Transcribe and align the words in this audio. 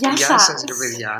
Γεια, 0.00 0.12
Γεια 0.16 0.26
σας. 0.26 0.42
σας 0.42 0.64
ρε 0.68 0.74
παιδιά. 0.74 1.14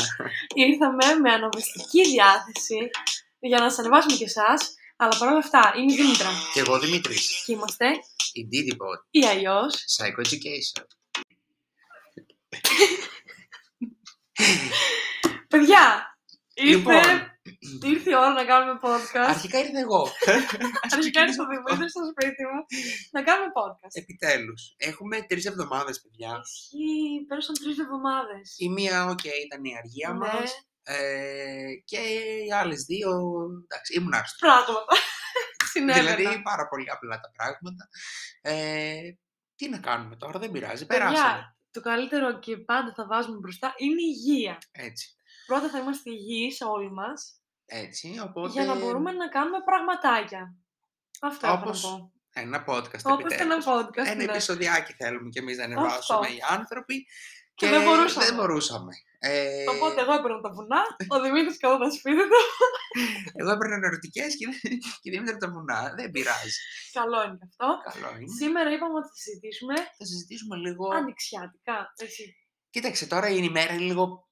Ήρθαμε 0.55 1.15
με 1.23 1.33
αναβαστική 1.33 2.03
διάθεση 2.11 2.91
για 3.39 3.59
να 3.59 3.69
σας 3.71 3.79
ανεβάσουμε 3.79 4.17
και 4.17 4.25
εσάς. 4.25 4.75
Αλλά 4.97 5.17
παρόλα 5.19 5.39
αυτά, 5.39 5.73
είμαι 5.77 5.93
η 5.93 5.97
Δήμητρα. 5.97 6.29
Και 6.53 6.61
εγώ 6.61 6.79
Δημήτρης. 6.79 7.43
Και 7.47 7.53
είμαστε 7.53 7.87
Η 8.33 8.49
Didybot. 8.53 9.01
ή 9.11 9.25
αλλιώς 9.27 9.75
Psycho 9.97 10.21
Education. 10.27 10.85
Παιδιά, 15.49 15.83
ήρθε, 15.89 16.10
Λοιπόν. 16.65 17.03
ήρθε 17.83 18.11
η 18.11 18.15
ώρα 18.15 18.33
να 18.33 18.45
κάνουμε 18.45 18.79
podcast. 18.83 19.29
Αρχικά 19.35 19.59
ήρθα 19.59 19.79
εγώ. 19.79 20.03
Αρχικά 20.97 21.21
ήρθε 21.27 21.43
ο 21.43 21.47
Δημήτρης 21.47 21.91
στο 21.91 22.03
σπίτι 22.13 22.43
μου 22.51 22.61
να 23.11 23.23
κάνουμε 23.23 23.51
podcast. 23.61 23.93
Επιτέλους. 23.93 24.75
Έχουμε 24.77 25.23
τρεις 25.23 25.47
εβδομάδες 25.47 26.01
παιδιά. 26.01 26.41
Ισχύει, 26.45 27.25
πέρασαν 27.29 27.55
τρεις 27.63 27.79
εβδομάδες. 27.79 28.55
Η 28.59 28.69
μία, 28.69 29.05
οκ, 29.05 29.25
ήταν 29.25 29.65
η 29.65 29.73
αργία 29.83 30.09
Ναι. 30.13 30.19
μας. 30.19 30.65
Ε, 30.83 31.73
και 31.85 31.99
οι 32.47 32.53
άλλες 32.53 32.83
δύο, 32.83 33.11
εντάξει, 33.65 33.95
ήμουν 33.95 34.15
άρρωστος. 34.15 34.39
Πράγματα. 34.41 34.85
Συνέβαιναν. 35.73 36.17
Δηλαδή, 36.17 36.43
πάρα 36.43 36.69
πολύ 36.69 36.91
απλά 36.91 37.21
τα 37.21 37.31
πράγματα. 37.37 37.89
Ε, 38.41 38.99
τι 39.57 39.69
να 39.69 39.79
κάνουμε 39.79 40.17
τώρα, 40.17 40.39
δεν 40.39 40.51
πειράζει, 40.51 40.87
Παιδιά, 40.87 41.05
περάσαμε. 41.05 41.57
το 41.71 41.81
καλύτερο 41.81 42.39
και 42.39 42.57
πάντα 42.57 42.93
θα 42.97 43.07
βάζουμε 43.07 43.39
μπροστά 43.39 43.75
είναι 43.77 44.01
η 44.03 44.15
υγεία. 44.17 44.59
Έτσι. 44.73 45.15
Πρώτα 45.51 45.69
θα 45.69 45.79
είμαστε 45.79 46.11
υγιείς 46.11 46.61
όλοι 46.61 46.91
μας 46.93 47.41
Έτσι, 47.67 48.21
οπότε... 48.25 48.53
για 48.53 48.65
να 48.65 48.75
μπορούμε 48.79 49.13
να 49.13 49.29
κάνουμε 49.29 49.59
πραγματάκια. 49.65 50.55
Αυτό 51.21 51.47
έχω 51.47 51.57
Όπως 51.57 51.83
να 51.83 51.89
πω. 51.91 52.13
Ένα 52.33 52.65
podcast 52.69 53.05
Όπως 53.13 53.35
και 53.35 53.43
ένα 53.43 53.55
επιτέλους. 53.55 53.65
podcast. 53.67 54.07
Ένα 54.13 54.15
ναι. 54.15 54.25
επεισοδιάκι 54.25 54.93
θέλουμε 54.93 55.29
κι 55.29 55.39
εμείς 55.39 55.57
να 55.57 55.65
ανεβάσουμε 55.65 56.19
Αυτό. 56.19 56.33
οι 56.33 56.39
άνθρωποι. 56.49 57.07
Και 57.55 57.69
δεν 57.69 57.83
μπορούσαμε. 57.83 58.25
δεν 58.27 58.35
μπορούσαμε. 58.35 58.93
Ε, 59.19 59.65
Οπότε 59.75 60.01
εγώ 60.01 60.13
έπαιρνα 60.13 60.41
τα 60.41 60.51
βουνά, 60.51 60.83
ο 61.09 61.21
Δημήτρης 61.21 61.57
καθόταν 61.59 61.93
σπίτι 61.93 62.23
του. 62.31 62.41
εγώ 63.41 63.51
έπαιρνα 63.51 63.87
ερωτικές 63.87 64.37
και, 64.37 64.47
και 65.01 65.11
Δήμητρα 65.11 65.37
τα 65.37 65.51
βουνά. 65.51 65.93
Δεν 65.97 66.11
πειράζει. 66.11 66.53
Καλό 66.93 67.23
είναι 67.25 67.37
και 67.41 67.47
αυτό. 67.51 67.69
Καλό 67.93 68.17
είναι. 68.17 68.33
Σήμερα 68.41 68.73
είπαμε 68.73 68.95
ότι 68.99 69.09
θα 69.09 69.15
συζητήσουμε 69.15 69.75
Θα 69.75 70.05
συζητήσουμε 70.11 70.57
λίγο. 70.57 70.89
ανοιξιάτικα. 70.89 71.93
Εσύ. 71.97 72.35
Κοίταξε, 72.71 73.07
τώρα 73.07 73.29
η 73.29 73.41
ημέρα 73.43 73.73
είναι 73.73 73.83
λίγο 73.83 74.30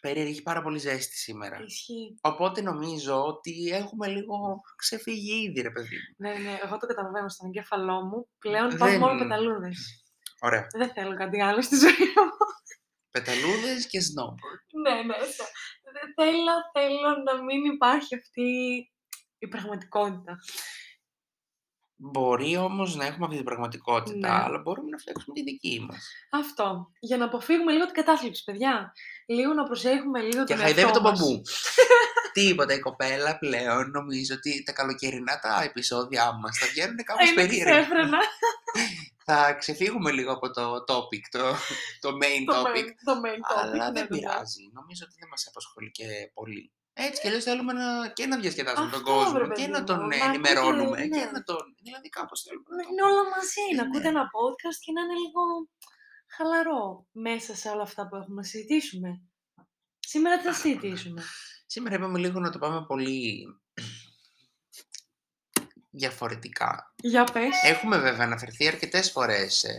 περίεργη. 0.00 0.30
Έχει 0.30 0.42
πάρα 0.42 0.62
πολύ 0.62 0.78
ζέστη 0.78 1.16
σήμερα. 1.16 1.62
Ισχύει. 1.66 2.18
Οπότε 2.20 2.60
νομίζω 2.62 3.24
ότι 3.26 3.68
έχουμε 3.72 4.06
λίγο 4.06 4.60
ξεφύγει 4.76 5.42
ήδη, 5.42 5.60
ρε 5.60 5.70
παιδί 5.70 5.96
μου. 5.96 6.28
Ναι, 6.28 6.38
ναι, 6.38 6.58
εγώ 6.64 6.78
το 6.78 6.86
καταλαβαίνω 6.86 7.28
στον 7.28 7.46
εγκέφαλό 7.46 8.02
μου. 8.06 8.28
Πλέον 8.38 8.68
Δεν- 8.68 8.76
υπάρχουν 8.76 8.98
μόνο 8.98 9.18
πεταλούδες. 9.18 10.04
Ωραία. 10.40 10.66
Δεν 10.78 10.90
θέλω 10.92 11.16
κάτι 11.16 11.42
άλλο 11.42 11.62
στη 11.62 11.76
ζωή 11.76 11.90
μου. 12.16 12.28
Πεταλούδες 13.10 13.86
και 13.86 13.98
snowboard. 14.08 14.62
ναι, 14.82 15.02
ναι. 15.02 15.14
θε- 15.14 15.54
Δεν 15.96 16.08
θέλω, 16.16 16.52
θέλω 16.72 17.10
να 17.24 17.42
μην 17.44 17.64
υπάρχει 17.64 18.14
αυτή 18.14 18.48
η 19.38 19.48
πραγματικότητα. 19.48 20.38
Μπορεί 22.02 22.56
όμως 22.56 22.94
να 22.96 23.04
έχουμε 23.06 23.24
αυτή 23.24 23.36
την 23.36 23.44
πραγματικότητα, 23.44 24.28
Ναι. 24.38 24.44
αλλά 24.44 24.58
μπορούμε 24.58 24.88
να 24.90 24.98
φτιάξουμε 24.98 25.34
τη 25.34 25.42
δική 25.42 25.86
μας. 25.88 26.08
Αυτό. 26.30 26.90
Για 27.00 27.16
να 27.16 27.24
αποφύγουμε 27.24 27.72
λίγο 27.72 27.84
την 27.84 27.94
κατάθλιψη, 27.94 28.44
παιδιά. 28.44 28.92
Λίγο 29.26 29.52
να 29.54 29.62
προσέχουμε 29.64 30.20
λίγο 30.20 30.44
Και 30.44 30.52
τον 30.54 30.62
χαϊδεύει 30.62 30.80
εαυτό 30.86 31.00
τον 31.02 31.10
μας. 31.10 31.20
μπαμπού. 31.20 31.42
Τίποτα, 32.32 32.74
η 32.74 32.78
κοπέλα 32.78 33.38
πλέον 33.38 33.90
νομίζω 33.90 34.34
ότι 34.34 34.62
τα 34.62 34.72
καλοκαιρινά 34.72 35.38
τα 35.38 35.62
επεισόδια 35.62 36.32
μας 36.32 36.58
θα 36.58 36.66
βγαίνουν 36.66 36.96
κάπως 36.96 37.30
Είναι 37.30 37.34
περίεργα. 37.42 37.70
ξέφρενα. 37.80 38.18
Θα 39.32 39.52
ξεφύγουμε 39.52 40.10
λίγο 40.10 40.32
από 40.32 40.50
το 40.50 40.84
topic, 40.88 41.24
το, 41.30 41.44
το 42.00 42.08
main 42.22 42.42
το, 42.46 42.54
topic. 42.62 42.76
main, 42.76 42.88
το 43.04 43.14
main 43.24 43.40
topic. 43.50 43.62
αλλά 43.62 43.86
ναι, 43.86 43.92
δεν 43.92 43.92
ναι, 43.92 44.00
ναι. 44.00 44.06
πειράζει. 44.06 44.70
Νομίζω 44.72 45.02
ότι 45.06 45.14
δεν 45.18 45.28
μας 45.28 45.46
απασχολεί 45.48 45.90
και 45.90 46.04
πολύ. 46.34 46.72
Έτσι 47.06 47.20
κι 47.20 47.26
αλλιώς 47.28 47.44
θέλουμε 47.44 47.72
να, 47.72 48.08
και 48.08 48.26
να 48.26 48.36
διασκεδάσουμε 48.38 48.90
τον 48.90 49.00
Αυτό, 49.00 49.12
κόσμο 49.12 49.32
βρε, 49.32 49.44
και 49.44 49.52
παιδί 49.52 49.70
να 49.70 49.78
μου, 49.78 49.84
τον 49.84 50.06
να 50.06 50.24
ενημερώνουμε 50.24 50.82
ακούτε, 50.82 51.02
και 51.02 51.24
ναι. 51.24 51.30
να 51.30 51.42
τον... 51.42 51.62
Δηλαδή 51.82 52.08
κάπως 52.08 52.42
θέλουμε 52.42 52.64
να 52.68 52.76
Να 52.76 52.82
το... 52.82 52.88
είναι 52.90 53.02
όλα 53.10 53.22
μαζί, 53.34 53.64
να 53.76 53.82
Ε, 53.82 53.86
ακούτε 53.86 54.02
ναι. 54.02 54.08
ένα 54.08 54.24
podcast 54.36 54.78
και 54.84 54.92
να 54.92 55.00
είναι 55.00 55.16
λίγο 55.24 55.42
χαλαρό 56.36 57.06
μέσα 57.12 57.54
σε 57.54 57.68
όλα 57.68 57.82
αυτά 57.82 58.08
που 58.08 58.16
έχουμε 58.16 58.40
να 58.40 58.46
συζητήσουμε. 58.46 59.10
Σήμερα 59.98 60.36
τι 60.38 60.44
θα 60.44 60.52
συζητήσουμε; 60.52 61.22
Σήμερα 61.66 61.94
είπαμε 61.94 62.18
λίγο 62.18 62.40
να 62.40 62.50
το 62.50 62.58
πάμε 62.58 62.84
πολύ 62.86 63.46
διαφορετικά. 65.90 66.94
Για 66.96 67.24
πες. 67.24 67.62
Έχουμε 67.62 67.98
βέβαια 67.98 68.24
αναφερθεί 68.24 68.66
αρκετές 68.66 69.10
φορές 69.10 69.54
σε, 69.54 69.72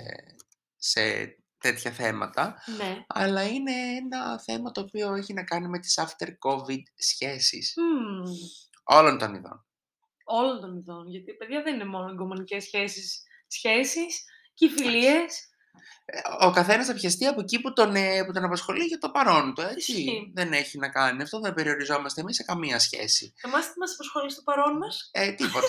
σε 0.75 1.35
τέτοια 1.61 1.91
θέματα, 1.91 2.55
Ναι. 2.77 3.03
αλλά 3.07 3.47
είναι 3.47 3.72
ένα 3.72 4.39
θέμα 4.39 4.72
το 4.72 4.81
οποίο 4.81 5.13
έχει 5.13 5.33
να 5.33 5.44
κάνει 5.44 5.67
με 5.67 5.79
τις 5.79 5.99
after 6.01 6.27
COVID 6.27 6.81
σχέσεις 6.95 7.73
Μμμ. 7.77 8.23
όλων 8.83 9.17
των 9.17 9.33
ειδών. 9.35 9.66
Όλων 10.23 10.61
των 10.61 10.77
ειδών. 10.77 11.07
Γιατί 11.09 11.33
παιδιά 11.33 11.61
δεν 11.61 11.73
είναι 11.73 11.85
μόνο 11.85 12.09
εγκομανικές 12.11 12.63
σχέσεις. 12.63 13.23
Σχέσεις 13.47 14.23
και 14.53 14.66
οι 14.66 14.69
φιλίες. 14.69 15.50
Ε, 16.05 16.45
Ο 16.45 16.51
καθένας 16.51 16.85
θα 16.85 16.93
πιαστεί 16.93 17.25
από 17.25 17.39
εκεί 17.41 17.61
που 17.61 17.73
τον, 17.73 17.95
ε, 17.95 18.23
που 18.25 18.31
τον 18.31 18.43
απασχολεί 18.43 18.83
για 18.83 18.97
το 18.97 19.09
παρόν 19.11 19.53
του, 19.53 19.61
έτσι. 19.61 19.91
Ισχύει. 19.91 20.31
Δεν 20.33 20.53
έχει 20.53 20.77
να 20.77 20.89
κάνει. 20.89 21.21
Αυτό 21.21 21.39
δεν 21.39 21.53
περιοριζόμαστε 21.53 22.21
εμείς 22.21 22.35
σε 22.35 22.43
καμία 22.43 22.79
σχέση. 22.79 23.33
Εμάς 23.41 23.71
τι 23.71 23.79
μας 23.79 23.93
απασχολεί 23.93 24.31
στο 24.31 24.41
παρόν 24.41 24.77
μας; 24.77 25.09
Ε, 25.11 25.31
τίποτα. 25.31 25.67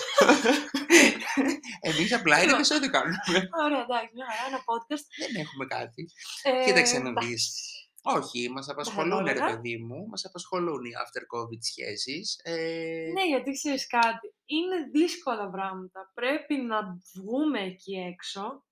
εμείς 1.89 2.13
απλά 2.13 2.35
ένα 2.35 2.41
Τίποτα. 2.43 2.57
επεισόδιο 2.57 2.89
κάνουμε. 2.89 3.17
Ωραία, 3.65 3.81
εντάξει, 3.81 4.09
μια 4.13 4.25
χαρά, 4.29 4.47
ένα 4.47 4.59
podcast. 4.69 5.05
δεν 5.21 5.41
έχουμε 5.43 5.65
κάτι. 5.65 6.01
Ε, 6.43 6.65
Κοίταξε 6.65 6.99
να 6.99 7.09
εντάξει. 7.09 7.27
δεις. 7.29 7.43
Όχι, 8.05 8.49
μας 8.49 8.69
απασχολούν, 8.69 9.23
ρε 9.23 9.31
έλεγα. 9.31 9.45
παιδί 9.45 9.77
μου, 9.77 10.07
μας 10.09 10.25
απασχολούν 10.25 10.83
οι 10.85 10.91
after 11.03 11.21
COVID 11.35 11.61
σχέσεις. 11.71 12.39
Ε, 12.43 12.53
Ναι, 13.13 13.25
γιατί 13.27 13.51
ξέρεις 13.51 13.87
κάτι. 13.87 14.27
Είναι 14.45 14.77
δύσκολα 14.91 15.49
πράγματα. 15.49 16.11
Πρέπει 16.13 16.55
να 16.55 16.77
βγούμε 17.15 17.59
εκεί 17.59 17.93
έξω, 18.11 18.63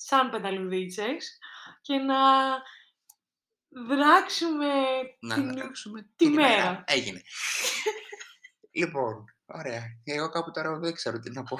σαν 0.00 0.30
πενταλουδίτσες, 0.30 1.38
και 1.80 1.96
να 1.96 2.16
δράξουμε 3.88 4.72
να 5.20 5.34
την... 5.34 5.48
αλλάξουμε 5.48 6.02
τη 6.02 6.08
την 6.16 6.32
ημέρα. 6.32 6.48
μέρα. 6.48 6.84
Έγινε. 6.86 7.22
λοιπόν, 8.80 9.24
ωραία. 9.46 9.82
Εγώ 10.04 10.28
κάπου 10.28 10.50
τώρα 10.50 10.78
δεν 10.78 10.94
ξέρω 10.94 11.18
τι 11.18 11.30
να 11.30 11.42
πω. 11.42 11.56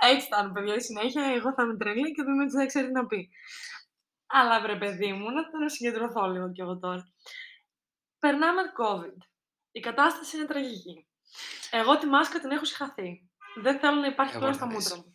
Έτσι 0.00 0.26
θα 0.26 0.38
είναι, 0.38 0.52
παιδιά, 0.52 0.74
η 0.74 0.80
συνέχεια. 0.80 1.24
Εγώ 1.24 1.52
θα 1.52 1.62
είμαι 1.62 1.76
τρελή 1.76 2.12
και 2.12 2.20
ο 2.20 2.24
Δημήτρης 2.24 2.52
δεν 2.52 2.66
ξέρει 2.66 2.86
τι 2.86 2.92
να 2.92 3.06
πει. 3.06 3.30
Αλλά 4.26 4.60
βρε 4.60 4.76
παιδί 4.76 5.12
μου, 5.12 5.30
να 5.30 5.50
το 5.50 5.58
να 5.58 5.68
συγκεντρωθώ 5.68 6.26
λίγο 6.26 6.52
κι 6.52 6.60
εγώ 6.60 6.78
τώρα. 6.78 7.12
Περνάμε 8.18 8.62
COVID. 8.62 9.16
Η 9.70 9.80
κατάσταση 9.80 10.36
είναι 10.36 10.46
τραγική. 10.46 11.08
Εγώ 11.70 11.98
τη 11.98 12.06
μάσκα 12.06 12.40
την 12.40 12.50
έχω 12.50 12.64
συγχαθεί. 12.64 13.28
Δεν 13.62 13.78
θέλω 13.78 14.00
να 14.00 14.06
υπάρχει 14.06 14.36
Εγώ 14.36 14.40
πλέον 14.40 14.58
να 14.58 14.58
στα 14.58 14.66
δεις. 14.66 14.76
μούτρα 14.76 14.96
μου. 14.96 15.14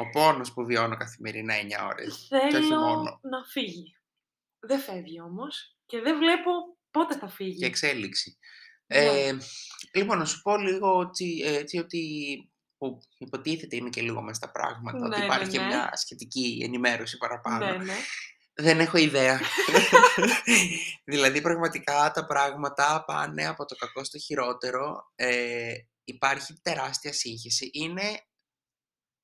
Ο 0.00 0.10
πόνος 0.10 0.52
που 0.52 0.64
βιώνω 0.64 0.96
καθημερινά 0.96 1.54
9 1.54 1.86
ώρες. 1.90 2.26
Και 2.28 2.36
όχι 2.36 2.50
Θέλω 2.50 2.80
μόνο. 2.80 3.20
να 3.22 3.44
φύγει. 3.44 3.96
Δεν 4.58 4.78
φεύγει 4.78 5.20
όμως 5.20 5.76
και 5.86 6.00
δεν 6.00 6.18
βλέπω 6.18 6.50
πότε 6.90 7.16
θα 7.16 7.28
φύγει. 7.28 7.58
Και 7.58 7.66
εξέλιξη. 7.66 8.38
Ναι. 8.86 8.98
Ε, 8.98 9.38
λοιπόν, 9.92 10.18
να 10.18 10.24
σου 10.24 10.42
πω 10.42 10.56
λίγο 10.56 10.96
ότι, 10.96 11.42
ε, 11.44 11.56
έτσι 11.56 11.78
ότι 11.78 12.02
που 12.78 12.98
υποτίθεται 13.18 13.76
είμαι 13.76 13.88
και 13.88 14.00
λίγο 14.00 14.22
μέσα 14.22 14.34
στα 14.34 14.50
πράγματα, 14.50 14.98
ότι 14.98 15.08
Ναι, 15.08 15.16
ναι, 15.16 15.24
υπάρχει 15.24 15.50
και 15.50 15.58
ναι. 15.58 15.66
μια 15.66 15.90
σχετική 15.94 16.60
ενημέρωση 16.64 17.16
παραπάνω. 17.16 17.66
Ναι, 17.66 17.84
ναι. 17.84 17.94
Δεν 18.60 18.80
έχω 18.80 18.98
ιδέα. 18.98 19.40
δηλαδή, 21.10 21.40
πραγματικά 21.40 22.10
τα 22.14 22.26
πράγματα 22.26 23.04
πάνε 23.06 23.46
από 23.46 23.64
το 23.64 23.74
κακό 23.74 24.04
στο 24.04 24.18
χειρότερο. 24.18 25.12
Ε, 25.14 25.72
υπάρχει 26.04 26.60
τεράστια 26.62 27.12
σύγχυση. 27.12 27.70
Είναι, 27.72 28.27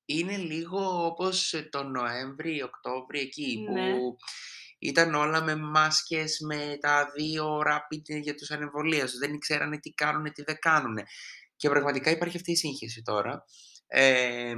είναι 0.05 0.37
λίγο 0.37 1.05
όπως 1.05 1.53
το 1.69 1.83
Νοέμβρη, 1.83 2.61
Οκτώβρη, 2.61 3.19
εκεί 3.19 3.65
Ναι. 3.71 3.91
που 3.91 4.17
ήταν 4.79 5.13
όλα 5.15 5.43
με 5.43 5.55
μάσκες, 5.55 6.37
με 6.39 6.77
τα 6.79 7.11
δύο 7.17 7.61
rapid 7.67 8.19
για 8.21 8.35
τους 8.35 8.51
ανεμβολίασους. 8.51 9.17
Δεν 9.19 9.39
ξέρανε 9.39 9.79
τι 9.79 9.91
κάνουν, 9.91 10.31
τι 10.33 10.43
δεν 10.43 10.57
κάνουν. 10.59 10.97
Και 11.55 11.69
πραγματικά 11.69 12.11
υπάρχει 12.11 12.37
αυτή 12.37 12.51
η 12.51 12.55
σύγχυση 12.55 13.01
τώρα. 13.01 13.43
Ε, 13.87 14.53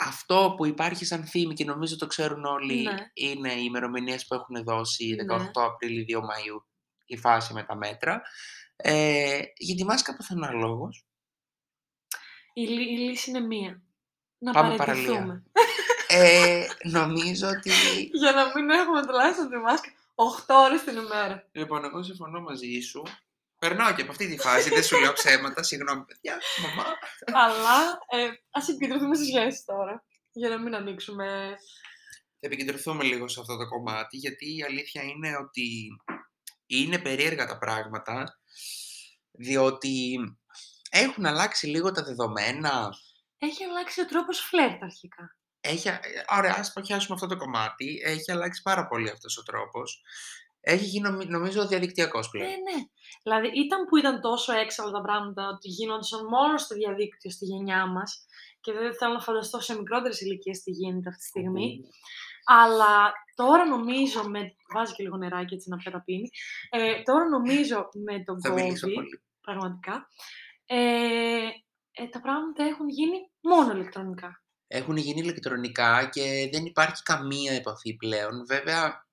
αυτό 0.00 0.54
που 0.56 0.66
υπάρχει 0.66 1.04
σαν 1.04 1.24
θύμη 1.26 1.54
και 1.54 1.64
νομίζω 1.64 1.96
το 1.96 2.06
ξέρουν 2.06 2.44
όλοι 2.44 2.82
Ναι. 2.82 2.94
είναι 3.14 3.52
οι 3.52 3.62
ημερομηνίες 3.64 4.26
που 4.26 4.34
έχουν 4.34 4.64
δώσει 4.64 5.14
18 5.14 5.60
Ναι. 5.60 5.66
Απρίλη, 5.66 6.04
2 6.04 6.18
Μαΐου 6.18 6.64
η 7.06 7.16
φάση 7.16 7.52
με 7.52 7.62
τα 7.64 7.76
μέτρα. 7.76 8.20
Ε, 8.76 9.40
για 9.56 9.74
τη 9.74 9.84
μάσκα 9.84 10.16
πουθενά 10.16 10.52
λόγος. 10.52 11.06
Η, 12.52 12.60
λύ- 12.66 12.88
η 12.90 12.96
λύση 12.98 13.30
είναι 13.30 13.40
μία. 13.40 13.82
Να 14.38 14.52
Πάμε 14.52 14.76
παραιτηθούμε. 14.76 15.16
παραλία. 15.16 15.42
Ε, 16.08 16.66
νομίζω 16.82 17.48
ότι... 17.48 17.70
Για 18.20 18.32
να 18.32 18.44
μην 18.54 18.70
έχουμε 18.70 19.06
τουλάχιστον 19.06 19.48
τη 19.48 19.56
μάσκα 19.56 19.88
8 20.14 20.54
ώρες 20.66 20.84
την 20.84 20.96
ημέρα. 20.96 21.48
Λοιπόν, 21.52 21.84
εγώ 21.84 22.02
συμφωνώ 22.02 22.40
μαζί 22.40 22.80
σου. 22.80 23.02
Περνάω 23.58 23.94
και 23.94 24.02
από 24.02 24.10
αυτή 24.10 24.26
τη 24.26 24.38
φάση, 24.38 24.68
δεν 24.68 24.82
σου 24.82 25.00
λέω 25.00 25.12
ψέματα, 25.12 25.62
συγγνώμη 25.62 26.04
παιδιά, 26.04 26.38
μαμά. 26.62 26.88
Αλλά 27.44 27.98
ε, 28.08 28.28
ας 28.50 28.68
επικεντρωθούμε 28.68 29.14
στις 29.14 29.26
σχέσεις 29.26 29.64
τώρα. 29.64 30.04
Για 30.32 30.48
να 30.48 30.58
μην 30.58 30.74
ανοίξουμε 30.74 31.56
θα 32.40 32.46
επικεντρωθούμε 32.46 33.04
λίγο 33.04 33.28
σε 33.28 33.40
αυτό 33.40 33.56
το 33.56 33.68
κομμάτι, 33.68 34.16
γιατί 34.16 34.56
η 34.56 34.62
αλήθεια 34.62 35.02
είναι 35.02 35.36
ότι 35.36 35.86
είναι 36.66 36.98
περίεργα 36.98 37.46
τα 37.46 37.58
πράγματα, 37.58 38.38
διότι 39.30 40.18
έχουν 40.90 41.26
αλλάξει 41.26 41.66
λίγο 41.66 41.92
τα 41.92 42.02
δεδομένα. 42.02 42.94
Έχει 43.38 43.64
αλλάξει 43.64 44.00
ο 44.00 44.06
τρόπος 44.06 44.38
φλερτ 44.40 44.82
αρχικά. 44.82 45.36
Έχει, 45.60 45.88
α- 45.88 46.00
ωραία, 46.38 46.54
ας 46.58 46.72
πιάσουμε 46.72 47.14
αυτό 47.14 47.26
το 47.26 47.36
κομμάτι. 47.36 48.00
Έχει 48.04 48.32
αλλάξει 48.32 48.62
πάρα 48.62 48.86
πολύ 48.86 49.10
αυτός 49.10 49.36
ο 49.36 49.42
τρόπος. 49.42 50.02
Έχει 50.60 50.84
γίνει, 50.84 51.08
νομι- 51.10 51.28
νομίζω, 51.28 51.66
διαδικτυακός 51.66 52.30
Ναι, 52.32 52.40
πλέον. 52.40 52.52
ναι. 52.52 52.82
Δηλαδή 53.22 53.48
ήταν 53.64 53.84
που 53.84 53.96
ήταν 53.96 54.20
τόσο 54.20 54.52
έξαλλα 54.52 54.90
τα 54.90 55.00
πράγματα 55.00 55.48
ότι 55.48 55.68
γίνονταν 55.68 56.26
μόνο 56.30 56.58
στο 56.58 56.74
διαδίκτυο 56.74 57.30
στη 57.30 57.44
γενιά 57.44 57.86
μας 57.86 58.26
και 58.60 58.72
δεν 58.72 58.94
θέλω 58.94 59.12
να 59.12 59.20
φανταστώ 59.20 59.60
σε 59.60 59.76
μικρότερες 59.78 60.20
ηλικίες 60.20 60.62
τι 60.62 60.70
γίνεται 60.70 61.08
αυτή 61.08 61.20
τη 61.22 61.26
στιγμή. 61.28 61.80
Αλλά 62.44 63.12
τώρα 63.34 63.64
νομίζω 63.66 64.22
με... 64.28 64.54
Βάζει 64.74 64.94
και 64.94 65.02
λίγο 65.02 65.16
νεράκι 65.16 65.54
έτσι 65.54 65.68
να 65.68 65.76
πιω 65.76 65.90
τα 65.90 66.02
πίνει. 66.02 66.28
Ε, 66.70 67.02
τώρα 67.02 67.28
νομίζω 67.28 67.88
με 68.04 68.24
τον 68.24 68.40
Θα 68.40 68.52
μιλήσω 68.52 68.86
COVID, 68.88 68.94
πολύ. 68.94 69.22
πραγματικά, 69.40 70.08
ε, 70.66 71.48
ε, 71.98 72.06
τα 72.06 72.20
πράγματα 72.20 72.64
έχουν 72.64 72.88
γίνει 72.88 73.16
μόνο 73.40 73.72
ηλεκτρονικά. 73.72 74.42
Έχουν 74.66 74.96
γίνει 74.96 75.20
ηλεκτρονικά 75.20 76.08
και 76.12 76.48
δεν 76.52 76.64
υπάρχει 76.64 77.02
καμία 77.02 77.52
επαφή 77.52 77.96
πλέον. 77.96 78.46
Βέβαια, 78.46 79.06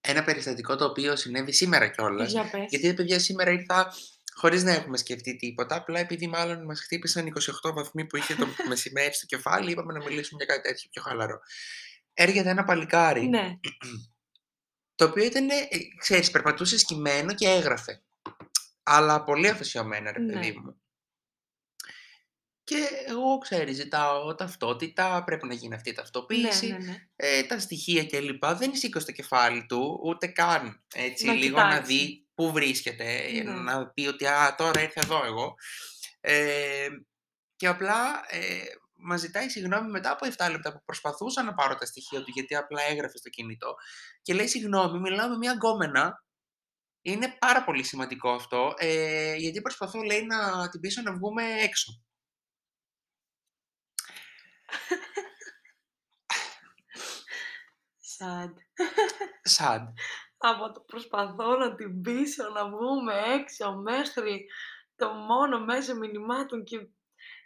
ένα 0.00 0.24
περιστατικό 0.24 0.76
το 0.76 0.84
οποίο 0.84 1.16
συνέβη 1.16 1.52
σήμερα 1.52 1.88
κιόλας. 1.88 2.30
Για 2.30 2.50
πες. 2.50 2.66
Γιατί 2.68 2.86
ρε 2.86 2.94
παιδιά 2.94 3.18
σήμερα 3.18 3.50
ήρθα 3.50 3.92
χωρίς 4.34 4.64
να 4.64 4.70
έχουμε 4.70 4.96
σκεφτεί 4.96 5.36
τίποτα. 5.36 5.76
Απλά 5.76 5.98
επειδή 5.98 6.26
μάλλον 6.26 6.64
μας 6.64 6.80
χτύπησαν 6.80 7.32
28 7.62 7.72
βαθμοί 7.74 8.06
που 8.06 8.16
είχε 8.16 8.34
το 8.34 8.46
μεσημέρι 8.68 9.14
στο 9.14 9.26
κεφάλι, 9.26 9.70
είπαμε 9.70 9.92
να 9.92 10.04
μιλήσουμε 10.04 10.44
για 10.44 10.54
κάτι 10.54 10.68
τέτοιο 10.68 10.88
πιο 10.90 11.02
χαλαρό. 11.02 11.38
Έρχεται 12.14 12.48
ένα 12.48 12.64
παλικάρι, 12.64 13.28
Ναι, 13.28 13.58
το 14.94 15.04
οποίο 15.04 15.24
ήταν, 15.24 15.48
ε, 15.50 15.66
ξέρεις, 15.98 16.30
περπατούσε 16.30 16.78
σκυμμένο 16.78 17.34
και 17.34 17.48
έγραφε. 17.48 18.02
Αλλά 18.82 19.24
πολύ 19.24 19.48
αφοσιωμένα, 19.48 20.12
ρε 20.12 20.18
Ναι. 20.18 20.32
παιδί 20.32 20.52
μου. 20.52 20.80
Και 22.70 22.88
εγώ, 23.06 23.38
ξέρεις, 23.38 23.76
ζητάω 23.76 24.34
ταυτότητα, 24.34 25.24
πρέπει 25.24 25.46
να 25.46 25.54
γίνει 25.54 25.74
αυτή 25.74 25.88
η 25.88 25.92
ναι, 25.92 25.98
ταυτοποίηση, 25.98 26.66
ναι, 26.66 26.78
ναι. 26.78 27.06
ε, 27.16 27.42
τα 27.42 27.58
στοιχεία 27.58 28.06
κλπ. 28.06 28.46
Δεν 28.46 28.74
σήκωσε 28.74 29.06
το 29.06 29.12
κεφάλι 29.12 29.66
του, 29.66 30.00
ούτε 30.02 30.26
καν 30.26 30.84
έτσι, 30.94 31.26
Να 31.26 31.32
λίγο 31.32 31.56
να 31.56 31.68
κοιτάξει. 31.68 31.92
δει 31.96 32.26
πού 32.34 32.52
βρίσκεται, 32.52 33.16
ε, 33.16 33.42
Ναι. 33.42 33.52
να 33.52 33.86
πει 33.86 34.06
ότι 34.06 34.26
α, 34.26 34.54
τώρα 34.54 34.82
ήρθα 34.82 35.00
εδώ 35.04 35.24
εγώ. 35.24 35.54
Ε, 36.20 36.88
και 37.56 37.66
απλά 37.66 38.22
ε, 38.28 38.62
μας 38.94 39.20
ζητάει 39.20 39.48
συγγνώμη 39.48 39.90
μετά 39.90 40.10
από 40.10 40.26
7 40.26 40.50
λεπτά 40.50 40.72
που 40.72 40.82
προσπαθούσα 40.84 41.42
να 41.42 41.54
πάρω 41.54 41.74
τα 41.74 41.86
στοιχεία 41.86 42.18
του, 42.22 42.30
γιατί 42.34 42.54
απλά 42.54 42.82
έγραφε 42.82 43.18
στο 43.18 43.28
κινητό. 43.28 43.74
Και 44.22 44.34
λέει 44.34 44.46
συγγνώμη, 44.46 44.98
μιλάω 44.98 45.28
με 45.28 45.36
μια 45.36 45.52
γκόμενα. 45.52 46.24
Είναι 47.02 47.36
πάρα 47.38 47.64
πολύ 47.64 47.82
σημαντικό 47.82 48.30
αυτό, 48.30 48.74
ε, 48.76 49.34
γιατί 49.34 49.60
προσπαθώ, 49.60 50.02
λέει, 50.02 50.22
να 50.26 50.68
την 50.68 50.80
πείσω 50.80 51.02
να 51.02 51.12
βγούμε 51.12 51.42
έξω. 51.62 52.02
Sad. 58.18 58.52
Sad. 59.58 59.82
Από 60.38 60.72
το 60.72 60.80
προσπαθώ 60.80 61.56
να 61.56 61.74
την 61.74 62.00
πείσω 62.02 62.48
να 62.48 62.68
βγούμε 62.68 63.14
έξω 63.14 63.72
μέχρι 63.76 64.46
το 64.96 65.08
μόνο 65.12 65.64
μέσο 65.64 65.94
μηνυμάτων 65.96 66.64
και 66.64 66.88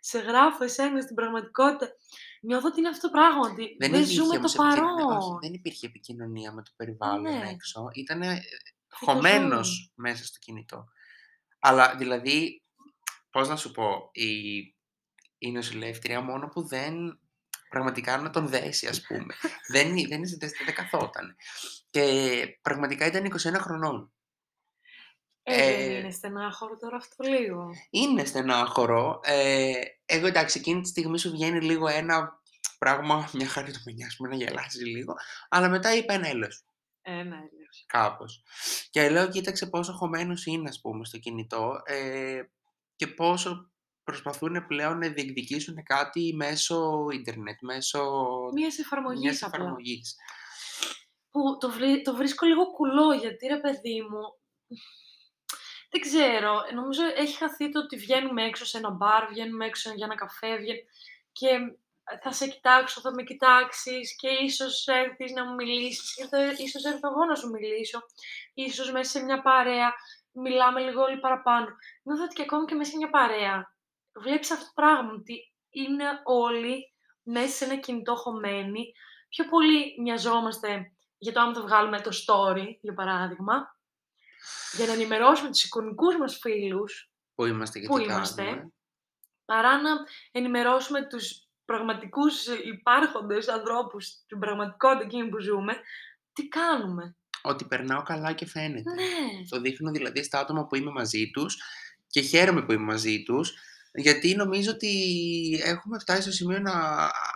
σε 0.01 0.19
γράφω 0.19 0.65
εσένα 0.65 1.01
στην 1.01 1.15
πραγματικότητα. 1.15 1.93
Νιώθω 2.41 2.69
ότι 2.69 2.79
είναι 2.79 2.89
αυτό 2.89 3.07
το 3.09 3.13
πράγμα, 3.13 3.41
ότι 3.51 3.77
δεν, 3.79 3.93
υπήρχε 3.95 4.13
ζούμε 4.13 4.29
το 4.33 4.37
όμως 4.37 4.55
επικοινωνία- 4.55 4.95
παρόν. 4.95 5.17
όχι, 5.17 5.39
δεν 5.41 5.53
υπήρχε 5.53 5.87
επικοινωνία 5.87 6.53
με 6.53 6.63
το 6.63 6.71
περιβάλλον 6.77 7.23
Ναι. 7.23 7.49
έξω. 7.51 7.89
Ήταν 7.93 8.21
Φυτοζώη. 8.23 8.45
χωμένος 8.89 9.93
μέσα 9.95 10.25
στο 10.25 10.39
κινητό. 10.39 10.85
Αλλά 11.59 11.95
δηλαδή, 11.97 12.63
πώς 13.31 13.49
να 13.49 13.57
σου 13.57 13.71
πω, 13.73 14.09
η, 14.13 14.59
η 15.47 15.53
νοσηλεύτρια 15.53 16.21
μόνο 16.21 16.49
που 16.49 16.67
δεν 16.67 17.19
πραγματικά 17.69 18.17
να 18.19 18.31
τον 18.31 18.49
δέσει, 18.49 18.87
ας 18.87 19.01
πούμε. 19.03 19.35
δεν, 19.73 19.89
δεν, 20.09 20.23
δεν, 20.39 20.51
δεν 20.65 20.75
καθόταν. 20.75 21.37
Και 21.91 22.59
πραγματικά 22.63 23.07
ήταν 23.07 23.33
21 23.39 23.55
χρονών. 23.61 24.13
Ε, 25.43 25.57
δεν 25.57 25.91
Ε, 25.91 25.99
είναι 25.99 26.11
στενάχωρο 26.11 26.77
τώρα 26.77 26.97
αυτό 26.97 27.25
λίγο. 27.25 27.71
Είναι 27.91 28.25
στενάχωρο. 28.25 29.21
Ε, 29.23 29.73
εγώ 30.05 30.27
εντάξει, 30.27 30.59
εκείνη 30.59 30.81
τη 30.81 30.89
στιγμή 30.89 31.19
σου 31.19 31.31
βγαίνει 31.31 31.61
λίγο 31.61 31.89
ένα 31.89 32.43
πράγμα, 32.79 33.31
μια 33.33 33.47
χαριτομενιά, 33.49 34.07
ας 34.07 34.17
πούμε, 34.17 34.29
να 34.29 34.35
γελάσεις 34.35 34.87
λίγο. 34.87 35.15
Αλλά 35.49 35.69
μετά 35.69 35.95
είπε 35.95 36.13
ένα 36.13 36.29
έλεος. 36.29 36.65
Ένα 37.03 37.37
έλεος. 37.37 37.85
κάπως. 37.87 38.43
Και 38.91 39.11
λέω, 39.11 39.29
κοίταξε 39.29 39.67
πόσο 39.67 39.93
χωμένος 39.93 40.47
είναι, 40.47 40.69
ας 40.69 40.81
πούμε, 40.81 41.05
στο 41.05 41.19
κινητό 41.19 41.83
ε, 41.85 42.43
και 42.97 43.07
πόσο 43.07 43.74
προσπαθούν 44.05 44.67
πλέον 44.67 44.99
να 44.99 45.09
διεκδικήσουν 45.09 45.83
κάτι 45.85 46.33
μέσω 46.37 47.07
ίντερνετ, 47.13 47.59
μέσω 47.61 48.11
Μίας 48.55 48.79
εφαρμογής 48.79 49.21
μιας 49.21 49.43
απλά. 49.43 49.57
εφαρμογής. 49.59 50.17
Που 51.31 51.57
το, 51.61 51.71
βρι- 51.71 52.05
το 52.05 52.15
βρίσκω 52.17 52.47
λίγο 52.47 52.71
κουλό, 52.73 53.13
γιατί 53.13 53.47
ρε 53.47 53.57
παιδί 53.61 54.01
μου, 54.03 54.21
δεν 55.91 56.01
ξέρω, 56.01 56.63
νομίζω 56.75 57.03
έχει 57.17 57.37
χαθεί 57.37 57.71
το 57.71 57.79
ότι 57.81 57.97
βγαίνουμε 57.97 58.45
έξω 58.45 58.65
σε 58.65 58.79
ένα 58.79 58.91
μπαρ, 58.91 59.27
βγαίνουμε 59.29 59.67
έξω 59.67 59.93
για 59.93 60.05
ένα 60.07 60.15
καφέ 60.15 60.57
βγαίν- 60.57 60.87
και 61.33 61.49
θα 62.23 62.33
σε 62.33 62.49
κοιτάξω, 62.49 63.01
θα 63.01 63.13
με 63.15 63.23
κοιτάξεις 63.23 64.17
και 64.17 64.29
ίσως 64.29 64.87
έρθεις 64.87 65.33
να 65.33 65.45
μου 65.45 65.55
μιλήσεις 65.55 66.15
και 66.15 66.27
θα, 66.27 66.39
ίσως 66.57 66.85
έρθω 66.85 67.09
εγώ 67.11 67.25
να 67.25 67.35
σου 67.35 67.51
μιλήσω, 67.51 68.01
ίσως 68.55 68.93
μέσα 68.93 69.11
σε 69.11 69.25
μια 69.25 69.43
παρέα 69.43 69.93
μιλάμε 70.33 70.81
λίγο 70.81 71.03
όλοι 71.03 71.19
παραπάνω. 71.21 71.67
Νιώθω 72.03 72.25
ότι 72.25 72.35
και 72.35 72.43
ακόμη 72.43 72.65
και 72.65 72.75
μέσα 72.75 72.91
σε 72.91 72.97
μια 72.97 73.11
παρέα 73.11 73.74
βλέπεις 74.21 74.51
αυτό 74.51 74.65
το 74.65 74.71
πράγμα, 74.75 75.13
ότι 75.13 75.53
είναι 75.71 76.05
όλοι 76.25 76.93
μέσα 77.23 77.49
σε 77.57 77.65
ένα 77.65 77.77
κινητό 77.77 78.15
χωμένοι, 78.17 78.93
πιο 79.29 79.45
πολύ 79.49 80.01
μοιαζόμαστε 80.03 80.93
για 81.19 81.33
το 81.33 81.41
άμα 81.41 81.53
το 81.53 81.63
βγάλουμε 81.63 82.01
το 82.01 82.11
story, 82.27 82.67
για 82.81 82.95
παράδειγμα, 82.95 83.77
για 84.77 84.87
να 84.87 84.93
ενημερώσουμε 84.93 85.51
τους 85.51 85.65
εικονικούς 85.65 86.17
μας 86.17 86.39
φίλους, 86.39 87.09
Πού 87.35 87.45
είμαστε 87.45 87.79
και 87.81 87.87
Πού 87.87 87.97
τι 87.97 88.03
είμαστε; 88.03 88.43
κάνουμε. 88.45 88.73
παρά 89.45 89.81
να 89.83 89.91
ενημερώσουμε 90.33 91.07
τους 91.07 91.33
πραγματικούς 91.65 92.47
υπάρχοντες 92.47 93.49
ανθρώπους, 93.49 94.25
την 94.27 94.39
πραγματικότητα 94.39 95.05
εκείνη 95.05 95.29
που 95.29 95.41
ζούμε, 95.41 95.81
τι 96.33 96.49
κάνουμε. 96.49 97.17
Ότι 97.43 97.65
περνάω 97.65 98.03
καλά 98.03 98.33
και 98.33 98.47
φαίνεται. 98.47 98.91
Ναι, 98.93 99.47
Το 99.49 99.61
δείχνω 99.61 99.91
δηλαδή 99.91 100.23
στα 100.23 100.39
άτομα 100.39 100.67
που 100.67 100.75
είμαι 100.77 100.91
μαζί 100.91 101.31
τους 101.31 101.63
και 102.07 102.21
χαίρομαι 102.21 102.65
που 102.65 102.73
είμαι 102.73 102.85
μαζί 102.85 103.23
τους 103.23 103.55
γιατί 103.97 104.35
νομίζω 104.35 104.71
ότι 104.71 104.93
έχουμε 105.65 105.99
φτάσει 105.99 106.23
στο 106.23 106.31
σημείο 106.33 106.59
να, 106.59 106.73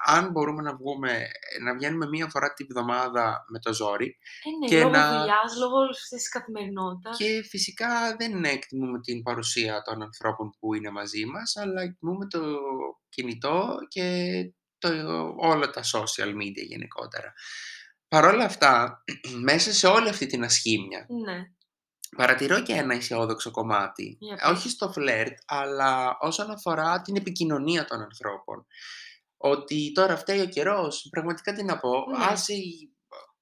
αν 0.05 0.31
μπορούμε 0.31 0.63
να 0.63 0.77
βγούμε, 0.77 1.27
να 1.63 1.75
βγαίνουμε 1.75 2.07
μία 2.07 2.29
φορά 2.29 2.53
τη 2.53 2.65
βδομάδα 2.65 3.45
με 3.49 3.59
το 3.59 3.75
ζόρι 3.75 4.19
ε, 4.45 4.51
ναι 4.61 4.69
Και 4.69 4.79
λόγω 4.83 4.91
να- 4.91 5.19
δουλειάς, 5.19 5.57
λόγω 5.59 5.77
όλης 5.77 5.97
αυτής 6.03 6.19
της 6.23 6.29
καθημερινότητας. 6.29 7.17
και 7.17 7.43
φυσικά 7.49 8.17
δεν 8.19 8.45
εκτιμούμε 8.45 9.01
την 9.01 9.23
παρουσία 9.23 9.83
των 9.83 10.03
ανθρώπων 10.03 10.51
που 10.59 10.75
είναι 10.75 10.91
μαζί 10.91 11.25
μας 11.25 11.57
αλλά 11.57 11.83
εκτιμούμε 11.83 12.27
το 12.27 12.41
κινητό 13.09 13.77
και 13.89 14.33
το, 14.79 14.89
όλα 15.39 15.71
τα 15.71 15.83
social 15.83 16.29
media 16.35 16.65
γενικότερα. 16.69 17.33
Παρ' 18.09 18.25
όλα 18.25 18.45
αυτά, 18.45 19.05
μέσα 19.49 19.73
σε 19.73 19.87
όλη 19.87 20.09
αυτή 20.09 20.27
την 20.27 20.45
ασχήμια, 20.45 21.07
Ναι, 21.27 21.39
Παρατηρώ 22.17 22.63
και 22.63 22.73
ένα 22.73 22.95
αισιόδοξο 22.95 23.51
κομμάτι. 23.51 24.17
Για 24.21 24.37
πες. 24.37 24.51
Όχι 24.51 24.69
στο 24.69 24.93
φλερτ, 24.93 25.39
αλλά 25.47 26.17
όσον 26.21 26.51
αφορά 26.51 27.01
την 27.01 27.17
επικοινωνία 27.17 27.85
των 27.85 28.01
ανθρώπων. 28.01 28.67
Ότι 29.37 29.93
τώρα 29.95 30.17
φταίει 30.17 30.41
ο 30.41 30.47
καιρός. 30.47 31.07
Πραγματικά 31.11 31.53
τι 31.53 31.63
να 31.65 31.79
πω. 31.79 31.91
Ναι. 32.11 32.25
Ας, 32.25 32.49
η- 32.49 32.93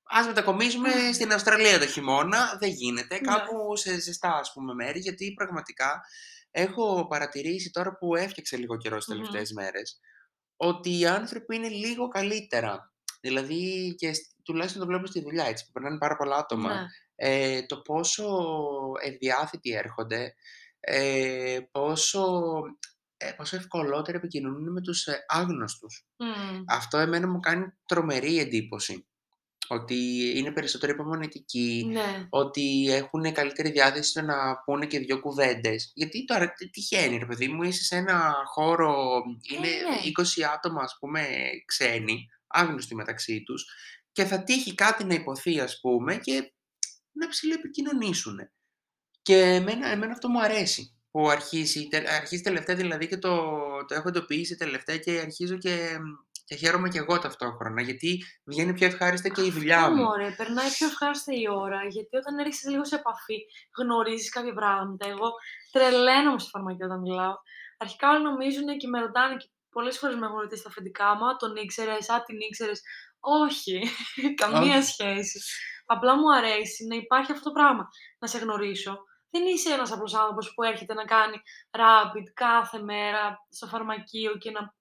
ας 0.03 0.27
μετακομίσουμε 0.27 0.89
στην 1.17 1.33
Αυστραλία 1.33 1.79
το 1.79 1.87
χειμώνα. 1.87 2.57
Δεν 2.61 2.71
γίνεται. 2.71 3.15
Ναι. 3.15 3.21
Κάπου 3.21 3.77
σε 3.77 4.01
ζεστά 4.01 4.35
ας 4.35 4.53
πούμε 4.53 4.75
μέρη. 4.75 4.99
Γιατί 4.99 5.33
πραγματικά 5.37 6.01
έχω 6.51 7.07
παρατηρήσει 7.07 7.71
τώρα 7.71 7.97
που 7.97 8.17
έφτιαξε 8.17 8.57
λίγο 8.57 8.77
καιρός 8.77 9.05
τις 9.05 9.15
Μμμ. 9.15 9.23
τελευταίες 9.23 9.53
μέρες. 9.53 10.01
Ότι 10.57 10.99
οι 10.99 11.07
άνθρωποι 11.07 11.57
είναι 11.57 11.69
λίγο 11.69 12.09
καλύτερα. 12.09 12.93
Δηλαδή 13.21 13.95
και 13.99 14.13
σ- 14.13 14.33
τουλάχιστον 14.43 14.81
το 14.81 14.87
βλέπω 14.87 15.07
στη 15.07 15.21
δουλειά 15.21 15.45
έτσι. 15.45 15.65
Που 15.67 15.73
περνάνε 15.73 15.99
πάρα 15.99 16.17
πολλά 16.17 16.37
άτομα 16.37 16.75
ναι. 16.75 16.87
Ε, 17.17 17.63
το 17.63 17.81
πόσο 17.81 18.25
ευδιάθετοι 19.03 19.71
έρχονται, 19.73 20.35
ε, 20.81 21.59
πόσο, 21.71 22.23
ε, 23.17 23.31
πόσο 23.37 23.57
ευκολότερα 23.57 24.17
επικοινωνούν 24.19 24.73
με 24.73 24.81
τους 24.81 25.07
ε, 25.07 25.25
άγνωστους. 25.29 26.07
Μμ. 26.17 26.63
Αυτό 26.69 26.99
εμένα 26.99 27.29
μου 27.29 27.41
κάνει 27.41 27.65
τρομερή 27.87 28.39
εντύπωση. 28.39 29.07
Ότι 29.69 30.33
είναι 30.39 30.53
περισσότερο 30.53 30.93
υπομονετικοί, 30.93 31.87
Ναι, 31.91 32.27
ότι 32.31 32.87
έχουν 32.91 33.33
καλύτερη 33.33 33.71
διάθεση 33.71 34.11
στο 34.11 34.23
να 34.23 34.59
πούνε 34.65 34.87
και 34.87 34.99
δύο 34.99 35.21
κουβέντες. 35.21 35.91
Γιατί 35.95 36.25
τώρα 36.25 36.53
τι- 36.53 36.71
τυχαίνει, 36.71 37.19
ρε 37.19 37.27
παιδί 37.27 37.49
μου, 37.49 37.63
είσαι 37.63 37.85
σε 37.85 37.97
ένα 37.97 38.35
χώρο, 38.47 39.23
είναι 39.53 39.69
ναι. 39.69 39.97
20 40.05 40.43
άτομα, 40.55 40.83
ας 40.83 40.97
πούμε, 41.01 41.27
ξένοι, 41.67 42.27
άγνωστοι 42.47 42.95
μεταξύ 42.95 43.43
τους 43.43 43.65
και 44.13 44.25
θα 44.25 44.43
τύχει 44.43 44.75
κάτι 44.75 45.05
να 45.05 45.15
υποθεί 45.15 45.61
ας 45.61 45.81
πούμε 45.81 46.17
και 46.17 46.53
να 47.19 47.29
ψηλοεπικοινωνήσουν. 47.29 48.51
Και 49.23 49.41
εμένα, 49.41 49.89
εμένα 49.89 50.13
αυτό 50.13 50.29
μου 50.29 50.41
αρέσει 50.41 50.97
που 51.17 51.29
αρχίζει, 51.29 51.89
αρχίζει 52.17 52.43
τελευταία 52.43 52.77
δηλαδή 52.77 53.09
και 53.09 53.17
το, 53.17 53.37
το 53.89 53.95
έχω 53.95 54.09
εντοπίσει 54.09 54.57
τελευταία 54.57 54.97
και 54.97 55.19
αρχίζω 55.19 55.57
και, 55.57 55.97
και 56.45 56.57
χαίρομαι 56.57 56.89
και 56.89 56.99
εγώ 56.99 57.19
ταυτόχρονα 57.19 57.83
γιατί 57.83 58.25
βγαίνει 58.45 58.73
πιο 58.73 58.87
ευχάριστα 58.87 59.29
και 59.29 59.45
η 59.45 59.51
δουλειά 59.51 59.91
μου. 59.91 60.05
Ωραία, 60.05 60.35
περνάει 60.37 60.71
πιο 60.71 60.87
ευχάριστα 60.87 61.33
η 61.35 61.49
ώρα 61.49 61.85
γιατί 61.89 62.17
όταν 62.17 62.39
έρχεσαι 62.39 62.71
λίγο 62.71 62.85
σε 62.85 62.95
επαφή 62.95 63.39
γνωρίζεις 63.79 64.31
κάποια 64.31 64.55
πράγματα. 64.55 65.09
Εγώ 65.09 65.31
τρελαίνομαι 65.71 66.39
στη 66.39 66.51
φαρμακεία 66.51 66.87
όταν 66.87 67.01
μιλάω. 67.01 67.35
Αρχικά 67.79 68.11
όλοι 68.11 68.23
νομίζουν 68.23 68.77
και 68.77 68.89
με 68.89 69.01
ρωτάνε 69.01 69.37
και 69.37 69.49
πολλές 69.71 69.99
φορές 69.99 70.17
με 70.17 70.27
έχουν 70.27 70.39
ρωτήσει 70.39 70.61
στα 70.61 70.69
αφεντικά 70.69 71.15
μου, 71.15 71.37
τον 71.39 71.57
ήξερες, 71.57 72.11
α 72.11 72.23
την 72.23 72.39
ήξερες. 72.49 72.83
Όχι, 73.21 73.83
καμία 74.43 74.83
σχέση. 74.83 75.41
Απλά 75.87 76.17
μου 76.17 76.35
αρέσει 76.35 76.87
να 76.87 76.95
υπάρχει 76.95 77.33
αυτό 77.33 77.45
το 77.45 77.53
πράγμα. 77.53 77.89
Να 78.19 78.29
σε 78.29 78.39
γνωρίσω. 78.39 78.97
Δεν 79.31 79.47
είσαι 79.47 79.73
ένας 79.73 79.93
απλός 79.93 80.15
άνθρωπος 80.15 80.53
που 80.55 80.63
έρχεται 80.63 80.95
να 80.95 81.05
κάνει 81.05 81.37
rapid 81.71 82.27
κάθε 82.35 82.79
μέρα 82.83 83.47
στο 83.51 83.67
φαρμακείο 83.67 84.37
και 84.37 84.51
να. 84.51 84.75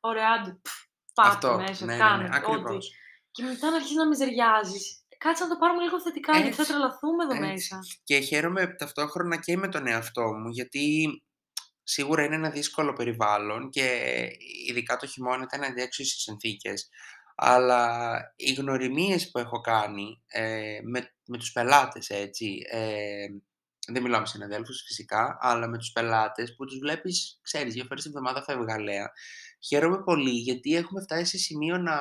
Ωραία, 0.00 0.60
πάτε 1.14 1.56
μέσα, 1.56 1.84
ναι, 1.84 1.96
κάνε 1.96 2.22
ναι, 2.22 2.38
ναι, 2.38 2.46
ό,τι. 2.46 2.76
Και 3.30 3.42
μετά 3.42 3.70
να 3.70 3.74
αρχίσεις 3.74 3.96
να 3.96 4.06
μιζεριάζεις. 4.06 5.04
Κάτσε 5.18 5.42
να 5.42 5.48
το 5.48 5.56
πάρουμε 5.56 5.82
λίγο 5.82 6.00
θετικά, 6.00 6.38
γιατί 6.38 6.56
θα 6.56 6.64
τρελαθούμε 6.64 7.24
εδώ 7.24 7.34
έτσι. 7.34 7.46
μέσα. 7.46 7.78
Και 8.04 8.20
χαίρομαι 8.20 8.74
ταυτόχρονα 8.74 9.36
και 9.36 9.56
με 9.56 9.68
τον 9.68 9.86
εαυτό 9.86 10.22
μου, 10.22 10.48
γιατί 10.48 11.06
σίγουρα 11.82 12.24
είναι 12.24 12.34
ένα 12.34 12.50
δύσκολο 12.50 12.92
περιβάλλον 12.92 13.70
και 13.70 14.10
ειδικά 14.68 14.96
το 14.96 15.06
χειμώνα 15.06 15.42
ήταν 15.42 15.64
αντίξωες 15.64 16.12
οι 16.12 16.20
συνθήκες. 16.20 16.88
Αλλά 17.42 18.12
οι 18.36 18.52
γνωριμίες 18.52 19.30
που 19.30 19.38
έχω 19.38 19.60
κάνει 19.60 20.22
ε, 20.26 20.78
με, 20.82 21.14
με 21.26 21.38
τους 21.38 21.52
πελάτες, 21.52 22.08
έτσι, 22.08 22.62
ε, 22.70 23.26
δεν 23.86 24.02
μιλάω 24.02 24.20
με 24.20 24.26
συναδέλφους 24.26 24.82
φυσικά, 24.86 25.38
αλλά 25.40 25.68
με 25.68 25.78
τους 25.78 25.92
πελάτες 25.92 26.54
που 26.54 26.64
τους 26.64 26.78
βλέπεις, 26.78 27.38
ξέρεις, 27.42 27.74
δύο 27.74 27.84
φορές 27.84 28.02
την 28.02 28.12
εβδομάδα 28.16 28.42
φεύγα 28.42 28.76
Χαίρομαι 29.66 30.02
πολύ 30.02 30.30
γιατί 30.30 30.76
έχουμε 30.76 31.00
φτάσει 31.02 31.24
σε 31.24 31.38
σημείο 31.38 31.78
να, 31.78 31.98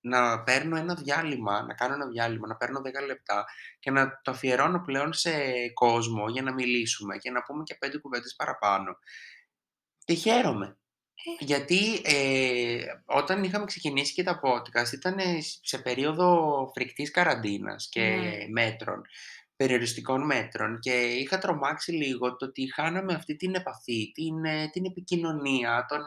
να 0.00 0.42
παίρνω 0.42 0.76
ένα 0.76 0.94
διάλειμμα, 0.94 1.62
να 1.62 1.74
κάνω 1.74 1.94
ένα 1.94 2.06
διάλειμμα, 2.06 2.46
να 2.46 2.56
παίρνω 2.56 2.80
10 2.80 3.06
λεπτά 3.06 3.44
και 3.78 3.90
να 3.90 4.20
το 4.22 4.30
αφιερώνω 4.30 4.82
πλέον 4.84 5.12
σε 5.12 5.32
κόσμο 5.74 6.28
για 6.28 6.42
να 6.42 6.52
μιλήσουμε 6.52 7.16
και 7.16 7.30
να 7.30 7.42
πούμε 7.42 7.62
και 7.62 7.74
πέντε 7.74 7.98
κουβέντες 7.98 8.34
παραπάνω. 8.36 8.98
Και 10.04 10.14
χαίρομαι. 10.14 10.78
Ε. 11.24 11.44
Γιατί 11.44 12.00
ε, 12.04 12.80
όταν 13.04 13.44
είχαμε 13.44 13.64
ξεκινήσει 13.64 14.12
και 14.12 14.22
τα 14.22 14.40
podcast 14.42 14.92
ήταν 14.92 15.16
σε 15.62 15.78
περίοδο 15.78 16.70
φρικτής 16.74 17.10
καραντίνας 17.10 17.88
και 17.90 18.00
ναι. 18.00 18.46
μέτρων 18.48 19.02
περιοριστικών 19.58 20.24
μέτρων 20.24 20.78
και 20.78 20.90
είχα 20.90 21.38
τρομάξει 21.38 21.92
λίγο 21.92 22.36
το 22.36 22.44
ότι 22.44 22.72
χάναμε 22.74 23.14
αυτή 23.14 23.36
την 23.36 23.54
επαφή, 23.54 24.12
την, 24.14 24.44
ε, 24.44 24.68
την 24.68 24.84
επικοινωνία, 24.84 25.86
τον, 25.88 26.04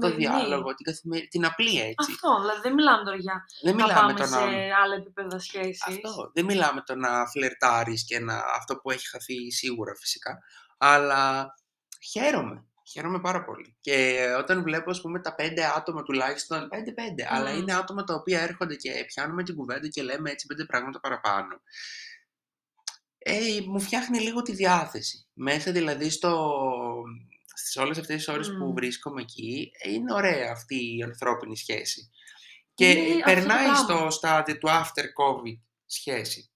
το 0.00 0.16
διάλογο, 0.16 0.74
την, 0.74 0.84
καθημερι... 0.84 1.28
την 1.28 1.44
απλή 1.44 1.80
έτσι. 1.80 2.10
Αυτό, 2.12 2.40
δηλαδή 2.40 2.60
δεν 2.62 2.74
μιλάμε 2.74 3.04
τώρα 3.04 3.16
για 3.16 3.46
δεν 3.62 3.76
να 3.76 3.94
πάμε 3.94 4.12
το 4.12 4.26
σε 4.26 4.38
άλλα 4.82 4.94
επίπεδα 4.96 5.38
σχέσης. 5.38 5.86
Αυτό, 5.86 6.30
δεν 6.34 6.44
μιλάμε 6.44 6.82
το 6.86 6.94
να 6.94 7.26
φλερτάρεις 7.26 8.04
και 8.04 8.18
να... 8.18 8.42
αυτό 8.58 8.76
που 8.76 8.90
έχει 8.90 9.08
χαθεί 9.08 9.50
σίγουρα 9.50 9.94
φυσικά, 9.94 10.38
αλλά 10.78 11.54
χαίρομαι. 12.10 12.64
Χαίρομαι 12.90 13.20
πάρα 13.20 13.44
πολύ. 13.44 13.76
Και 13.80 14.26
όταν 14.38 14.62
βλέπω, 14.62 14.90
ας 14.90 15.00
πούμε, 15.00 15.20
τα 15.20 15.34
πέντε 15.34 15.64
άτομα 15.76 16.02
τουλάχιστον, 16.02 16.68
πέντε-πέντε, 16.68 17.26
αλλά 17.28 17.50
είναι 17.50 17.74
άτομα 17.74 18.04
τα 18.04 18.14
οποία 18.14 18.40
έρχονται 18.40 18.74
και 18.74 19.04
πιάνουμε 19.06 19.42
την 19.42 19.54
κουβέντα 19.54 19.88
και 19.88 20.02
λέμε 20.02 20.30
έτσι 20.30 20.46
πέντε 20.46 20.64
πράγματα 20.64 21.00
παραπάνω 21.00 21.60
ε, 23.18 23.60
μου 23.66 23.80
φτιάχνει 23.80 24.18
λίγο 24.18 24.42
τη 24.42 24.52
διάθεση. 24.52 25.26
Μέσα 25.32 25.72
δηλαδή 25.72 26.10
στο, 26.10 26.62
στις 27.54 27.76
όλες 27.76 27.98
αυτές 27.98 28.16
τις 28.16 28.28
ώρες 28.28 28.48
που 28.58 28.72
βρίσκομαι 28.72 29.20
εκεί, 29.20 29.70
είναι 29.84 30.12
ωραία 30.12 30.50
αυτή 30.52 30.96
η 30.96 31.02
ανθρώπινη 31.02 31.56
σχέση. 31.56 32.10
Και 32.74 33.20
περνάει 33.24 33.74
στο 33.74 34.10
στάδιο 34.10 34.58
του 34.58 34.68
after 34.68 35.02
COVID 35.02 35.58
σχέση. 35.86 36.50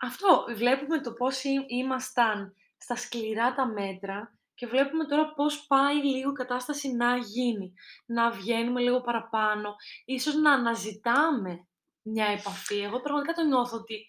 Αυτό, 0.00 0.44
βλέπουμε 0.56 1.00
το 1.00 1.12
πώς 1.12 1.42
ήμασταν 1.68 2.54
στα 2.76 2.96
σκληρά 2.96 3.54
τα 3.54 3.66
μέτρα 3.66 4.38
και 4.60 4.66
βλέπουμε 4.66 5.04
τώρα 5.04 5.32
πώς 5.32 5.66
πάει 5.66 5.96
λίγο 6.04 6.30
η 6.30 6.32
κατάσταση 6.32 6.92
να 6.92 7.16
γίνει. 7.16 7.72
Να 8.06 8.30
βγαίνουμε 8.30 8.80
λίγο 8.80 9.00
παραπάνω, 9.00 9.74
ίσως 10.04 10.34
να 10.34 10.52
αναζητάμε 10.52 11.68
μια 12.02 12.26
επαφή. 12.26 12.78
Εγώ 12.78 13.00
πραγματικά 13.00 13.32
το 13.32 13.42
νιώθω 13.42 13.76
ότι 13.76 14.08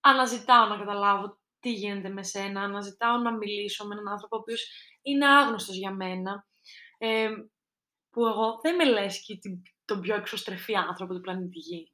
αναζητάω 0.00 0.66
να 0.66 0.78
καταλάβω 0.78 1.38
τι 1.60 1.72
γίνεται 1.72 2.08
με 2.08 2.22
σένα, 2.22 2.62
αναζητάω 2.62 3.16
να 3.16 3.36
μιλήσω 3.36 3.86
με 3.86 3.94
έναν 3.94 4.08
άνθρωπο 4.08 4.36
ο 4.36 4.38
οποίος 4.38 4.66
είναι 5.02 5.26
άγνωστος 5.26 5.76
για 5.76 5.90
μένα, 5.90 6.46
ε, 6.98 7.28
που 8.10 8.26
εγώ 8.26 8.60
δεν 8.62 8.74
με 8.74 8.84
λες 8.84 9.24
και 9.24 9.38
τον 9.84 10.00
πιο 10.00 10.14
εξωστρεφή 10.14 10.74
άνθρωπο 10.74 11.14
του 11.14 11.20
πλανήτη 11.20 11.58
Γη. 11.58 11.92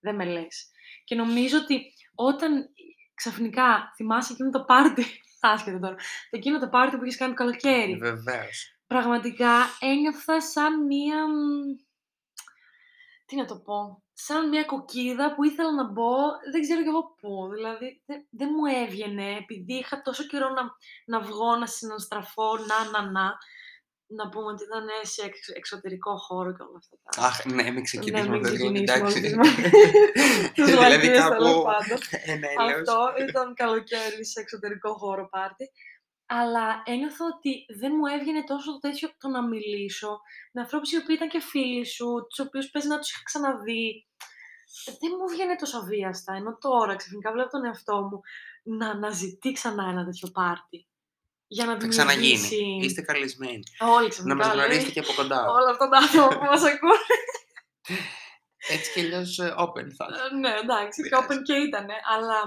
Δεν 0.00 0.14
με 0.14 0.24
λες. 0.24 0.70
Και 1.04 1.14
νομίζω 1.14 1.58
ότι 1.58 1.92
όταν 2.14 2.68
ξαφνικά 3.14 3.92
θυμάσαι 3.96 4.32
εκείνο 4.32 4.50
το 4.50 4.64
πάρτι, 4.64 5.04
άσχετο 5.48 5.78
τώρα, 5.78 5.94
το 5.94 6.36
εκείνο 6.36 6.58
το 6.58 6.68
πάρτι 6.68 6.96
που 6.96 7.02
έχεις 7.02 7.16
κάνει 7.16 7.32
το 7.32 7.38
καλοκαίρι. 7.38 7.96
Βεβαίως. 7.96 8.76
Πραγματικά 8.86 9.52
ένιωθα 9.80 10.40
σαν 10.40 10.86
μία... 10.86 11.16
Τι 13.26 13.36
να 13.36 13.44
το 13.44 13.58
πω 13.58 14.02
σαν 14.24 14.48
μια 14.48 14.64
κοκκίδα 14.64 15.34
που 15.34 15.44
ήθελα 15.44 15.72
να 15.72 15.84
μπω, 15.84 16.16
δεν 16.52 16.60
ξέρω 16.60 16.82
κι 16.82 16.88
εγώ 16.88 17.14
πού. 17.20 17.48
Δηλαδή, 17.54 18.02
δεν, 18.30 18.48
μου 18.56 18.64
έβγαινε, 18.84 19.36
επειδή 19.36 19.74
είχα 19.74 20.02
τόσο 20.02 20.24
καιρό 20.24 20.48
να, 20.48 20.62
να 21.04 21.20
βγω, 21.26 21.56
να 21.56 21.66
συναστραφώ, 21.66 22.56
να, 22.56 22.90
να, 22.90 23.10
να. 23.10 23.38
Να 24.18 24.28
πούμε 24.28 24.46
ότι 24.52 24.64
ήταν 24.64 24.86
σε 25.02 25.22
εξωτερικό 25.54 26.16
χώρο 26.16 26.52
και 26.52 26.62
όλα 26.62 26.78
αυτά. 26.78 27.26
Αχ, 27.26 27.44
ναι, 27.44 27.70
μην 27.70 27.84
ξεκινήσουμε 27.84 28.38
ναι, 28.38 28.58
μην 28.58 28.76
εντάξει. 28.76 29.20
δηλαδή 30.70 31.08
κάπου 31.10 31.64
Αυτό 32.76 33.14
ήταν 33.28 33.54
καλοκαίρι 33.54 34.24
σε 34.24 34.40
εξωτερικό 34.40 34.94
χώρο 34.94 35.28
πάρτι 35.28 35.70
αλλά 36.34 36.82
ένιωθα 36.84 37.24
ότι 37.34 37.66
δεν 37.80 37.92
μου 37.96 38.06
έβγαινε 38.06 38.44
τόσο 38.44 38.72
το 38.72 38.78
τέτοιο 38.78 39.08
το 39.18 39.28
να 39.28 39.42
μιλήσω 39.48 40.20
με 40.52 40.60
ανθρώπους 40.60 40.92
οι 40.92 40.96
οποίοι 40.96 41.14
ήταν 41.18 41.28
και 41.28 41.40
φίλοι 41.40 41.86
σου, 41.86 42.26
τους 42.28 42.46
οποίους 42.46 42.70
παίζει 42.70 42.88
να 42.88 42.98
τους 42.98 43.10
είχα 43.10 43.22
ξαναδεί. 43.24 44.06
Δεν 45.00 45.10
μου 45.18 45.28
βγαίνει 45.28 45.56
τόσο 45.56 45.78
αβίαστα. 45.78 46.34
Ενώ 46.34 46.58
τώρα 46.58 46.96
ξαφνικά 46.96 47.32
βλέπω 47.32 47.50
τον 47.50 47.64
εαυτό 47.64 48.02
μου 48.02 48.20
να 48.62 48.88
αναζητεί 48.88 49.52
ξανά 49.52 49.84
ένα 49.88 50.04
τέτοιο 50.04 50.28
πάρτι. 50.28 50.86
Για 51.54 51.64
να 51.64 51.80
Θα 51.80 51.86
ξαναγίνει. 51.86 52.48
Είστε 52.82 53.02
καλεσμένοι. 53.02 53.62
Όλοι 53.96 54.08
ξαφνικά. 54.08 54.34
Να 54.34 54.44
μας 54.44 54.54
γνωρίσετε 54.54 54.90
και 54.90 55.00
από 55.00 55.12
κοντά. 55.16 55.40
Όλα 55.58 55.70
αυτά 55.70 55.88
τα 55.88 55.98
άτομα 55.98 56.28
που 56.38 56.44
μας 56.44 56.62
ακούνε. 56.62 57.06
Έτσι 58.74 58.92
κι 58.92 59.00
αλλιώς 59.00 59.38
ε, 59.38 59.54
open 59.58 59.86
θα 59.96 60.06
ε, 60.32 60.36
Ναι, 60.36 60.52
εντάξει, 60.62 61.02
και 61.02 61.16
open 61.20 61.38
και 61.42 61.52
ήταν. 61.52 61.86
Αλλά 62.14 62.38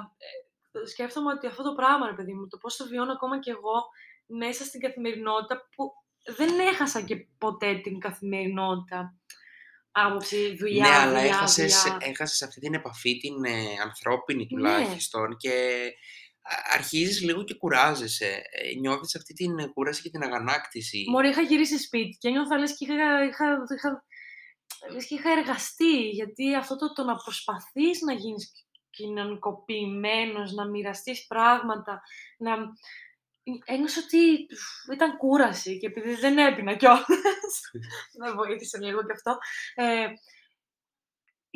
ε, 0.72 0.88
σκέφτομαι 0.88 1.32
ότι 1.32 1.48
αυτό 1.48 1.64
το 1.64 1.74
πράγμα, 1.74 2.06
ρε 2.08 2.14
παιδί 2.14 2.34
μου, 2.34 2.48
το 2.48 2.58
πώς 2.58 2.76
το 2.76 2.88
βιώνω 2.88 3.12
ακόμα 3.12 3.40
κι 3.40 3.50
εγώ 3.50 3.78
μέσα 4.26 4.64
στην 4.64 4.80
καθημερινότητα 4.80 5.56
που 5.76 5.84
δεν 6.38 6.60
έχασα 6.60 7.02
και 7.02 7.16
ποτέ 7.38 7.80
την 7.84 8.00
καθημερινότητα. 8.00 9.16
Άποψη, 9.92 10.56
δουλειά, 10.56 10.90
Ναι, 10.90 10.96
αλλά 10.96 11.20
έχασες, 11.20 11.98
έχασες 12.00 12.42
αυτή 12.42 12.60
την 12.60 12.74
επαφή, 12.74 13.18
την 13.18 13.44
ε, 13.46 13.82
ανθρώπινη 13.84 14.42
ναι. 14.42 14.48
τουλάχιστον 14.48 15.38
και 15.38 15.54
αρχίζεις 16.74 17.22
λίγο 17.22 17.44
και 17.44 17.54
κουράζεσαι. 17.54 18.42
Ε, 18.52 18.80
νιώθεις 18.80 19.16
αυτή 19.16 19.34
την 19.34 19.74
κούραση 19.74 20.02
και 20.02 20.10
την 20.10 20.24
αγανάκτηση. 20.24 21.06
Μωρή, 21.10 21.30
είχα 21.30 21.42
γυρίσει 21.42 21.78
σπίτι 21.78 22.18
και 22.20 22.30
νιώθα 22.30 22.58
λες 22.58 22.78
και 22.78 22.86
είχα, 22.86 23.24
είχα, 23.24 23.58
είχα, 23.76 24.06
λες 24.92 25.08
και 25.08 25.16
είχα 25.16 25.32
εργαστεί, 25.32 26.10
γιατί 26.10 26.56
αυτό 26.56 26.76
το, 26.76 26.94
το 26.94 27.04
να 27.04 27.16
προσπαθείς 27.16 28.02
να 28.02 28.14
γίνεις 28.14 28.52
κοινωνικοποιημένος, 28.90 30.54
να 30.54 30.70
μοιραστείς 30.70 31.28
πράγματα, 31.28 32.02
να... 32.38 32.56
Ένιωσα 33.66 34.02
ότι 34.06 34.48
ήταν 34.94 35.18
κούραση 35.18 35.80
και 35.80 35.88
επειδή 35.88 36.16
δεν 36.16 36.38
έπινα 36.38 36.76
κιόλας. 36.76 37.06
δεν 38.20 38.36
βοήθησε 38.36 38.78
λίγο 38.82 39.06
κι 39.06 39.12
αυτό. 39.12 39.38
Ε, 39.76 40.08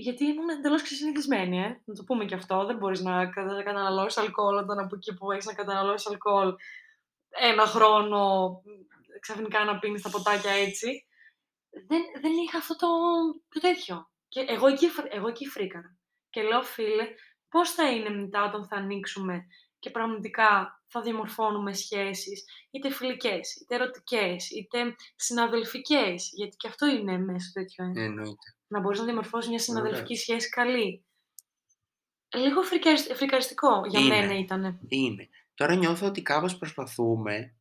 γιατί 0.02 0.26
ήμουν 0.26 0.50
εντελώς 0.50 0.82
ξεσυνηθισμένη, 0.82 1.60
ε. 1.60 1.82
να 1.86 1.94
το 1.94 2.04
πούμε 2.04 2.26
κι 2.26 2.34
αυτό. 2.34 2.66
Δεν 2.66 2.78
μπορείς 2.78 3.02
να 3.02 3.26
καταναλώσεις 3.64 4.18
αλκοόλ 4.18 4.58
όταν 4.58 4.80
από 4.80 4.96
εκεί 4.96 5.14
που 5.14 5.32
έχεις 5.32 5.46
να 5.46 5.54
καταναλώσεις 5.54 6.08
αλκοόλ 6.08 6.54
ένα 7.30 7.66
χρόνο 7.66 8.52
ξαφνικά 9.20 9.64
να 9.64 9.80
πίνεις 9.80 10.02
τα 10.02 10.10
ποτάκια 10.10 10.52
έτσι. 10.52 11.06
Δεν, 11.88 12.02
δεν 12.22 12.32
είχα 12.32 12.58
αυτό 12.58 12.76
το, 12.76 12.88
το 13.50 13.60
τέτοιο. 13.60 14.10
Και 14.28 14.46
εγώ 14.48 14.68
εκεί, 14.68 14.88
εγώ 15.10 15.28
εκεί 15.28 15.48
φρίκαρα. 15.48 15.98
Και 16.30 16.42
λέω, 16.42 16.62
φίλε, 16.62 17.08
πώς 17.50 17.72
θα 17.72 17.92
είναι 17.92 18.10
μετά 18.10 18.44
όταν 18.44 18.68
θα 18.68 18.76
ανοίξουμε 18.76 19.46
και 19.80 19.90
πραγματικά 19.90 20.82
θα 20.88 21.02
διαμορφώνουμε 21.02 21.74
σχέσεις, 21.74 22.44
είτε 22.72 22.90
φιλικές, 22.92 23.56
είτε 23.56 23.76
ερωτικές, 23.76 24.50
είτε 24.50 24.96
συναδελφικές, 25.16 26.30
γιατί 26.34 26.56
και 26.56 26.68
αυτό 26.68 26.86
είναι 26.88 27.18
μέσα 27.18 27.50
τέτοιο. 27.54 27.86
Ε. 27.86 28.04
Εννοείται. 28.04 28.59
Να 28.70 28.80
μπορείς 28.80 29.00
να 29.00 29.06
διαμορφώσεις 29.06 29.50
μια 29.50 29.60
συναδελφική 29.60 30.02
Βεβαίως. 30.02 30.20
σχέση 30.22 30.50
καλή. 30.50 31.04
Λίγο 32.36 32.62
φρικαρι- 32.62 33.14
φρικαριστικό 33.16 33.82
για 33.88 34.00
Είναι. 34.00 34.10
μένα 34.18 34.38
ήταν. 34.38 34.80
Είναι. 34.88 35.30
Τώρα 35.54 35.76
νιώθω 35.76 36.08
ότι 36.08 36.22
κάπως 36.22 36.58
προσπαθούμε 36.58 37.56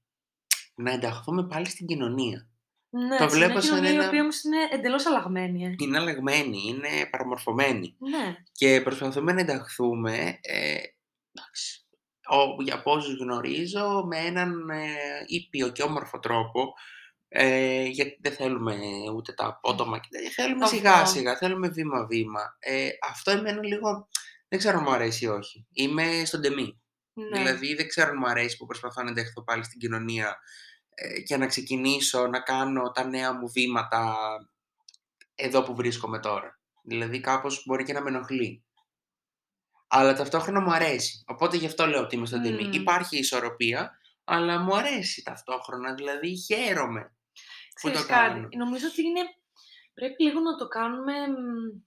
να 0.75 0.93
ενταχθούμε 0.93 1.47
πάλι 1.47 1.67
στην 1.69 1.87
κοινωνία. 1.87 2.49
Ναι, 2.91 3.17
Το 3.17 3.29
σε 3.29 3.35
βλέπω 3.35 3.53
μια 3.53 3.61
σαν 3.61 3.71
κοινωνία 3.71 3.91
ένα- 3.95 4.05
η 4.05 4.07
οποία 4.07 4.21
όμως 4.23 4.43
είναι 4.45 4.57
εντελώς 4.71 5.07
αλλαγμένη. 5.07 5.65
Ε. 5.67 5.75
Είναι 5.79 5.99
αλλαγμένη, 5.99 6.63
είναι 6.67 7.09
παραμορφωμένη. 7.11 7.97
Ναι. 7.99 8.37
Και 8.53 8.81
προσπαθούμε 8.81 9.33
να 9.33 9.41
ενταχθούμε, 9.41 10.39
ε, 10.41 10.77
εντάξει, 11.33 11.87
ο, 12.31 12.63
για 12.63 12.83
πόσους 12.83 13.19
γνωρίζω, 13.19 14.05
με 14.07 14.19
έναν 14.19 14.69
ε, 14.71 14.87
ήπιο 15.27 15.69
και 15.69 15.83
όμορφο 15.83 16.19
τρόπο, 16.19 16.73
ε, 17.29 17.85
γιατί 17.85 18.19
δεν 18.21 18.33
θέλουμε 18.33 18.77
ούτε 19.15 19.33
τα 19.33 19.47
απότομα 19.47 19.99
και 19.99 20.09
τέτοια, 20.11 20.31
θέλουμε 20.31 20.65
Αυτό. 20.65 20.77
σιγά 20.77 21.05
σιγά, 21.05 21.37
θέλουμε 21.37 21.69
βήμα 21.69 22.07
βήμα. 22.07 22.57
Ε, 22.59 22.89
αυτό 23.11 23.31
εμένα 23.31 23.63
λίγο, 23.63 24.09
δεν 24.49 24.59
ξέρω 24.59 24.79
αν 24.79 24.85
μου 24.87 24.93
αρέσει 24.93 25.25
ή 25.25 25.29
όχι. 25.29 25.67
Είμαι 25.73 26.25
στον 26.25 26.41
τεμή. 26.41 26.81
ναι. 27.13 27.39
Δηλαδή 27.39 27.75
δεν 27.75 27.89
ξέρω 27.89 28.11
αν 28.11 28.17
μου 28.19 28.29
αρέσει 28.29 28.57
που 28.57 28.67
προσπαθώ 28.67 29.03
να 29.03 29.11
ενταχθώ 29.11 29.45
πάλι 29.45 29.65
στην 29.65 29.79
κοινωνία 29.79 30.39
ε, 30.95 31.21
και 31.21 31.37
να 31.37 31.47
ξεκινήσω 31.47 32.27
να 32.27 32.41
κάνω 32.41 32.91
τα 32.91 33.05
νέα 33.05 33.33
μου 33.33 33.49
βήματα 33.49 34.17
εδώ 35.35 35.63
που 35.63 35.75
βρίσκομαι 35.75 36.19
τώρα. 36.19 36.61
Δηλαδή 36.83 37.21
κάπως 37.21 37.63
μπορεί 37.67 37.85
και 37.85 37.93
να 37.93 38.03
με 38.03 38.11
ενοχλεί. 38.11 38.65
Αλλά 39.89 40.15
ταυτόχρονα 40.15 40.61
μου 40.61 40.73
αρέσει. 40.73 41.25
Οπότε 41.27 41.57
γι' 41.57 41.67
αυτό 41.67 41.87
λέω 41.87 42.01
ότι 42.01 42.17
είμαι 42.17 42.27
στον 42.27 42.43
τιμή. 42.43 42.65
Μμμ. 42.65 42.73
Υπάρχει 42.73 43.19
ισορροπία, 43.19 43.99
αλλά 44.25 44.59
μου 44.59 44.77
αρέσει 44.77 45.23
ταυτόχρονα. 45.23 45.95
Δηλαδή 45.95 46.37
χαίρομαι 46.37 47.03
που 47.03 47.18
Ξέρεις 47.79 48.01
το 48.01 48.07
κάτι, 48.07 48.35
κάνω. 48.35 48.49
νομίζω 48.57 48.87
ότι 48.87 49.03
είναι, 49.03 49.21
πρέπει 49.95 50.23
λίγο 50.23 50.41
να 50.41 50.57
το 50.57 50.69
κάνουμε, 50.69 51.13
μ, 51.29 51.81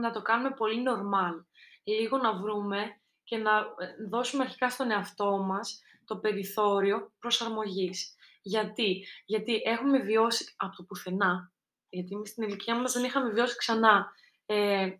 να 0.00 0.12
το 0.12 0.22
κάνουμε 0.22 0.50
πολύ 0.50 0.82
normal. 0.88 1.44
Λίγο 1.84 2.16
να 2.16 2.32
βρούμε 2.32 3.00
και 3.24 3.36
να 3.36 3.56
ε, 3.58 4.08
δώσουμε 4.08 4.42
αρχικά 4.42 4.70
στον 4.70 4.90
εαυτό 4.90 5.38
μας 5.38 5.82
το 6.04 6.16
περιθώριο 6.16 7.12
προσαρμογής. 7.18 8.14
Γιατί, 8.42 9.06
Γιατί 9.24 9.62
έχουμε 9.64 9.98
βιώσει 9.98 10.54
από 10.56 10.76
το 10.76 10.82
πουθενά, 10.82 11.52
γιατί 11.88 12.14
εμείς 12.14 12.28
στην 12.28 12.42
ηλικία 12.42 12.74
μας 12.74 12.92
δεν 12.92 13.04
είχαμε 13.04 13.30
βιώσει 13.30 13.56
ξανά 13.56 14.12
ε, 14.46 14.90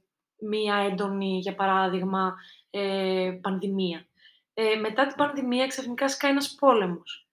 μία 0.41 0.77
έντονη, 0.77 1.39
για 1.39 1.55
παράδειγμα, 1.55 2.35
ε, 2.71 3.39
πανδημία. 3.41 4.07
Ε, 4.55 4.75
μετά 4.75 5.07
την 5.07 5.17
πανδημία 5.17 5.67
ξαφνικά 5.67 6.09
σκάει 6.09 6.31
ένας 6.31 6.55
πόλεμος. 6.55 7.29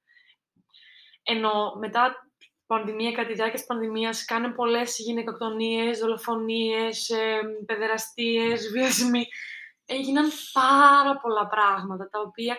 Ενώ 1.23 1.75
μετά 1.79 2.09
την 2.21 2.26
πανδημία, 2.67 3.11
κατά 3.11 3.27
τη 3.27 3.33
διάρκειας 3.33 3.59
της 3.59 3.69
πανδημίας, 3.69 4.25
κάνουν 4.25 4.55
πολλές 4.55 4.97
γυναικοκτονίες, 4.99 5.99
δολοφονίες, 5.99 7.09
ε, 7.09 7.39
παιδεραστίες, 7.65 8.69
βιασμοί. 8.71 9.25
Έγιναν 9.85 10.29
πάρα 10.53 11.17
πολλά 11.17 11.47
πράγματα, 11.47 12.09
τα 12.09 12.19
οποία 12.19 12.57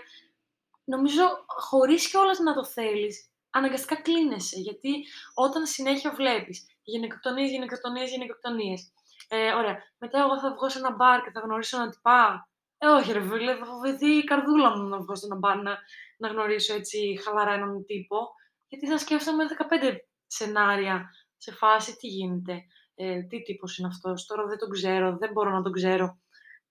νομίζω 0.85 1.23
χωρίς 1.47 2.11
κιόλας 2.11 2.38
να 2.38 2.55
το 2.55 2.65
θέλεις, 2.65 3.31
αναγκαστικά 3.50 4.03
κλείνεσαι. 4.03 4.61
Γιατί 4.61 5.05
όταν 5.35 5.67
συνέχεια 5.67 6.12
βλέπεις 6.12 6.67
γυναικοκτονίες, 6.83 7.50
γυναικοκτονίες, 7.50 8.11
γυναικοκτονίες, 8.11 8.93
ε, 9.29 9.53
ωραία, 9.53 9.77
μετά 9.99 10.19
εγώ 10.19 10.41
θα 10.41 10.55
βγω 10.55 10.69
σε 10.69 10.79
ένα 10.79 10.91
μπαρ 10.91 11.23
και 11.23 11.31
θα 11.31 11.41
γνωρίσω 11.41 11.77
έναν 11.77 11.91
τυπά. 11.91 12.49
Ε, 12.79 12.87
όχι 12.87 13.12
ρε 13.12 13.21
φίλε, 13.21 13.57
θα 13.57 13.65
φοβηθεί 13.65 14.11
η 14.11 14.25
καρδούλα 14.25 14.77
μου 14.77 14.88
να 14.88 14.99
βγω 14.99 15.17
σε 15.17 15.27
ένα 15.27 15.37
μπαρ 15.37 15.57
να, 15.57 15.79
να 16.17 16.29
γνωρίσω 16.29 16.75
έτσι 16.75 17.21
χαλαρά 17.25 17.53
έναν 17.53 17.85
τύπο. 17.87 18.35
Γιατί 18.69 18.87
θα 18.87 18.99
σκέφτομαι 18.99 19.45
15 19.93 19.97
σενάρια 20.27 21.11
σε 21.37 21.53
φάση 21.53 21.97
τι 21.97 22.07
γίνεται, 22.07 22.63
ε, 22.95 23.23
τι 23.23 23.43
τύπος 23.43 23.79
είναι 23.79 23.89
αυτός, 23.89 24.27
τώρα 24.27 24.47
δεν 24.47 24.59
τον 24.59 24.71
ξέρω, 24.71 25.17
δεν 25.17 25.33
μπορώ 25.33 25.50
να 25.50 25.63
τον 25.63 25.73
ξέρω. 25.73 26.19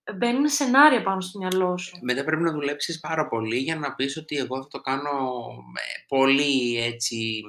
Ε, 0.04 0.14
Μπαίνουν 0.14 0.48
σενάρια 0.50 1.04
πάνω 1.04 1.22
στο 1.22 1.40
μυαλό 1.40 1.78
σου. 1.78 1.98
Μετά 2.02 2.24
πρέπει 2.24 2.42
να 2.44 2.52
δουλέψεις 2.52 3.00
πάρα 3.00 3.28
πολύ 3.28 3.58
για 3.58 3.76
να 3.76 3.96
πεις 3.96 4.18
ότι 4.18 4.36
εγώ 4.38 4.62
θα 4.62 4.68
το 4.68 4.80
κάνω 4.82 5.12
με 5.74 5.82
πολύ 6.08 6.78
έτσι, 6.78 7.42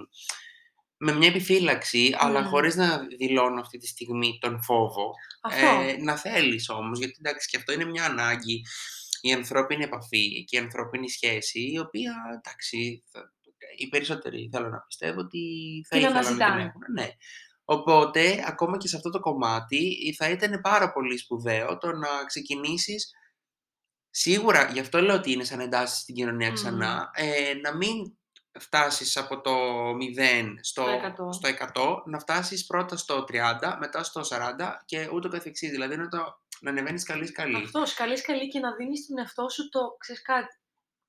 με 0.97 1.13
μια 1.13 1.29
επιφύλαξη, 1.29 2.15
αλλά 2.19 2.41
Μμμ. 2.41 2.47
χωρίς 2.49 2.75
να 2.77 2.99
δηλώνω 3.19 3.61
αυτή 3.61 3.79
τη 3.79 3.87
στιγμή 3.87 4.39
τον 4.41 4.63
φόβο. 4.63 5.13
Αυτό. 5.43 5.67
Ε, 5.67 5.97
να 6.03 6.17
θέλεις 6.17 6.69
όμως, 6.69 6.99
γιατί 6.99 7.15
εντάξει 7.19 7.49
και 7.49 7.57
αυτό 7.57 7.73
είναι 7.73 7.85
μια 7.85 8.05
ανάγκη, 8.05 8.63
η 9.21 9.33
ανθρώπινη 9.33 9.85
επαφή 9.85 10.45
και 10.45 10.57
η 10.57 10.59
ανθρώπινη 10.61 11.11
σχέση, 11.11 11.61
η 11.73 11.79
οποία 11.79 12.13
εντάξει, 12.39 13.05
θα- 13.13 13.33
οι 13.77 13.89
περισσότεροι 13.89 14.49
θέλω 14.53 14.69
να 14.69 14.79
πιστεύω 14.81 15.21
ότι 15.21 15.39
θα 15.89 15.97
Την 15.97 16.07
ήθελαν 16.07 16.23
να 16.25 16.31
την 16.31 16.43
αναζητάνε. 16.43 16.63
έχουν. 16.63 16.83
Ναι. 16.93 17.09
Οπότε, 17.65 18.45
ακόμα 18.47 18.77
και 18.77 18.89
σε 18.89 18.97
αυτό 18.97 19.11
το 19.11 19.21
κομμάτι, 19.21 20.15
θα 20.19 20.29
ήταν 20.31 20.61
πάρα 20.61 20.93
πολύ 20.93 21.19
σπουδαίο 21.19 21.79
το 21.79 21.93
να 21.93 22.09
ξεκινήσεις 22.27 23.13
Σίγουρα, 24.11 24.71
γι' 24.73 24.81
αυτό 24.81 25.01
λέω 25.01 25.17
ότι 25.17 25.33
είναι 25.33 25.45
σαν 25.45 25.59
να 25.59 25.65
εντάσσεις 25.65 25.99
στην 25.99 26.15
κοινωνία 26.15 26.47
Μμμ. 26.49 26.55
ξανά, 26.55 27.11
ε, 27.15 27.55
να 27.55 27.77
μην 27.77 28.19
φτάσεις 28.59 29.17
από 29.17 29.41
το 29.41 29.53
0 29.95 30.59
στο, 30.61 30.83
Στο 30.83 30.91
100. 30.91 31.33
στο 31.33 31.49
100, 31.49 32.03
να 32.07 32.19
φτάσεις 32.19 32.67
πρώτα 32.67 32.97
στο 32.97 33.25
30, 33.25 33.77
μετά 33.79 34.03
στο 34.03 34.21
40 34.25 34.83
και 34.85 35.09
ούτω 35.13 35.29
καθεξής. 35.29 35.71
Δηλαδή 35.71 35.97
να, 35.97 36.09
το, 36.09 36.41
να 36.61 36.71
ανεβαίνεις 36.71 37.05
καλής 37.05 37.29
σκαλή. 37.29 37.57
Αυτός, 37.57 37.95
καλής 37.95 38.23
καλή 38.23 38.49
και 38.49 38.59
να 38.59 38.75
δίνεις 38.75 39.01
στον 39.05 39.19
εαυτό 39.19 39.49
σου 39.49 39.69
το, 39.69 39.97
ξέρεις 39.99 40.23
κάτι, 40.23 40.57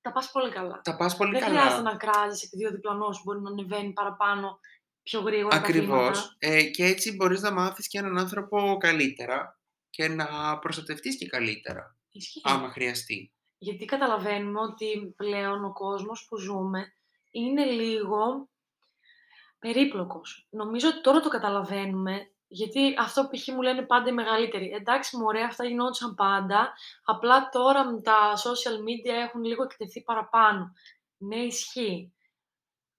τα 0.01 0.11
πας 0.11 0.31
πολύ 0.31 0.51
καλά. 0.51 0.81
Τα 0.83 0.95
πας 0.95 1.15
πολύ 1.17 1.31
Δεν 1.31 1.41
καλά. 1.41 1.59
χρειάζεται 1.59 1.81
να 1.81 1.95
κράζεις 1.97 2.43
επειδή 2.43 2.65
ο 2.65 2.71
διπλανός 2.71 3.15
σου 3.15 3.21
μπορεί 3.25 3.41
να 3.41 3.49
ανεβαίνει 3.49 3.93
παραπάνω 3.93 4.59
πιο 5.03 5.19
γρήγορα 5.21 5.61
τα 5.61 5.71
βήματα. 5.71 5.93
Ακριβώς. 5.95 6.35
Ε, 6.39 6.63
και 6.63 6.85
έτσι 6.85 7.15
μπορείς 7.15 7.41
να 7.41 7.51
μάθεις 7.51 7.87
και 7.87 7.97
έναν 7.97 8.17
άνθρωπο 8.17 8.77
καλύτερα 8.79 9.59
και 9.89 10.07
να 10.07 10.59
προστατευτείς 10.59 11.17
και 11.17 11.27
καλύτερα, 11.27 11.97
Ισχύει. 12.11 12.41
άμα 12.43 12.69
χρειαστεί. 12.69 13.33
Γιατί 13.57 13.85
καταλαβαίνουμε 13.85 14.59
ότι 14.59 15.13
πλέον 15.15 15.65
ο 15.65 15.73
κόσμος 15.73 16.25
που 16.29 16.37
ζούμε 16.37 16.93
είναι 17.31 17.65
λίγο 17.65 18.49
περίπλοκος. 19.59 20.47
Νομίζω 20.49 20.87
ότι 20.87 21.01
τώρα 21.01 21.19
το 21.19 21.29
καταλαβαίνουμε, 21.29 22.31
γιατί 22.51 22.95
αυτό 22.99 23.27
π.χ. 23.27 23.47
μου 23.47 23.61
λένε 23.61 23.81
πάντα 23.81 24.09
οι 24.09 24.13
μεγαλύτεροι. 24.13 24.71
Εντάξει, 24.71 25.17
μωρέ, 25.17 25.43
αυτά 25.43 25.65
γινόντουσαν 25.65 26.15
πάντα, 26.15 26.73
απλά 27.03 27.49
τώρα 27.49 27.85
με 27.91 28.01
τα 28.01 28.33
social 28.35 28.77
media 28.77 29.13
έχουν 29.27 29.43
λίγο 29.43 29.63
εκτεθεί 29.63 30.01
παραπάνω. 30.03 30.73
Ναι, 31.17 31.35
ισχύει. 31.35 32.13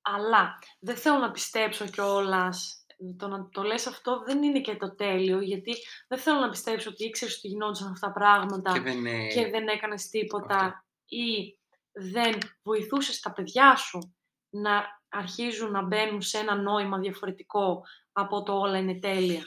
Αλλά 0.00 0.58
δεν 0.78 0.96
θέλω 0.96 1.18
να 1.18 1.30
πιστέψω 1.30 1.86
κιόλας. 1.86 2.84
Το 3.16 3.28
να 3.28 3.48
το 3.48 3.62
λες 3.62 3.86
αυτό 3.86 4.22
δεν 4.22 4.42
είναι 4.42 4.60
και 4.60 4.76
το 4.76 4.94
τέλειο, 4.94 5.40
γιατί 5.40 5.76
δεν 6.08 6.18
θέλω 6.18 6.38
να 6.38 6.48
πιστέψω 6.50 6.90
ότι 6.90 7.04
ήξερες 7.04 7.36
ότι 7.36 7.48
γινόντουσαν 7.48 7.90
αυτά 7.90 8.06
τα 8.06 8.12
πράγματα 8.12 8.72
Και 8.72 8.80
δεν, 8.80 9.06
ε, 9.06 9.26
και 9.26 9.50
δεν 9.50 9.68
έκανες 9.68 10.08
τίποτα 10.08 10.56
αυτό. 10.56 10.84
ή 11.04 11.58
δεν 11.92 12.38
βοηθούσες 12.62 13.20
τα 13.20 13.32
παιδιά 13.32 13.76
σου 13.76 14.14
να 14.50 15.00
αρχίζουν 15.08 15.70
να 15.70 15.82
μπαίνουν 15.82 16.22
σε 16.22 16.38
ένα 16.38 16.54
νόημα 16.54 16.98
διαφορετικό 16.98 17.84
από 18.12 18.42
το 18.42 18.53
όλα 18.53 18.79
είναι 18.79 18.99
τέλεια. 18.99 19.42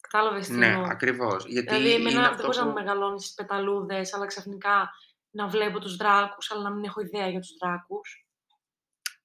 Κατάλαβες 0.00 0.46
τι 0.46 0.52
Ναι, 0.54 0.66
εννοώ. 0.66 0.84
ακριβώς. 0.90 1.44
Γιατί 1.46 1.68
Δηλαδή, 1.74 1.92
εμένα 1.92 2.10
είναι 2.10 2.20
δεν 2.20 2.30
αυτό 2.30 2.42
μπορούσα 2.42 2.60
να 2.60 2.66
που... 2.66 2.72
με 2.74 2.80
μεγαλώνει 2.82 3.20
στις 3.20 3.34
πεταλούδες, 3.34 4.14
αλλά 4.14 4.26
ξαφνικά 4.26 4.90
να 5.30 5.48
βλέπω 5.48 5.78
τους 5.78 5.96
δράκους, 5.96 6.50
αλλά 6.50 6.62
να 6.62 6.70
μην 6.70 6.84
έχω 6.84 7.00
ιδέα 7.00 7.28
για 7.28 7.40
τους 7.40 7.56
δράκους. 7.60 8.26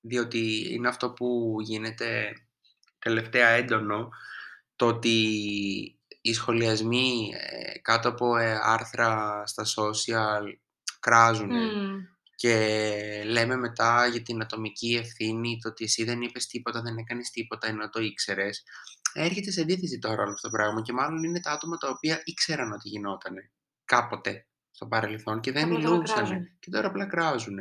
διότι 0.01 0.73
είναι 0.73 0.87
αυτό 0.87 1.11
που 1.13 1.55
γίνεται 1.61 2.33
τελευταία 2.99 3.47
έντονο, 3.47 4.09
το 4.75 4.87
ότι 4.87 5.17
οι 6.21 6.33
σχολιασμοί 6.33 7.31
ε, 7.33 7.79
κάτω 7.79 8.09
από 8.09 8.37
ε, 8.37 8.59
άρθρα 8.61 9.43
στα 9.45 9.63
social 9.63 10.43
κράζουν 10.99 11.49
Μμμ. 11.49 12.03
Και 12.37 13.23
λέμε 13.25 13.55
μετά 13.55 14.07
για 14.07 14.21
την 14.21 14.41
ατομική 14.41 14.95
ευθύνη, 15.03 15.59
το 15.61 15.69
ότι 15.69 15.83
εσύ 15.83 16.03
δεν 16.03 16.21
είπες 16.21 16.47
τίποτα, 16.47 16.81
δεν 16.81 16.97
έκανες 16.97 17.29
τίποτα 17.29 17.67
ενώ 17.67 17.89
το 17.89 17.99
ήξερες. 18.01 18.63
Έρχεται 19.13 19.51
σε 19.51 19.61
αντίθεση 19.61 19.99
τώρα 19.99 20.21
όλο 20.23 20.31
αυτό 20.31 20.49
το 20.49 20.57
πράγμα 20.57 20.81
και 20.81 20.93
μάλλον 20.93 21.23
είναι 21.23 21.39
τα 21.39 21.51
άτομα 21.51 21.77
τα 21.77 21.89
οποία 21.89 22.21
ήξεραν 22.23 22.71
ότι 22.71 22.89
γινότανε 22.89 23.51
κάποτε 23.85 24.47
στο 24.71 24.85
παρελθόν 24.87 25.39
και 25.39 25.51
δεν 25.51 25.63
Απλά 25.63 25.79
τώρα 25.79 25.91
μιλούσαν 25.93 26.15
κράζουν. 26.15 26.57
και 26.59 26.69
τώρα 26.69 26.87
απλά 26.87 27.05
κράζουν. 27.05 27.57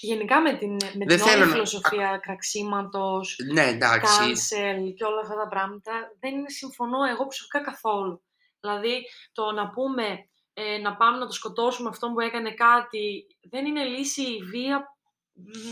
Γενικά 0.00 0.40
με 0.40 0.56
την, 0.58 0.70
με 0.72 0.78
Δεν 0.92 1.06
την 1.06 1.20
όλη 1.20 1.30
θέλω 1.30 1.44
να- 1.44 1.50
φιλοσοφία 1.52 2.18
κραξίματος, 2.22 3.36
Ναι, 3.52 3.66
εντάξει. 3.66 4.12
cancel 4.20 4.94
και 4.96 5.04
όλα 5.04 5.20
αυτά 5.20 5.34
τα 5.34 5.48
πράγματα, 5.48 5.92
δεν 6.20 6.34
είναι 6.34 6.48
συμφωνώ 6.50 6.98
εγώ 7.12 7.26
προσωπικά 7.26 7.60
καθόλου. 7.60 8.22
Δηλαδή, 8.60 9.02
το 9.32 9.52
να 9.52 9.70
πούμε, 9.70 10.28
ε, 10.60 10.78
να 10.78 10.96
πάμε 10.96 11.18
να 11.18 11.26
το 11.26 11.32
σκοτώσουμε 11.32 11.88
αυτόν 11.88 12.12
που 12.12 12.20
έκανε 12.20 12.54
κάτι, 12.54 13.26
δεν 13.50 13.66
είναι 13.66 13.84
λύση 13.84 14.22
η 14.22 14.42
βία 14.42 14.96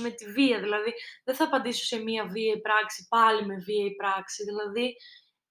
με 0.03 0.11
τη 0.11 0.31
βία. 0.33 0.61
Δηλαδή, 0.61 0.95
δεν 1.25 1.35
θα 1.35 1.45
απαντήσω 1.45 1.85
σε 1.85 1.99
μία 2.03 2.27
βίαιη 2.27 2.61
πράξη, 2.61 3.07
πάλι 3.09 3.47
με 3.47 3.57
βίαιη 3.57 3.95
πράξη. 3.97 4.45
Δηλαδή, 4.45 4.97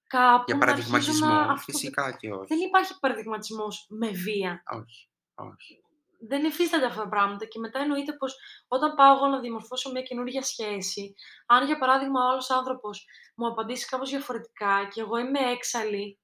κάπου 0.06 0.44
Για 0.46 0.54
να 0.56 0.66
αρχίζω 0.66 0.90
παραδειγματισμό, 0.90 1.28
να... 1.28 1.40
αυτό- 1.40 1.72
φυσικά 1.72 2.16
και 2.16 2.32
όχι. 2.32 2.46
Δεν 2.46 2.58
υπάρχει 2.58 2.98
παραδειγματισμός 3.00 3.86
με 3.88 4.08
βία. 4.08 4.62
Όχι, 4.66 5.08
όχι. 5.34 5.80
δεν 6.28 6.44
υφίστανται 6.44 6.86
αυτά 6.86 7.02
τα 7.02 7.08
πράγματα 7.08 7.44
και 7.44 7.58
μετά 7.58 7.78
εννοείται 7.78 8.12
πως 8.12 8.36
όταν 8.68 8.94
πάω 8.94 9.16
εγώ 9.16 9.26
να 9.26 9.40
διαμορφώσω 9.40 9.90
μια 9.90 10.02
καινούργια 10.02 10.42
σχέση, 10.42 11.14
αν 11.46 11.66
για 11.66 11.78
παράδειγμα 11.78 12.24
ο 12.24 12.28
άλλος 12.30 12.50
άνθρωπος 12.50 13.06
μου 13.34 13.46
απαντήσει 13.46 13.86
κάπως 13.86 14.10
διαφορετικά 14.10 14.88
και 14.92 15.00
εγώ 15.00 15.16
είμαι 15.18 15.38
έξαλλη 15.38 16.18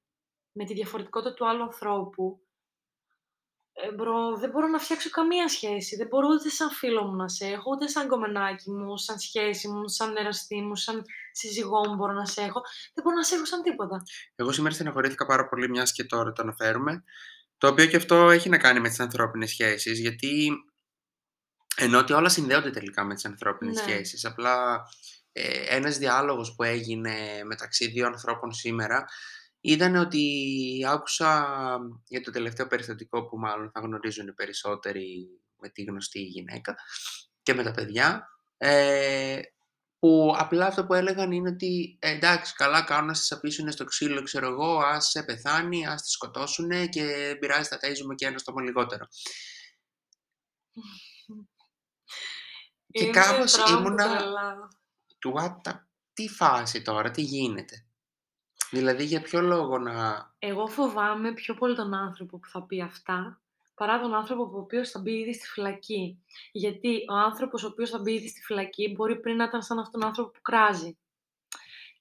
με 0.53 0.65
τη 0.65 0.75
διαφορετικότητα 0.75 1.35
του 1.35 1.49
άλλου 1.49 1.63
ανθρώπου, 1.63 2.41
ε, 3.73 3.93
bro, 3.93 4.37
δεν 4.37 4.51
μπορώ 4.51 4.67
να 4.67 4.79
φτιάξω 4.79 5.11
καμία 5.11 5.49
σχέση. 5.49 5.97
Δεν 5.97 6.07
μπορώ 6.07 6.29
ούτε 6.29 6.49
σαν 6.49 6.71
φίλο 6.71 7.05
μου 7.05 7.17
να 7.17 7.29
σε 7.29 7.47
έχω, 7.47 7.71
ούτε 7.71 7.89
σαν 7.89 8.09
γκομενάκι 8.09 8.71
μου, 8.71 8.97
σαν 8.97 9.19
σχέση 9.19 9.69
μου, 9.69 9.89
σαν 9.89 10.17
εραστή 10.17 10.61
μου, 10.61 10.77
σαν 10.77 11.05
σύζυγό 11.33 11.89
μου 11.89 11.95
μπορώ 11.95 12.13
να 12.13 12.27
σε 12.27 12.41
έχω. 12.41 12.61
Δεν 12.95 13.05
μπορώ 13.05 13.17
να 13.17 13.23
σε 13.23 13.35
έχω 13.35 13.45
σαν 13.45 13.63
τίποτα. 13.63 14.03
Εγώ 14.35 14.53
σήμερα 14.53 14.75
στεναχωρήθηκα 14.75 15.27
πάρα 15.27 15.49
πολύ, 15.49 15.69
μιας 15.69 15.93
και 15.93 16.05
τώρα 16.05 16.33
το 16.33 16.43
αναφέρουμε. 16.43 17.05
Το 17.59 17.69
οποίο 17.69 17.87
και 17.87 17.97
αυτό 17.97 18.31
έχει 18.31 18.49
να 18.49 18.59
κάνει 18.59 18.81
με 18.81 18.89
τις 18.89 19.01
ανθρώπινες 19.01 19.51
σχέσεις, 19.51 20.01
γιατί 20.01 20.51
ενώ 21.77 21.99
ότι 21.99 22.13
όλα 22.13 22.29
συνδέονται 22.29 22.71
τελικά 22.71 23.05
με 23.05 23.15
τις 23.15 23.25
ανθρώπινες 23.25 23.75
Ναι. 23.77 23.83
σχέσεις. 23.83 24.25
Απλά 24.25 24.83
ε, 25.33 25.77
ένας 25.77 25.99
διάλογος 25.99 26.55
που 26.55 26.63
έγινε 26.63 27.43
μεταξύ 27.45 27.87
δύο 27.89 28.07
ανθρώπων 28.07 28.53
σήμερα 28.53 29.05
ήταν 29.65 29.97
ότι 29.97 30.85
άκουσα 30.89 31.47
για 32.09 32.21
το 32.21 32.31
τελευταίο 32.31 32.67
περιστατικό 32.67 33.27
που 33.27 33.39
μάλλον 33.39 33.71
θα 33.71 33.81
γνωρίζουν 33.81 34.29
οι 34.29 34.33
περισσότεροι 34.33 35.29
με 35.61 35.69
τη 35.69 35.83
γνωστή 35.83 36.21
γυναίκα 36.21 36.75
και 37.43 37.55
με 37.55 37.63
τα 37.63 37.71
παιδιά 37.71 38.29
ε, 38.57 39.41
που 39.99 40.35
απλά 40.39 40.67
αυτό 40.67 40.87
που 40.87 40.95
έλεγαν 40.95 41.33
είναι 41.33 41.49
ότι 41.49 41.97
ε, 42.01 42.11
εντάξει 42.11 42.55
καλά 42.55 42.83
κάνουν 42.85 43.07
να 43.07 43.15
σε 43.15 43.35
απίσουν 43.35 43.73
στο 43.73 43.85
ξύλο 43.85 44.23
ξέρω 44.23 44.49
εγώ 44.49 44.79
ας 44.79 45.07
σε 45.11 45.23
πεθάνει, 45.23 45.87
ας 45.87 46.03
τη 46.03 46.09
σκοτώσουν 46.11 46.89
και 46.89 47.05
δεν 47.05 47.39
πειράζει 47.39 47.69
θα 47.69 47.79
ταΐζουμε 47.83 48.15
και 48.15 48.27
ένα 48.27 48.39
στόμα 48.39 48.63
λιγότερο. 48.63 49.07
Και 52.91 53.03
Είναι 53.03 53.11
κάπως 53.13 53.53
πράγμα 53.53 53.77
που 53.77 53.87
ήμουνα- 53.87 54.17
τρελάω. 54.17 54.69
του 55.19 55.35
what 55.37 55.71
the- 55.71 55.81
τι 56.13 56.29
φάση 56.29 56.83
τώρα, 56.83 57.11
τι 57.11 57.23
γίνεται; 57.23 57.87
Δηλαδή 58.73 59.05
για 59.05 59.21
ποιο 59.23 59.41
λόγο 59.41 59.79
να... 59.79 60.31
Εγώ 60.39 60.67
φοβάμαι 60.67 61.33
πιο 61.33 61.55
πολύ 61.55 61.75
τον 61.75 61.95
άνθρωπο 61.95 62.39
που 62.39 62.49
θα 62.49 62.63
πει 62.63 62.83
αυτά, 62.83 63.41
παρά 63.75 64.01
τον 64.01 64.15
άνθρωπο 64.15 64.49
που 64.49 64.57
ο 64.57 64.61
οποίος 64.61 64.91
θα 64.91 65.01
μπει 65.01 65.13
ήδη 65.13 65.35
στη 65.35 65.47
φυλακή. 65.47 66.23
Γιατί 66.53 67.05
ο 67.11 67.15
άνθρωπος 67.15 67.65
ο 67.65 67.67
οποίος 67.67 67.91
θα 67.91 67.99
μπει 67.99 68.13
ήδη 68.13 68.29
στη 68.29 68.41
φυλακή 68.41 68.95
μπορεί 68.97 69.21
πριν 69.21 69.37
να 69.37 69.45
ήταν 69.45 69.63
σαν 69.63 69.79
αυτόν 69.79 70.01
τον 70.01 70.09
άνθρωπο 70.09 70.31
που 70.31 70.41
κράζει 70.43 70.99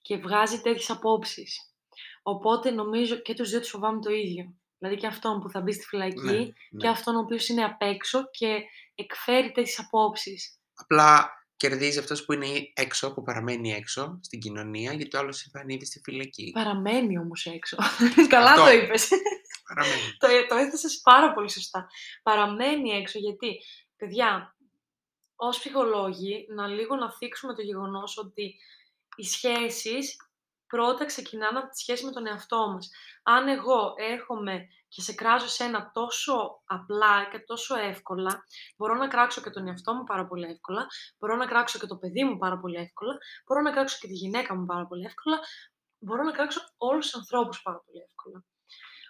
και 0.02 0.18
βγάζει 0.18 0.62
τέτοιες 0.62 0.90
απόψεις. 0.90 1.74
Οπότε 2.22 2.72
νομίζω 2.72 3.16
και 3.16 3.34
τους 3.34 3.50
δύο 3.50 3.60
τους 3.60 3.70
φοβάμαι 3.70 4.02
το 4.02 4.12
ίδιο. 4.12 4.54
Δηλαδή 4.78 5.00
και 5.00 5.08
αυτόν 5.08 5.40
που 5.40 5.50
θα 5.50 5.62
μπει 5.62 5.72
στη 5.72 5.86
φυλακή 5.86 6.20
Ναι, 6.20 6.46
και 6.46 6.54
ναι. 6.70 6.90
αυτόν 6.90 7.16
ο 7.16 7.20
οποίος 7.20 7.48
είναι 7.48 7.64
απ' 7.64 7.82
έξω 7.82 8.30
και 8.32 8.64
εκφέρει 8.96 9.52
τέτοιες 9.52 9.80
απόψεις. 9.80 10.60
Απλά 10.74 11.30
κερδίζει 11.62 12.00
αυτός 12.00 12.26
που 12.26 12.34
είναι 12.34 12.48
έξω, 12.74 13.14
που 13.14 13.22
παραμένει 13.24 13.72
έξω 13.72 14.20
στην 14.22 14.40
κοινωνία, 14.40 14.94
γιατί 14.94 15.16
ο 15.16 15.20
άλλος 15.20 15.48
θα 15.52 15.60
είναι 15.64 15.74
ήδη 15.74 15.86
στη 15.86 16.00
φυλακή. 16.04 16.52
Παραμένει 16.54 17.18
όμως 17.18 17.46
έξω. 17.46 17.78
Καλά 18.30 18.52
Αυτό. 18.52 18.64
το 18.64 18.72
είπες. 18.72 19.10
Παραμένει. 19.68 20.02
το, 20.18 20.28
το 20.48 20.56
έθεσες 20.56 21.02
πάρα 21.04 21.34
πολύ 21.34 21.52
σωστά. 21.52 21.88
Παραμένει 22.24 22.90
έξω 22.90 23.20
γιατί, 23.20 23.62
παιδιά, 23.98 24.56
ως 25.36 25.58
ψυχολόγοι, 25.58 26.46
να 26.50 26.68
λίγο 26.68 26.96
να 26.96 27.12
θίξουμε 27.12 27.54
το 27.54 27.62
γεγονός 27.62 28.18
ότι 28.18 28.56
οι 29.16 29.24
σχέσεις 29.24 30.16
πρώτα 30.72 31.06
ξεκινάνε 31.06 31.58
από 31.60 31.70
τη 31.70 31.78
σχέση 31.80 32.06
με 32.06 32.12
τον 32.12 32.28
εαυτό 32.28 32.70
μας. 32.72 32.90
Αν 33.24 33.48
εγώ 33.48 33.94
έρχομαι 33.98 34.68
και 34.88 35.02
σε 35.02 35.14
κράζω 35.14 35.48
σε 35.48 35.64
ένα 35.64 35.92
τόσο 35.94 36.62
απλά 36.66 37.30
και 37.32 37.40
τόσο 37.40 37.76
εύκολα, 37.76 38.44
μπορώ 38.78 38.96
να 38.96 39.08
κράξω 39.08 39.42
και 39.42 39.50
τον 39.50 39.68
εαυτό 39.68 39.94
μου 39.94 40.04
πάρα 40.04 40.28
πολύ 40.28 40.46
εύκολα, 40.46 40.86
μπορώ 41.20 41.36
να 41.36 41.46
κράξω 41.46 41.80
και 41.80 41.86
το 41.86 41.96
παιδί 41.96 42.24
μου 42.24 42.38
πάρα 42.38 42.60
πολύ 42.60 42.78
εύκολα, 42.78 43.18
μπορώ 43.46 43.62
να 43.62 43.72
κράξω 43.72 43.98
και 44.00 44.08
τη 44.08 44.14
γυναίκα 44.14 44.56
μου 44.56 44.66
πάρα 44.66 44.88
πολύ 44.88 45.06
εύκολα, 45.06 45.40
μπορώ 46.00 46.24
να 46.24 46.32
κράξω 46.32 46.62
όλους 46.78 47.06
τους 47.06 47.16
ανθρώπους 47.16 47.62
πάρα 47.62 47.82
πολύ 47.86 48.00
εύκολα. 48.08 48.44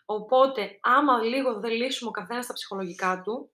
Οπότε, 0.06 0.80
άμα 0.82 1.21
λίγο 1.21 1.60
δεν 1.60 1.71
λύσουμε 1.71 2.10
ο 2.10 2.13
καθένας 2.13 2.45
τα 2.45 2.54
ψυχολογικά 2.54 3.21
του, 3.21 3.52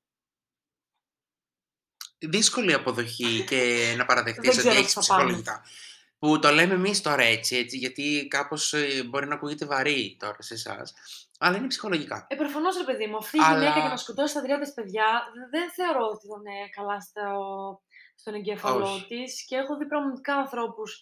Δύσκολη 2.20 2.74
αποδοχή 2.74 3.44
και 3.48 3.94
να 3.98 4.06
παραδεχτείς 4.10 4.50
Δεν 4.50 4.60
ότι 4.60 4.68
ξέρω 4.68 4.80
έχεις 4.80 4.94
πώς 4.94 5.06
θα 5.06 5.16
πάμε. 5.16 5.24
ψυχολογικά. 5.26 5.64
Που 6.20 6.40
το 6.40 6.50
λέμε 6.52 6.74
εμείς 6.74 7.02
τώρα 7.02 7.24
έτσι, 7.24 7.56
έτσι, 7.58 7.78
γιατί 7.78 8.28
κάπως 8.30 8.74
ε, 8.74 9.04
μπορεί 9.04 9.28
να 9.28 9.36
ακούγεται 9.36 9.66
βαρύ 9.66 10.18
τώρα 10.20 10.36
σε 10.40 10.54
εσάς. 10.54 10.94
Αλλά 11.40 11.58
είναι 11.58 11.68
ψυχολογικά. 11.68 12.26
ε, 12.30 12.36
προφανώς 12.36 12.78
ρε 12.78 12.84
παιδί 12.84 13.08
μου, 13.08 13.18
αυτή 13.18 13.38
η 13.38 13.40
Αλλά- 13.44 13.58
γυναίκα 13.60 13.80
για 13.80 13.90
να 13.90 13.98
σκοτώσει 13.98 14.34
τα 14.34 14.42
30 14.42 14.46
παιδιά, 14.76 15.06
δεν 15.52 15.72
θεωρώ 15.72 16.06
ότι 16.06 16.26
ήταν 16.26 16.46
ε, 16.46 16.70
καλά 16.76 17.00
στο, 17.02 17.24
στον 18.16 18.34
εγκέφαλό 18.34 18.86
Όχι. 18.94 19.06
της 19.08 19.46
και 19.46 19.56
έχω 19.56 19.78
δει 19.78 19.86
πραγματικά 19.88 20.36
ανθρώπους 20.36 21.02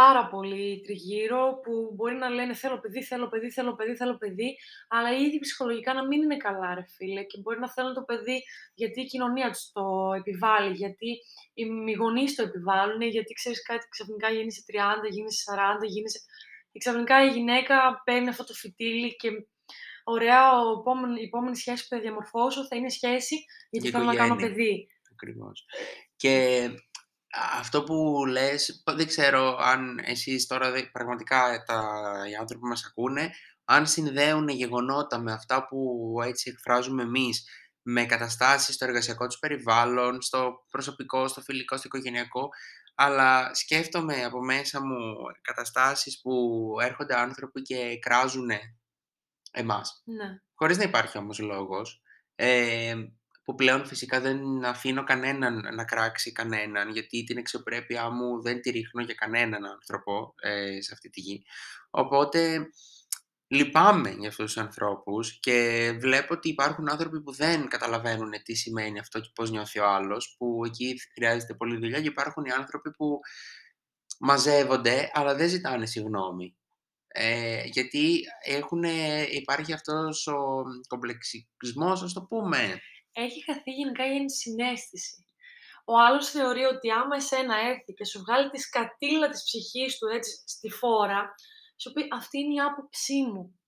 πάρα 0.00 0.26
πολύ 0.26 0.80
τριγύρω 0.84 1.60
που 1.62 1.92
μπορεί 1.94 2.14
να 2.14 2.28
λένε 2.28 2.54
θέλω 2.54 2.80
παιδί, 2.80 3.02
θέλω 3.02 3.28
παιδί, 3.28 3.50
θέλω 3.50 3.74
παιδί, 3.74 3.96
θέλω 3.96 4.16
παιδί, 4.16 4.56
αλλά 4.88 5.10
ήδη 5.12 5.38
ψυχολογικά 5.38 5.94
να 5.94 6.06
μην 6.06 6.22
είναι 6.22 6.36
καλά 6.36 6.74
ρε 6.74 6.84
φίλε 6.96 7.22
και 7.24 7.40
μπορεί 7.40 7.58
να 7.58 7.70
θέλουν 7.70 7.94
το 7.94 8.02
παιδί 8.02 8.42
γιατί 8.74 9.00
η 9.00 9.04
κοινωνία 9.04 9.50
τους 9.50 9.70
το 9.72 10.12
επιβάλλει, 10.16 10.74
γιατί 10.74 11.08
οι 11.54 11.64
μη 11.64 11.92
γονείς 11.92 12.34
το 12.34 12.42
επιβάλλουν, 12.42 13.02
γιατί 13.02 13.32
ξέρεις 13.34 13.62
κάτι 13.62 13.86
ξαφνικά 13.88 14.28
γίνεσαι 14.30 14.62
30, 15.06 15.10
γίνεσαι 15.10 15.42
40, 15.82 15.86
γίνεσαι... 15.86 16.18
Και 16.72 16.78
ξαφνικά 16.78 17.24
η 17.24 17.28
γυναίκα 17.28 18.02
παίρνει 18.04 18.28
αυτό 18.28 18.44
το 18.44 18.52
φυτίλι 18.52 19.16
και 19.16 19.28
ωραία, 20.04 20.60
ο 20.60 20.78
επόμενη, 20.80 21.20
η 21.20 21.24
επόμενη 21.24 21.56
σχέση 21.56 21.82
που 21.82 21.94
θα 21.94 22.00
διαμορφώσω 22.00 22.66
θα 22.66 22.76
είναι 22.76 22.88
σχέση 22.88 23.36
γιατί 23.70 23.88
Για 23.88 23.98
θέλω 23.98 24.10
να 24.10 24.16
κάνω 24.16 24.34
οικογένεια. 24.34 24.54
παιδί. 24.54 24.88
Ακριβώς. 25.12 25.64
Και 26.16 26.34
αυτό 27.58 27.82
που 27.84 28.24
λες, 28.28 28.82
δεν 28.96 29.06
ξέρω 29.06 29.56
αν 29.60 29.98
εσείς 30.04 30.46
τώρα 30.46 30.70
δε- 30.70 30.86
πραγματικά 30.86 31.62
τα, 31.66 31.82
οι 32.30 32.34
άνθρωποι 32.34 32.62
που 32.62 32.68
μας 32.68 32.84
ακούνε, 32.84 33.30
αν 33.64 33.86
συνδέουν 33.86 34.48
γεγονότα 34.48 35.18
με 35.18 35.32
αυτά 35.32 35.66
που 35.66 36.14
έτσι 36.24 36.50
εκφράζουμε 36.50 37.02
εμείς, 37.02 37.48
με 37.82 38.04
καταστάσεις 38.04 38.74
στο 38.74 38.84
εργασιακό 38.84 39.26
τους 39.26 39.38
περιβάλλον, 39.38 40.22
στο 40.22 40.64
προσωπικό, 40.70 41.28
στο 41.28 41.40
φιλικό, 41.40 41.76
στο 41.76 41.86
οικογενειακό, 41.86 42.48
αλλά 42.94 43.54
σκέφτομαι 43.54 44.24
από 44.24 44.44
μέσα 44.44 44.84
μου 44.86 45.14
καταστάσεις 45.40 46.20
που 46.20 46.66
έρχονται 46.82 47.18
άνθρωποι 47.18 47.62
και 47.62 47.98
κράζουν 47.98 48.50
εμάς 49.50 50.02
Ναι. 50.04 50.38
χωρίς 50.54 50.76
να 50.76 50.82
υπάρχει 50.84 51.18
όμως 51.18 51.38
λόγος, 51.38 52.02
ε, 52.34 52.94
που 53.44 53.54
πλέον 53.54 53.86
φυσικά 53.86 54.20
δεν 54.20 54.64
αφήνω 54.64 55.04
κανέναν 55.04 55.74
να 55.74 55.84
κράξει 55.84 56.32
κανέναν, 56.32 56.90
γιατί 56.90 57.24
την 57.24 57.38
αξιοπρέπειά 57.38 58.10
μου 58.10 58.42
δεν 58.42 58.60
τη 58.60 58.70
ρίχνω 58.70 59.02
για 59.02 59.14
κανέναν 59.14 59.64
άνθρωπο 59.64 60.34
ε, 60.40 60.80
σε 60.80 60.90
αυτή 60.92 61.10
τη 61.10 61.20
γη. 61.20 61.44
Οπότε 61.90 62.68
λυπάμαι 63.46 64.10
για 64.10 64.28
αυτούς 64.28 64.44
τους 64.44 64.62
ανθρώπους 64.62 65.38
και 65.40 65.90
βλέπω 66.00 66.34
ότι 66.34 66.48
υπάρχουν 66.48 66.90
άνθρωποι 66.90 67.22
που 67.22 67.32
δεν 67.32 67.68
καταλαβαίνουν 67.68 68.30
τι 68.42 68.54
σημαίνει 68.54 68.98
αυτό 68.98 69.20
και 69.20 69.30
πώς 69.34 69.50
νιώθει 69.50 69.78
ο 69.78 69.88
άλλος, 69.88 70.34
που 70.38 70.62
εκεί 70.64 71.00
χρειάζεται 71.14 71.54
πολλή 71.54 71.76
δουλειά 71.76 72.00
και 72.00 72.08
υπάρχουν 72.08 72.44
οι 72.44 72.50
άνθρωποι 72.50 72.90
που 72.90 73.20
μαζεύονται 74.18 75.10
αλλά 75.12 75.34
δεν 75.34 75.48
ζητάνε 75.48 75.86
συγγνώμη. 75.86 76.56
Ε, 77.16 77.62
γιατί 77.64 78.20
έχουν, 78.44 78.82
υπάρχει 79.30 79.72
αυτός 79.72 80.26
ο 80.26 80.62
κομπλεξισμός, 80.88 82.02
ας 82.02 82.12
το 82.12 82.22
πούμε. 82.22 82.80
Έχει 83.14 83.44
χαθεί 83.44 83.70
γενικά 83.70 84.06
η 84.06 84.16
ενσυναίσθηση. 84.16 85.24
Ο 85.84 85.98
άλλος 85.98 86.30
θεωρεί 86.30 86.64
ότι 86.64 86.90
άμα 86.90 87.16
εσένα 87.16 87.56
έρθει 87.58 87.92
και 87.94 88.04
σου 88.04 88.20
βγάλει 88.20 88.50
τη 88.50 88.60
σκατήλα 88.60 89.28
της 89.28 89.42
ψυχής 89.42 89.98
του 89.98 90.06
έτσι 90.06 90.42
στη 90.46 90.70
φόρα, 90.70 91.34
σου 91.76 91.92
πει 91.92 92.08
αυτή 92.12 92.38
είναι 92.38 92.54
η 92.54 92.60
άποψή 92.60 93.22
μου. 93.22 93.60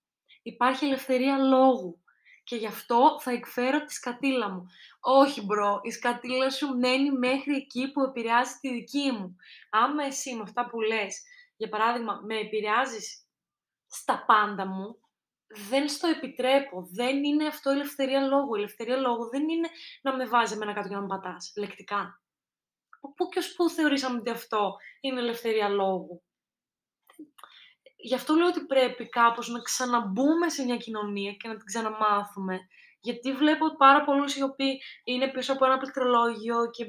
Υπάρχει 0.42 0.84
ελευθερία 0.84 1.38
λόγου 1.38 2.00
και 2.44 2.56
γι' 2.56 2.66
αυτό 2.66 3.18
θα 3.20 3.30
εκφέρω 3.30 3.84
τη 3.84 3.92
σκατήλα 3.92 4.50
μου. 4.50 4.66
Όχι 5.00 5.42
bro, 5.42 5.80
η 5.82 5.90
σκατήλα 5.90 6.50
σου 6.50 6.78
μένει 6.78 7.10
μέχρι 7.10 7.54
εκεί 7.54 7.92
που 7.92 8.02
επηρεάζει 8.02 8.52
τη 8.60 8.72
δική 8.72 9.10
μου. 9.12 9.36
Άμα 9.70 10.04
εσύ 10.04 10.34
με 10.34 10.42
αυτά 10.42 10.66
που 10.66 10.80
λες, 10.80 11.22
για 11.56 11.68
παράδειγμα, 11.68 12.20
με 12.24 12.38
επηρεάζεις 12.38 13.26
στα 13.86 14.24
πάντα 14.26 14.66
μου, 14.66 14.98
δεν 15.68 15.88
στο 15.88 16.08
επιτρέπω. 16.08 16.88
Δεν 16.92 17.24
είναι 17.24 17.46
αυτό 17.46 17.70
η 17.70 17.74
ελευθερία 17.74 18.20
λόγου. 18.20 18.54
Η 18.54 18.58
ελευθερία 18.58 18.96
λόγου 18.96 19.28
δεν 19.28 19.48
είναι 19.48 19.68
να 20.02 20.16
με 20.16 20.26
βάζει 20.26 20.54
εμένα 20.54 20.72
κάτω 20.72 20.88
και 20.88 20.94
να 20.94 21.00
με 21.00 21.06
πατάς, 21.06 21.52
λεκτικά. 21.56 22.20
Πού 23.16 23.28
και 23.28 23.38
ως 23.38 23.54
πού 23.54 23.70
θεωρήσαμε 23.70 24.18
ότι 24.18 24.30
αυτό 24.30 24.76
είναι 25.00 25.20
ελευθερία 25.20 25.68
λόγου; 25.68 26.22
Γι' 27.96 28.14
αυτό 28.14 28.34
λέω 28.34 28.46
ότι 28.46 28.66
πρέπει 28.66 29.08
κάπως 29.08 29.48
να 29.48 29.60
ξαναμπούμε 29.60 30.48
σε 30.48 30.64
μια 30.64 30.76
κοινωνία 30.76 31.32
και 31.32 31.48
να 31.48 31.56
την 31.56 31.64
ξαναμάθουμε. 31.64 32.58
Γιατί 33.00 33.32
βλέπω 33.32 33.76
πάρα 33.76 34.04
πολλούς 34.04 34.36
οι 34.36 34.42
οποίοι 34.42 34.80
είναι 35.04 35.28
πίσω 35.30 35.52
από 35.52 35.64
ένα 35.64 35.78
πληκτρολόγιο 35.78 36.70
και 36.70 36.84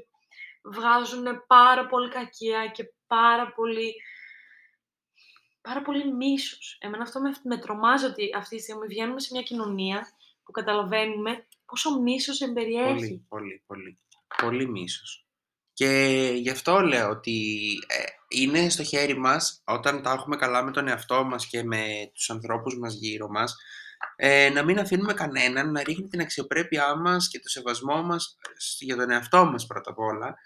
βγάζουν 0.63 1.25
πάρα 1.47 1.85
πολύ 1.85 2.09
κακία 2.09 2.67
και 2.67 2.83
πάρα 3.07 3.51
πολύ 3.51 3.93
πάρα 5.67 5.81
πολύ 5.81 6.13
μίσος. 6.13 6.77
Εμένα 6.79 7.03
αυτό 7.03 7.19
με, 7.19 7.31
με 7.43 7.57
τρομάζει 7.57 8.05
ότι 8.05 8.23
αυτή 8.37 8.55
τη 8.55 8.61
στιγμή 8.61 8.87
βγαίνουμε 8.87 9.19
σε 9.19 9.29
μια 9.31 9.41
κοινωνία 9.41 10.07
που 10.43 10.51
καταλαβαίνουμε 10.51 11.47
πόσο 11.65 12.01
μίσος 12.01 12.41
εμπεριέχει. 12.41 12.93
Πολύ, 12.93 13.25
πολύ, 13.27 13.63
πολύ. 13.67 13.99
Πολύ 14.41 14.67
μίσος. 14.69 15.25
Και 15.73 15.89
γι' 16.35 16.49
αυτό 16.49 16.79
λέω 16.79 17.09
ότι 17.09 17.67
ε, 17.87 18.03
είναι 18.27 18.69
στο 18.69 18.83
χέρι 18.83 19.17
μας, 19.17 19.61
όταν 19.65 20.01
τα 20.01 20.11
έχουμε 20.11 20.35
καλά 20.35 20.63
με 20.63 20.71
τον 20.71 20.87
εαυτό 20.87 21.23
μας 21.23 21.47
και 21.47 21.63
με 21.63 22.11
τους 22.13 22.29
ανθρώπους 22.29 22.77
μας 22.77 22.93
γύρω 22.93 23.27
μας, 23.27 23.55
ε, 24.15 24.49
να 24.49 24.63
μην 24.63 24.79
αφήνουμε 24.79 25.13
κανέναν 25.13 25.71
να 25.71 25.83
ρίχνει 25.83 26.07
την 26.07 26.21
αξιοπρέπειά 26.21 26.95
μας 26.95 27.27
και 27.27 27.39
το 27.39 27.49
σεβασμό 27.49 28.01
μας 28.01 28.37
για 28.79 28.95
τον 28.95 29.09
εαυτό 29.09 29.45
μας 29.45 29.65
πρώτα 29.65 29.91
απ' 29.91 29.99
όλα 29.99 30.37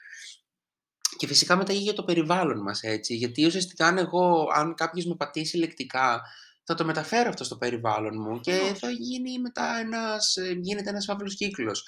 και 1.21 1.27
φυσικά 1.27 1.55
μετά 1.55 1.73
για 1.73 1.93
το 1.93 2.03
περιβάλλον 2.03 2.61
μας 2.61 2.81
έτσι, 2.83 3.15
γιατί 3.15 3.45
ουσιαστικά 3.45 3.87
αν 3.87 3.97
εγώ, 3.97 4.47
αν 4.53 4.73
κάποιος 4.73 5.05
με 5.05 5.15
πατήσει 5.15 5.57
λεκτικά 5.57 6.21
θα 6.63 6.73
το 6.75 6.85
μεταφέρω 6.85 7.29
αυτό 7.29 7.43
στο 7.43 7.57
περιβάλλον 7.57 8.21
μου 8.21 8.39
και 8.39 8.73
θα 8.75 8.89
γίνει 8.89 9.39
μετά 9.39 9.77
ένας, 9.77 10.35
ε, 10.35 10.57
γίνεται 10.59 10.89
ένας 10.89 11.05
φαύλος 11.05 11.35
κύκλος. 11.35 11.83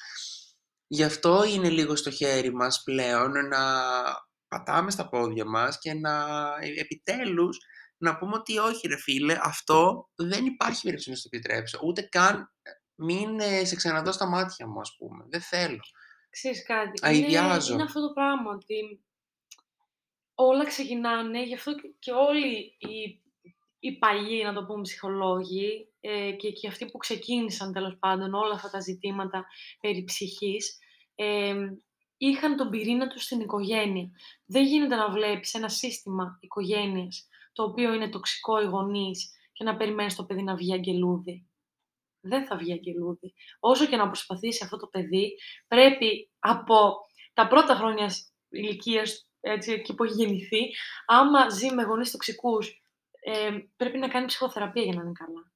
Γι' 0.87 1.03
αυτό 1.03 1.43
είναι 1.43 1.69
λίγο 1.69 1.95
στο 1.95 2.11
χέρι 2.11 2.53
μας 2.53 2.83
πλέον 2.83 3.31
να 3.31 3.91
πατάμε 4.47 4.91
στα 4.91 5.09
πόδια 5.09 5.45
μας 5.45 5.79
και 5.79 5.93
να 5.93 6.25
ε, 6.59 6.79
επιτέλους 6.79 7.57
να 7.97 8.17
πούμε 8.17 8.35
ότι 8.35 8.57
όχι 8.57 8.87
ρε 8.87 8.97
φίλε, 8.97 9.37
αυτό 9.41 10.09
δεν 10.15 10.45
υπάρχει 10.45 10.81
περίπτωση 10.81 11.09
να 11.09 11.15
το 11.15 11.21
επιτρέψω. 11.25 11.79
Ούτε 11.83 12.01
καν 12.01 12.51
ε, 12.61 12.71
μην 12.95 13.39
σε 13.63 13.75
ξαναδώ 13.75 14.11
στα 14.11 14.27
μάτια 14.27 14.67
μου, 14.67 14.79
ας 14.79 14.95
πούμε. 14.97 15.25
Δεν 15.29 15.41
θέλω. 15.41 15.79
Ξέρεις 16.29 16.63
κάτι, 16.65 16.99
Αηδιάζω. 17.01 17.65
είναι, 17.65 17.73
είναι 17.73 17.83
αυτό 17.83 18.07
το 18.07 18.13
πράγμα 18.13 18.51
ότι 18.51 19.03
όλα 20.35 20.65
ξεκινάνε, 20.65 21.43
γι' 21.43 21.53
αυτό 21.53 21.71
και 21.99 22.11
όλοι 22.11 22.75
οι, 22.77 23.21
οι 23.79 23.97
παλιοί, 23.97 24.41
να 24.45 24.53
το 24.53 24.65
πούμε, 24.65 24.81
ψυχολόγοι 24.81 25.87
ε, 25.99 26.31
και, 26.31 26.51
και 26.51 26.67
αυτοί 26.67 26.85
που 26.85 26.97
ξεκίνησαν 26.97 27.73
τέλος 27.73 27.97
πάντων 27.99 28.33
όλα 28.33 28.53
αυτά 28.53 28.69
τα 28.69 28.79
ζητήματα 28.79 29.45
περί 29.81 30.03
ψυχής, 30.03 30.77
ε, 31.15 31.55
είχαν 32.17 32.55
τον 32.55 32.69
πυρήνα 32.69 33.07
τους 33.07 33.23
στην 33.23 33.39
οικογένεια. 33.39 34.09
Δεν 34.45 34.65
γίνεται 34.65 34.95
να 34.95 35.09
βλέπεις 35.09 35.53
ένα 35.53 35.69
σύστημα 35.69 36.37
οικογένειας 36.41 37.27
το 37.53 37.63
οποίο 37.63 37.93
είναι 37.93 38.09
τοξικό 38.09 38.61
οι 38.61 38.65
γονείς 38.65 39.31
και 39.53 39.63
να 39.63 39.77
περιμένεις 39.77 40.15
το 40.15 40.25
παιδί 40.25 40.43
να 40.43 40.55
βγει 40.55 40.73
αγγελούδι. 40.73 41.47
Δεν 42.19 42.45
θα 42.45 42.57
βγει 42.57 42.71
αγγελούδι. 42.71 43.33
Όσο 43.59 43.85
και 43.85 43.95
να 43.95 44.07
προσπαθήσει 44.07 44.63
αυτό 44.63 44.77
το 44.77 44.87
παιδί, 44.87 45.37
πρέπει 45.67 46.31
από 46.39 46.95
τα 47.33 47.47
πρώτα 47.47 47.75
χρόνια 47.75 48.09
ηλικίας 48.49 49.27
έτσι, 49.45 49.71
εκεί 49.71 49.95
που 49.95 50.03
έχει 50.03 50.13
γεννηθεί, 50.13 50.73
άμα 51.05 51.49
ζει 51.49 51.73
με 51.73 51.83
γονείς 51.83 52.11
τοξικούς, 52.11 52.81
ε, 53.19 53.57
πρέπει 53.75 53.97
να 53.97 54.07
κάνει 54.07 54.25
ψυχοθεραπεία 54.25 54.83
για 54.83 54.93
να 54.93 55.01
είναι 55.01 55.11
καλά 55.13 55.51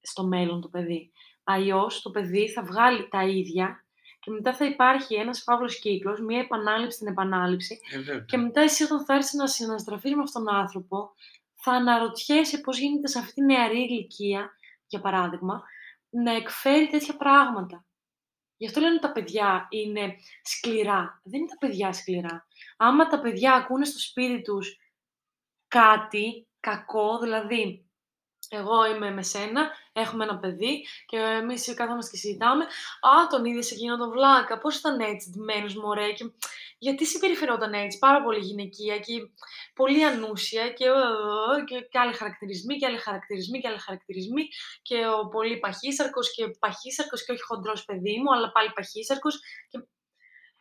στο 0.00 0.24
μέλλον 0.24 0.60
το 0.60 0.68
παιδί. 0.68 1.12
Αλλιώς 1.44 2.02
το 2.02 2.10
παιδί 2.10 2.48
θα 2.48 2.62
βγάλει 2.62 3.08
τα 3.08 3.24
ίδια 3.24 3.84
και 4.20 4.30
μετά 4.30 4.54
θα 4.54 4.64
υπάρχει 4.64 5.14
ένας 5.14 5.42
φαύλος 5.42 5.78
κύκλος, 5.78 6.20
μία 6.20 6.38
επανάληψη 6.38 6.96
στην 6.96 7.08
επανάληψη 7.08 7.80
Ε, 8.10 8.20
και 8.26 8.36
μετά 8.36 8.60
εσύ 8.60 8.82
όταν 8.82 9.04
θα 9.04 9.14
έρθεις 9.14 9.32
να 9.32 9.46
συναστραφείς 9.46 10.14
με 10.14 10.22
αυτόν 10.22 10.44
τον 10.44 10.54
άνθρωπο, 10.54 11.12
θα 11.54 11.72
αναρωτιέσαι 11.72 12.58
πώς 12.58 12.78
γίνεται 12.78 13.06
σε 13.06 13.18
αυτή 13.18 13.32
τη 13.32 13.42
νεαρή 13.44 13.78
ηλικία, 13.78 14.50
για 14.86 15.00
παράδειγμα, 15.00 15.62
να 16.10 16.32
εκφέρει 16.32 16.88
τέτοια 16.88 17.16
πράγματα. 17.16 17.84
Γι' 18.62 18.68
αυτό 18.68 18.80
λένε 18.80 18.92
ότι 18.92 19.02
τα 19.02 19.12
παιδιά 19.12 19.66
είναι 19.70 20.16
σκληρά. 20.42 21.20
Δεν 21.24 21.40
είναι 21.40 21.48
τα 21.48 21.58
παιδιά 21.58 21.92
σκληρά. 21.92 22.46
Άμα 22.76 23.06
τα 23.06 23.20
παιδιά 23.20 23.54
ακούνε 23.54 23.84
στο 23.84 23.98
σπίτι 23.98 24.42
τους 24.42 24.76
κάτι 25.68 26.48
κακό, 26.60 27.18
δηλαδή 27.18 27.90
εγώ 28.48 28.86
είμαι 28.86 29.10
με 29.10 29.22
σένα, 29.22 29.70
έχουμε 29.92 30.24
ένα 30.24 30.38
παιδί 30.38 30.86
και 31.06 31.16
εμείς 31.16 31.74
κάθομαστε 31.74 32.10
και 32.10 32.16
συζητάμε. 32.16 32.64
Α, 33.00 33.26
τον 33.30 33.44
είδες 33.44 33.70
εκείνο 33.70 33.96
τον 33.96 34.10
βλάκα. 34.10 34.58
Πώς 34.58 34.76
ήταν 34.76 35.00
έτσι, 35.00 35.30
ντυμένος 35.30 35.74
μωρέ. 35.74 36.12
Και 36.12 36.30
γιατί 36.78 37.06
συμπεριφερόταν 37.06 37.72
έτσι, 37.72 37.98
πάρα 37.98 38.22
πολύ 38.22 38.38
γυναικεία 38.38 38.98
και 38.98 39.12
πολύ 39.74 40.04
ανούσια 40.04 40.68
και, 40.68 40.86
και, 41.66 41.80
και 41.90 41.98
άλλοι 41.98 42.12
χαρακτηρισμοί 42.12 42.76
και 42.76 42.86
άλλοι 42.86 42.98
χαρακτηρισμοί 42.98 43.60
και 43.60 43.68
άλλοι 43.68 43.78
χαρακτηρισμοί. 43.78 44.42
Και 44.82 45.06
ο 45.06 45.28
πολύ 45.28 45.58
παχύσαρκος 45.58 46.34
και 46.34 46.48
παχύσαρκος 46.58 47.24
και 47.24 47.32
όχι 47.32 47.42
χοντρός 47.42 47.84
παιδί 47.84 48.18
μου, 48.18 48.34
αλλά 48.34 48.52
πάλι 48.52 48.70
παχύσαρκος. 48.74 49.40
Και 49.68 49.78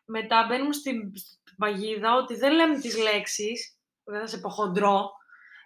μετά 0.06 0.46
μπαίνουμε 0.50 0.74
στην, 0.74 1.17
στην 1.17 1.58
παγίδα 1.58 2.15
ότι 2.15 2.36
δεν 2.36 2.54
λέμε 2.54 2.80
τις 2.80 2.98
λέξεις, 2.98 3.78
δεν 4.04 4.20
θα 4.20 4.28
σε 4.28 4.38
πω 4.38 4.50
χοντρό, 4.50 5.12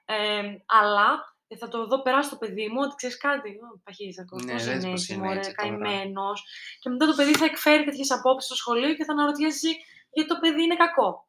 ε, 0.06 0.41
αλλά 0.65 1.10
ε, 1.12 1.35
θα 1.60 1.67
το 1.67 1.88
δω 1.88 2.01
περάσει 2.01 2.29
το 2.29 2.36
παιδί 2.36 2.67
μου 2.67 2.79
ότι 2.81 2.95
ξέρεις 2.95 3.17
κάτι. 3.17 3.49
Παχύσακο, 3.84 4.39
Ναι, 4.39 4.51
πώς 4.51 4.63
δες 4.63 4.73
είναι 4.84 4.91
πώς 4.91 4.99
έτσι, 5.01 5.13
είναι 5.13 5.23
μωρέ, 5.23 5.38
έτσι 5.38 5.53
τώρα. 5.55 5.69
καημένος. 5.69 6.43
Και 6.79 6.89
μετά 6.89 7.05
το 7.05 7.13
παιδί 7.15 7.34
θα 7.34 7.45
εκφέρει 7.45 7.84
τέτοιες 7.84 8.12
απόψεις 8.12 8.45
στο 8.45 8.55
σχολείο 8.55 8.93
και 8.95 9.03
θα 9.03 9.13
αναρωτιέσαι 9.13 9.69
γιατί 10.12 10.29
το 10.29 10.38
παιδί 10.39 10.63
είναι 10.63 10.75
κακό. 10.75 11.27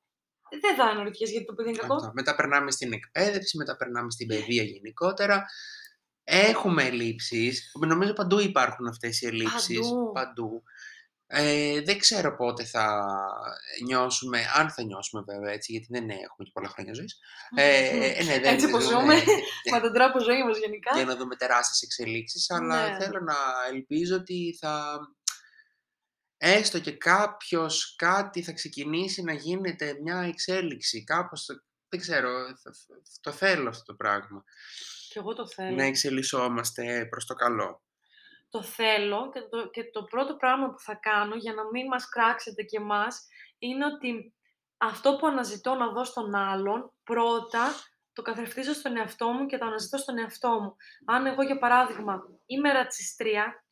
Δεν 0.60 0.74
θα 0.74 0.84
αναρωτιέσαι 0.84 1.32
γιατί 1.32 1.46
το 1.46 1.54
παιδί 1.54 1.68
είναι 1.68 1.78
κακό. 1.78 1.94
Αυτό. 1.94 2.10
Μετά 2.14 2.34
περνάμε 2.34 2.70
στην 2.70 2.92
εκπαίδευση, 2.92 3.56
μετά 3.56 3.76
περνάμε 3.76 4.10
στην 4.10 4.26
παιδεία 4.26 4.62
γενικότερα. 4.62 5.44
Έχουμε 6.24 6.82
ελλείψεις. 6.84 7.72
Νομίζω 7.86 8.12
παντού 8.12 8.38
υπάρχουν 8.38 8.86
αυτές 8.86 9.20
οι 9.20 9.26
ελλείψεις. 9.26 9.88
Παντού. 10.12 10.62
Ε, 11.28 11.80
δεν 11.80 11.98
ξέρω 11.98 12.36
πότε 12.36 12.64
θα 12.64 13.04
νιώσουμε, 13.84 14.40
αν 14.54 14.70
θα 14.70 14.82
νιώσουμε 14.82 15.22
βέβαια 15.26 15.52
έτσι, 15.52 15.72
γιατί 15.72 15.86
δεν 15.90 16.02
έχουμε 16.10 16.44
και 16.44 16.50
πολλά 16.52 16.68
χρόνια 16.68 16.94
ζωής. 16.94 17.18
Ε, 17.56 17.86
ε, 17.88 18.22
ναι, 18.24 18.38
δεν 18.38 18.44
Έτσι 18.54 18.66
όπως 18.66 18.82
ζούμε 18.82 19.00
ζούμε, 19.00 19.14
με 19.72 19.80
τον 19.80 19.92
τρόπο 19.92 20.20
ζωή 20.20 20.44
μας 20.44 20.58
γενικά. 20.58 20.94
για 20.96 21.04
να 21.04 21.16
δούμε 21.16 21.36
τεράστιες 21.36 21.82
εξελίξεις, 21.82 22.50
αλλά 22.50 22.88
Ναι. 22.88 23.04
θέλω 23.04 23.20
να 23.20 23.36
ελπίζω 23.72 24.16
ότι 24.16 24.56
θα 24.60 24.98
έστω 26.38 26.78
και 26.80 26.92
κάποιος 26.96 27.94
κάτι 27.96 28.42
θα 28.42 28.52
ξεκινήσει 28.52 29.22
να 29.22 29.32
γίνεται 29.32 29.98
μια 30.02 30.18
εξέλιξη, 30.20 31.04
κάπως, 31.04 31.44
το- 31.44 31.62
δεν 31.88 32.00
ξέρω, 32.00 32.30
θα- 32.62 32.70
το 33.20 33.32
θέλω 33.32 33.68
αυτό 33.68 33.82
το 33.84 33.94
πράγμα, 33.94 34.44
Και 35.08 35.18
εγώ 35.18 35.34
το 35.34 35.48
θέλω. 35.48 35.76
να 35.76 35.84
εξελισσόμαστε 35.84 37.06
προς 37.10 37.26
το 37.26 37.34
καλό. 37.34 37.84
Το 38.56 38.62
θέλω 38.62 39.30
και 39.32 39.40
το, 39.40 39.68
και 39.70 39.84
το 39.92 40.02
πρώτο 40.02 40.36
πράγμα 40.36 40.70
που 40.70 40.78
θα 40.78 40.94
κάνω 40.94 41.34
για 41.34 41.52
να 41.52 41.64
μην 41.72 41.86
μας 41.86 42.08
κράξετε 42.08 42.62
και 42.62 42.76
εμάς 42.76 43.26
είναι 43.58 43.84
ότι 43.84 44.34
αυτό 44.76 45.16
που 45.16 45.26
αναζητώ 45.26 45.74
να 45.74 45.92
δω 45.92 46.04
στον 46.04 46.34
άλλον, 46.34 46.92
πρώτα 47.04 47.74
το 48.12 48.22
καθρεφτίζω 48.22 48.72
στον 48.72 48.96
εαυτό 48.96 49.28
μου 49.28 49.46
και 49.46 49.58
το 49.58 49.66
αναζητώ 49.66 49.96
στον 49.96 50.18
εαυτό 50.18 50.60
μου. 50.60 50.76
Αν 51.04 51.26
εγώ, 51.26 51.42
για 51.42 51.58
παράδειγμα, 51.58 52.22
είμαι 52.46 52.72
ρατσιστρία, 52.72 53.64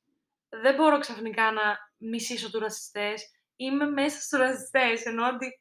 δεν 0.48 0.74
μπορώ 0.74 0.98
ξαφνικά 0.98 1.52
να 1.52 1.78
μισήσω 1.96 2.50
τους 2.50 2.60
ρατσιστές. 2.60 3.22
Είμαι 3.56 3.86
μέσα 3.90 4.20
στους 4.20 4.38
ρατσιστές, 4.38 5.04
ενώ 5.04 5.28
ότι 5.28 5.60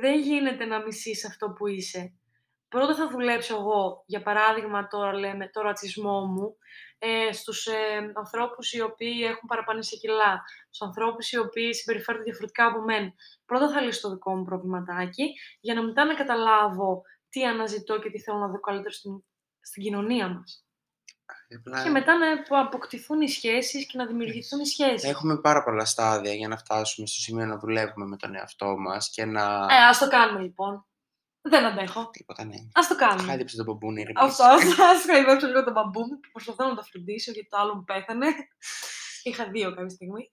δεν 0.00 0.20
γίνεται 0.20 0.64
να 0.64 0.80
μισείς 0.80 1.26
αυτό 1.26 1.50
που 1.50 1.66
είσαι. 1.66 2.12
Πρώτα 2.72 2.94
θα 2.94 3.08
δουλέψω 3.08 3.54
εγώ, 3.56 4.02
για 4.06 4.22
παράδειγμα 4.22 4.86
τώρα 4.86 5.12
λέμε, 5.12 5.48
το 5.48 5.60
ρατσισμό 5.60 6.20
μου, 6.26 6.56
ε, 6.98 7.32
στους 7.32 7.66
ε, 7.66 8.12
ανθρώπους 8.14 8.72
οι 8.72 8.80
οποίοι 8.80 9.20
έχουν 9.24 9.48
παραπάνω 9.48 9.82
σε 9.82 9.96
κιλά, 9.96 10.42
στους 10.64 10.86
ανθρώπους 10.86 11.32
οι 11.32 11.38
οποίοι 11.38 11.74
συμπεριφέρονται 11.74 12.24
διαφορετικά 12.24 12.66
από 12.66 12.80
μένα. 12.80 13.12
Πρώτα 13.46 13.70
θα 13.70 13.80
λύσω 13.80 14.00
το 14.00 14.10
δικό 14.10 14.36
μου 14.36 14.44
προβληματάκι, 14.44 15.32
για 15.60 15.74
να 15.74 15.82
μετά 15.82 16.04
να 16.04 16.14
καταλάβω 16.14 17.02
τι 17.28 17.44
αναζητώ 17.44 17.98
και 17.98 18.10
τι 18.10 18.20
θέλω 18.20 18.38
να 18.38 18.48
δω 18.48 18.60
καλύτερο 18.60 18.94
στην, 18.94 19.24
στην 19.60 19.82
κοινωνία 19.82 20.28
μας. 20.28 20.64
Απλά 21.58 21.82
Και 21.82 21.90
μετά 21.90 22.12
να 22.18 22.60
αποκτηθούν 22.60 23.20
οι 23.20 23.28
σχέσεις 23.28 23.86
και 23.86 23.98
να 23.98 24.06
δημιουργηθούν 24.06 24.60
οι 24.60 24.66
σχέσεις. 24.66 25.10
Έχουμε 25.10 25.40
πάρα 25.40 25.62
πολλά 25.62 25.84
στάδια 25.84 26.34
για 26.34 26.48
να 26.48 26.56
φτάσουμε 26.56 27.06
στο 27.06 27.20
σημείο 27.20 27.46
να 27.46 27.58
δουλεύουμε 27.58 28.06
με 28.06 28.16
τον 28.16 28.34
εαυτό 28.34 28.76
μας 28.78 29.10
και 29.10 29.24
να... 29.24 29.42
Ε, 29.70 29.86
ας 29.88 29.98
το 29.98 30.08
κάνουμε 30.08 30.40
λοιπόν. 30.40 30.86
Δεν 31.42 31.64
αντέχω. 31.64 32.10
Τίποτα 32.10 32.44
ναι. 32.44 32.56
Ας 32.72 32.88
το 32.88 32.96
κάνουμε. 32.96 33.28
Χάιδεψε 33.28 33.56
τον 33.56 33.64
μπομπούνι, 33.64 34.02
ρε 34.02 34.12
Αυτό, 34.16 34.44
μαλάκα. 34.44 34.88
ας 34.88 35.04
χαϊδέψω 35.04 35.46
λίγο 35.46 35.64
τον 35.64 35.72
μπαμπού 35.72 36.00
μου 36.00 36.20
που 36.20 36.30
προσπαθώ 36.32 36.68
να 36.68 36.74
το 36.74 36.82
φροντίσω 36.82 37.30
γιατί 37.30 37.48
το 37.48 37.56
άλλο 37.56 37.74
μου 37.74 37.84
πέθανε. 37.84 38.26
Είχα 39.22 39.50
δύο 39.50 39.74
κάποια 39.74 39.88
στιγμή. 39.88 40.30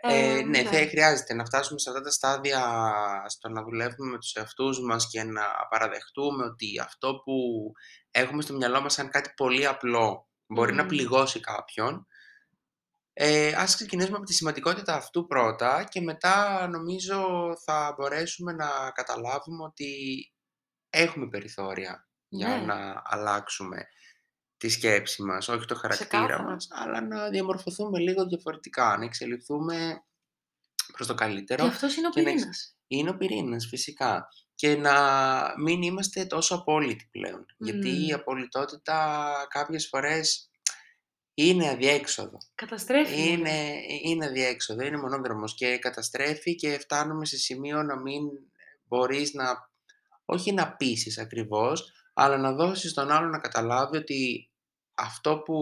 Ε, 0.00 0.42
ναι, 0.46 0.62
θα 0.62 0.76
χρειάζεται 0.88 1.34
να 1.34 1.44
φτάσουμε 1.44 1.78
σε 1.78 1.90
αυτά 1.90 2.02
τα 2.02 2.10
στάδια 2.10 2.60
στο 3.28 3.48
να 3.48 3.62
δουλεύουμε 3.62 4.10
με 4.10 4.18
τους 4.18 4.32
εαυτούς 4.32 4.80
μας 4.80 5.08
και 5.08 5.22
να 5.22 5.42
παραδεχτούμε 5.70 6.44
ότι 6.44 6.80
αυτό 6.80 7.14
που 7.24 7.32
έχουμε 8.10 8.42
στο 8.42 8.54
μυαλό 8.54 8.80
μας 8.80 8.92
σαν 8.92 9.10
κάτι 9.10 9.32
πολύ 9.36 9.66
απλό 9.66 10.28
μπορεί 10.46 10.74
να 10.74 10.82
Μμμ. 10.82 10.88
πληγώσει 10.88 11.40
κάποιον. 11.40 12.06
Ε, 13.12 13.52
ας 13.52 13.74
ξεκινήσουμε 13.74 14.16
από 14.16 14.26
τη 14.26 14.34
σημαντικότητα 14.34 14.94
αυτού 14.94 15.26
πρώτα 15.26 15.84
και 15.90 16.00
μετά 16.00 16.66
νομίζω 16.68 17.26
θα 17.64 17.94
μπορέσουμε 17.96 18.52
να 18.52 18.68
καταλάβουμε 18.94 19.64
ότι 19.64 19.92
έχουμε 20.90 21.28
περιθώρια 21.28 22.08
για 22.28 22.48
Ναι. 22.48 22.64
να 22.64 23.02
αλλάξουμε 23.04 23.88
τη 24.56 24.68
σκέψη 24.68 25.22
μας, 25.22 25.48
όχι 25.48 25.64
το 25.66 25.74
χαρακτήρα 25.74 26.08
Ξεκάθαρα. 26.08 26.42
μας, 26.42 26.68
αλλά 26.70 27.00
να 27.00 27.28
διαμορφωθούμε 27.28 27.98
λίγο 27.98 28.26
διαφορετικά, 28.26 28.96
να 28.98 29.04
εξελιχθούμε 29.04 30.02
προς 30.92 31.06
το 31.06 31.14
καλύτερο. 31.14 31.62
Και 31.62 31.68
αυτός 31.68 31.96
είναι 31.96 32.06
ο 32.06 32.10
και 32.10 32.20
να 32.22 32.28
εξ- 32.30 32.36
πυρήνας. 32.40 32.76
Είναι 32.86 33.10
ο 33.10 33.16
πυρήνας, 33.16 33.66
φυσικά. 33.66 34.28
Και 34.54 34.76
να 34.76 34.94
μην 35.58 35.82
είμαστε 35.82 36.24
τόσο 36.26 36.54
απόλυτοι 36.54 37.08
πλέον. 37.10 37.46
Γιατί 37.56 37.88
η 37.88 38.06
Μμμ. 38.06 38.14
απολυτότητα 38.14 39.26
κάποιες 39.48 39.88
φορές 39.88 40.50
είναι 41.34 41.68
αδιέξοδο. 41.68 42.38
Καταστρέφει. 42.54 43.12
Είναι, 43.28 43.30
Είναι... 43.30 43.82
είναι 44.02 44.26
αδιέξοδο, 44.26 44.84
είναι 44.84 44.96
μονόδρομος 44.96 45.54
και 45.54 45.78
καταστρέφει 45.78 46.54
και 46.54 46.78
φτάνουμε 46.78 47.24
σε 47.26 47.36
σημείο 47.36 47.82
να 47.82 48.00
μην 48.00 48.22
μπορείς 48.82 49.32
να, 49.34 49.70
όχι 50.30 50.52
να 50.52 50.76
πείσεις 50.76 51.18
ακριβώς, 51.18 51.92
αλλά 52.14 52.36
να 52.36 52.52
δώσεις 52.52 52.94
τον 52.94 53.10
άλλο 53.10 53.28
να 53.28 53.38
καταλάβει 53.38 53.96
ότι 53.96 54.50
αυτό 54.94 55.38
που 55.38 55.56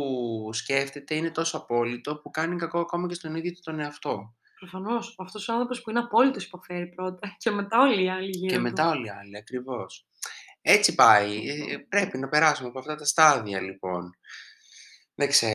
σκέφτεται 0.53 1.15
είναι 1.15 1.31
τόσο 1.31 1.57
απόλυτο 1.57 2.17
που 2.17 2.31
κάνει 2.31 2.57
κακό 2.57 2.81
ακόμα 2.81 3.09
και 3.09 3.15
στον 3.15 3.35
ίδιο 3.35 3.53
του 3.53 3.61
τον 3.65 3.81
εαυτό. 3.81 4.35
Προφανώς. 4.59 5.15
Αυτός 5.19 5.49
ο 5.49 5.53
άνθρωπος 5.53 5.83
που 5.83 5.91
είναι 5.91 5.99
απόλυτος 5.99 6.45
υποφέρει 6.45 6.87
πρώτα 6.87 7.37
και 7.39 7.51
μετά 7.51 7.81
όλοι 7.81 8.05
οι 8.05 8.11
άλλοι 8.11 8.31
γύρω 8.31 8.49
Και 8.51 8.57
του. 8.57 8.63
μετά 8.63 8.89
όλοι 8.89 9.07
οι 9.07 9.11
άλλοι, 9.11 9.37
ακριβώς. 9.37 10.07
Έτσι 10.63 10.95
πάει. 10.95 11.49
Ε, 11.49 11.77
Πρέπει 11.77 12.19
να 12.19 12.29
περάσουμε 12.29 12.69
από 12.69 12.79
αυτά 12.79 12.95
τα 12.95 13.05
στάδια, 13.05 13.61
λοιπόν. 13.61 14.11
Δεν 15.15 15.29
ξέρω. 15.29 15.53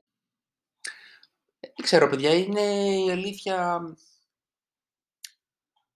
Δεν 1.60 1.74
ξέρω, 1.82 2.10
παιδιά, 2.10 2.34
είναι 2.34 2.62
η 3.06 3.12
αλήθεια... 3.12 3.82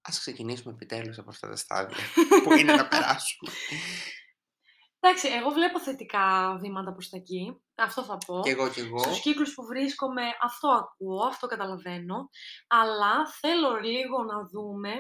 Ας 0.08 0.20
ξεκινήσουμε 0.20 0.74
επιτέλους 0.74 1.18
από 1.18 1.30
αυτά 1.30 1.50
τα 1.50 1.56
στάδια 1.56 1.98
που 2.44 2.54
είναι 2.54 2.74
να 2.74 2.88
περάσουμε. 2.88 3.52
Εντάξει, 5.00 5.28
εγώ 5.28 5.50
βλέπω 5.50 5.80
θετικά 5.80 6.58
βήματα 6.62 6.92
προς 6.92 7.10
τα 7.10 7.18
εκεί. 7.18 7.62
Αυτό 7.76 8.04
θα 8.04 8.18
πω. 8.18 8.42
και 8.44 8.50
εγώ 8.50 8.70
και 8.70 8.82
εγώ. 8.82 8.98
Στους 9.00 9.20
κύκλους 9.20 9.54
που 9.54 9.66
βρίσκομαι 9.66 10.24
αυτό 10.42 10.68
ακούω, 10.68 11.26
αυτό 11.26 11.48
καταλαβαίνω, 11.48 12.30
αλλά 12.68 13.28
θέλω 13.42 13.76
λίγο 13.76 14.24
να 14.24 14.48
δούμε 14.48 14.92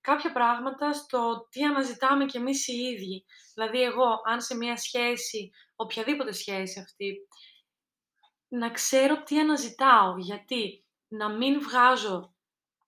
κάποια 0.00 0.32
πράγματα 0.32 0.92
στο 0.92 1.46
τι 1.50 1.62
αναζητάμε 1.62 2.24
κι 2.24 2.36
εμείς 2.36 2.68
οι 2.68 2.72
ίδιοι. 2.72 3.24
Δηλαδή 3.54 3.82
εγώ, 3.82 4.20
αν 4.24 4.40
σε 4.40 4.56
μια 4.56 4.76
σχέση, 4.76 5.50
οποιαδήποτε 5.76 6.32
σχέση 6.32 6.80
αυτή, 6.80 7.14
να 8.48 8.70
ξέρω 8.70 9.22
τι 9.22 9.38
αναζητάω, 9.38 10.18
γιατί 10.18 10.84
να 11.08 11.28
μην 11.28 11.60
βγάζω 11.60 12.34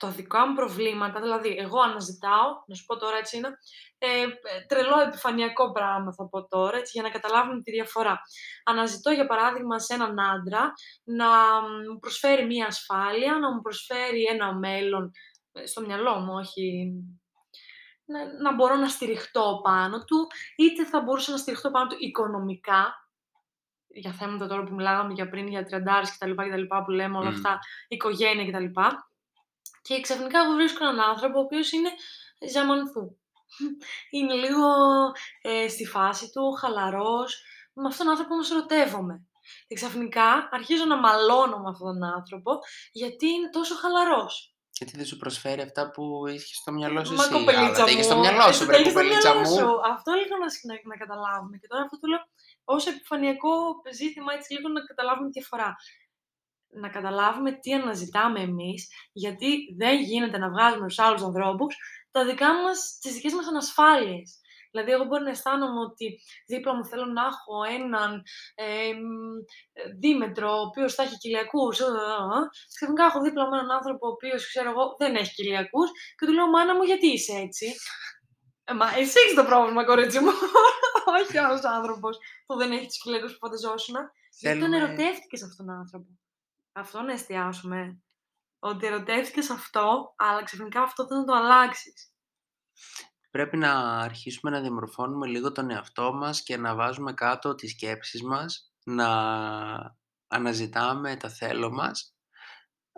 τα 0.01 0.09
δικά 0.09 0.47
μου 0.47 0.55
προβλήματα, 0.55 1.21
δηλαδή 1.21 1.57
εγώ 1.59 1.81
αναζητάω, 1.81 2.49
να 2.67 2.75
σου 2.75 2.85
πω 2.85 2.97
τώρα 2.97 3.17
έτσι 3.17 3.37
είναι, 3.37 3.49
ε, 3.99 4.23
ε, 4.23 4.29
τρελό 4.69 5.01
επιφανειακό 5.01 5.73
πράγμα 5.73 6.13
θα 6.13 6.29
πω 6.29 6.47
τώρα, 6.49 6.77
έτσι, 6.77 6.91
για 6.95 7.03
να 7.03 7.11
καταλάβουμε 7.11 7.63
τη 7.63 7.71
διαφορά. 7.71 8.21
Αναζητώ 8.65 9.11
για 9.11 9.27
παράδειγμα 9.27 9.79
σε 9.79 9.95
έναν 9.95 10.21
άντρα 10.21 10.73
να 11.05 11.29
μου 11.91 11.99
προσφέρει 12.01 12.47
μία 12.47 12.67
ασφάλεια, 12.67 13.39
να 13.39 13.55
μου 13.55 13.61
προσφέρει 13.61 14.23
ένα 14.25 14.55
μέλλον 14.55 15.11
ε, 15.53 15.67
στο 15.67 15.81
μυαλό 15.81 16.19
μου, 16.19 16.33
όχι 16.35 16.93
να, 18.05 18.43
να 18.43 18.55
μπορώ 18.55 18.77
να 18.77 18.89
στηριχτώ 18.89 19.61
πάνω 19.63 20.05
του, 20.05 20.27
είτε 20.57 20.85
θα 20.85 21.01
μπορούσα 21.01 21.31
να 21.31 21.37
στηριχτώ 21.37 21.71
πάνω 21.71 21.87
του 21.87 21.97
οικονομικά, 21.99 22.95
για 23.87 24.13
θέματα 24.13 24.47
τώρα 24.47 24.63
που 24.63 24.75
μιλάγαμε 24.75 25.13
για 25.13 25.29
πριν, 25.29 25.49
για 25.49 25.65
τριαντάρες 25.65 26.11
και 26.11 26.17
τα 26.19 26.27
λοιπά 26.27 26.45
και 26.45 26.51
τα 26.51 26.57
λοιπά 26.57 26.85
που 26.85 26.91
λέμε 26.91 27.19
όλα 27.19 27.31
Μμ. 27.31 27.35
αυτά, 27.35 27.59
οικογένεια 27.89 28.45
και 28.45 28.51
τα 28.51 28.61
λοιπά. 28.61 29.10
Και 29.83 30.01
ξαφνικά 30.01 30.41
εγώ 30.41 30.53
βρίσκω 30.55 30.85
έναν 30.85 31.01
άνθρωπο 31.01 31.39
ο 31.39 31.43
οποίος 31.43 31.73
είναι 31.73 31.91
ζαμανθού. 32.53 33.17
Είναι 34.11 34.35
λίγο 34.35 34.67
ε, 35.43 35.69
στη 35.69 35.87
φάση 35.87 36.31
του, 36.31 36.53
χαλαρός. 36.53 37.43
Με 37.73 37.87
αυτόν 37.89 38.05
τον 38.07 38.15
άνθρωπο 38.15 38.35
όμως 38.35 38.51
ερωτεύομαι. 38.51 39.25
Και 39.69 39.75
ξαφνικά 39.75 40.49
αρχίζω 40.51 40.85
να 40.85 40.97
μαλώνω 40.97 41.59
με 41.59 41.69
αυτόν 41.71 41.87
τον 41.99 42.05
άνθρωπο 42.05 42.59
γιατί 42.93 43.27
είναι 43.29 43.51
τόσο 43.51 43.75
χαλαρός. 43.75 44.55
Γιατί 44.79 44.97
δεν 44.97 45.07
σου 45.07 45.17
προσφέρει 45.17 45.61
αυτά 45.61 45.91
που 45.91 46.27
είχες 46.27 46.57
στο 46.63 46.73
μυαλό 46.73 47.05
σου 47.05 47.15
Μα 47.15 47.23
εσύ; 47.25 47.33
κοπελίτσα 47.33 47.65
αλλά 47.67 47.77
τα 47.77 47.83
μου, 47.83 47.89
είχες 47.89 48.05
στο 48.05 48.17
μυαλό 48.19 48.43
σου, 48.43 48.49
εσύ 48.49 48.65
βρε 48.65 48.73
τα 48.75 48.79
έχεις 48.81 48.91
στο 48.93 49.01
κοπελίτσα 49.01 49.31
μυαλό 49.35 49.49
μου. 49.49 49.57
σου. 49.57 49.71
Αυτό 49.95 50.11
λίγο 50.21 50.35
να, 50.43 50.49
σ- 50.55 50.65
να, 50.69 50.75
να 50.91 50.97
καταλάβουμε. 51.03 51.55
Και 51.61 51.67
τώρα 51.71 51.83
αυτό 51.87 51.97
το 52.01 52.07
λέω 52.13 52.23
ως 52.75 52.83
επιφανειακό 52.93 53.53
ζήτημα, 54.01 54.31
έτσι 54.39 54.49
λίγο 54.55 54.69
να 54.69 54.81
καταλάβουμε 54.91 55.27
τη 55.31 55.35
διαφορά. 55.39 55.71
Να 56.73 56.89
καταλάβουμε 56.89 57.53
τι 57.53 57.73
αναζητάμε 57.73 58.41
εμείς, 58.41 58.89
γιατί 59.13 59.75
δεν 59.79 60.01
γίνεται 60.01 60.39
να 60.39 60.49
βγάζουμε 60.51 60.91
στους 60.91 61.05
άλλους 61.05 61.23
ανθρώπους 61.23 61.77
τα 62.11 62.25
δικά 62.25 62.53
μας, 62.63 62.99
τις 63.01 63.13
δικές 63.15 63.33
μας 63.33 63.47
ανασφάλειες. 63.47 64.41
Δηλαδή, 64.73 64.93
εγώ 64.93 65.05
μπορεί 65.05 65.23
να 65.23 65.31
αισθάνομαι 65.31 65.81
ότι 65.81 66.21
δίπλα 66.47 66.75
μου 66.75 66.85
θέλω 66.85 67.05
να 67.05 67.23
έχω 67.23 67.63
έναν 67.79 68.23
ε, 68.55 68.93
μ, 68.93 69.37
ε, 69.73 69.83
δίμετρο, 69.99 70.51
ο 70.51 70.61
οποίος 70.61 70.95
θα 70.95 71.03
έχει 71.03 71.17
κοιλιακούς. 71.19 71.81
ε, 71.81 71.85
ε, 71.85 71.87
ε. 71.87 72.41
Ξαφνικά 72.75 73.05
έχω 73.05 73.21
δίπλα 73.21 73.43
μου 73.49 73.55
έναν 73.55 73.71
άνθρωπο, 73.71 74.07
ο 74.07 74.11
οποίος, 74.11 74.47
ξέρω 74.49 74.71
εγώ, 74.71 74.95
δεν 74.99 75.15
έχει 75.15 75.35
κοιλιακούς 75.35 75.91
και 76.17 76.27
του 76.27 76.33
λέω, 76.33 76.49
μάνα 76.49 76.75
μου, 76.75 76.83
γιατί 76.83 77.07
είσαι 77.07 77.33
έτσι. 77.33 77.75
Ε, 78.65 78.73
μα 78.73 78.87
εσύ 78.97 79.19
έχεις 79.21 79.35
το 79.35 79.45
πρόβλημα, 79.45 79.85
κορίτσι 79.85 80.19
μου. 80.21 80.31
Όχι 81.21 81.39
ο 81.39 81.45
άλλος 81.45 81.65
άνθρωπος 81.65 82.19
που 82.47 82.57
δεν 82.57 82.73
έχει 82.73 82.87
τους 82.87 82.99
κοιλιακούς 83.03 83.33
που 83.33 83.39
φανταζόσουν. 83.39 83.95
Γιατί 84.41 84.59
τον 84.61 84.71
Θέλουμε- 84.71 84.89
ερωτεύτηκες 84.89 85.43
αυτόν 85.43 85.67
τον 85.67 85.75
άνθρωπο. 85.75 86.07
Αυτό 86.73 87.03
να 87.03 87.13
εστιάσουμε. 87.13 88.03
Ότι 88.59 88.87
ερωτεύτηκες 88.87 89.51
αυτό, 89.51 90.15
αλλά 90.17 90.43
ξαφνικά 90.43 90.83
αυτό 90.83 91.07
δεν 91.07 91.19
θα 91.19 91.25
το 91.25 91.33
αλλάξεις. 91.35 92.15
Πρέπει 93.31 93.57
να 93.57 93.99
αρχίσουμε 93.99 94.51
να 94.51 94.61
διαμορφώνουμε 94.61 95.27
λίγο 95.27 95.53
τον 95.53 95.71
εαυτό 95.71 96.13
μας 96.13 96.43
και 96.43 96.57
να 96.57 96.75
βάζουμε 96.75 97.13
κάτω 97.13 97.55
τις 97.55 97.71
σκέψεις 97.71 98.23
μας, 98.23 98.73
να 98.85 99.09
αναζητάμε 100.27 101.17
τα 101.17 101.29
θέλω 101.29 101.71
μας. 101.71 102.15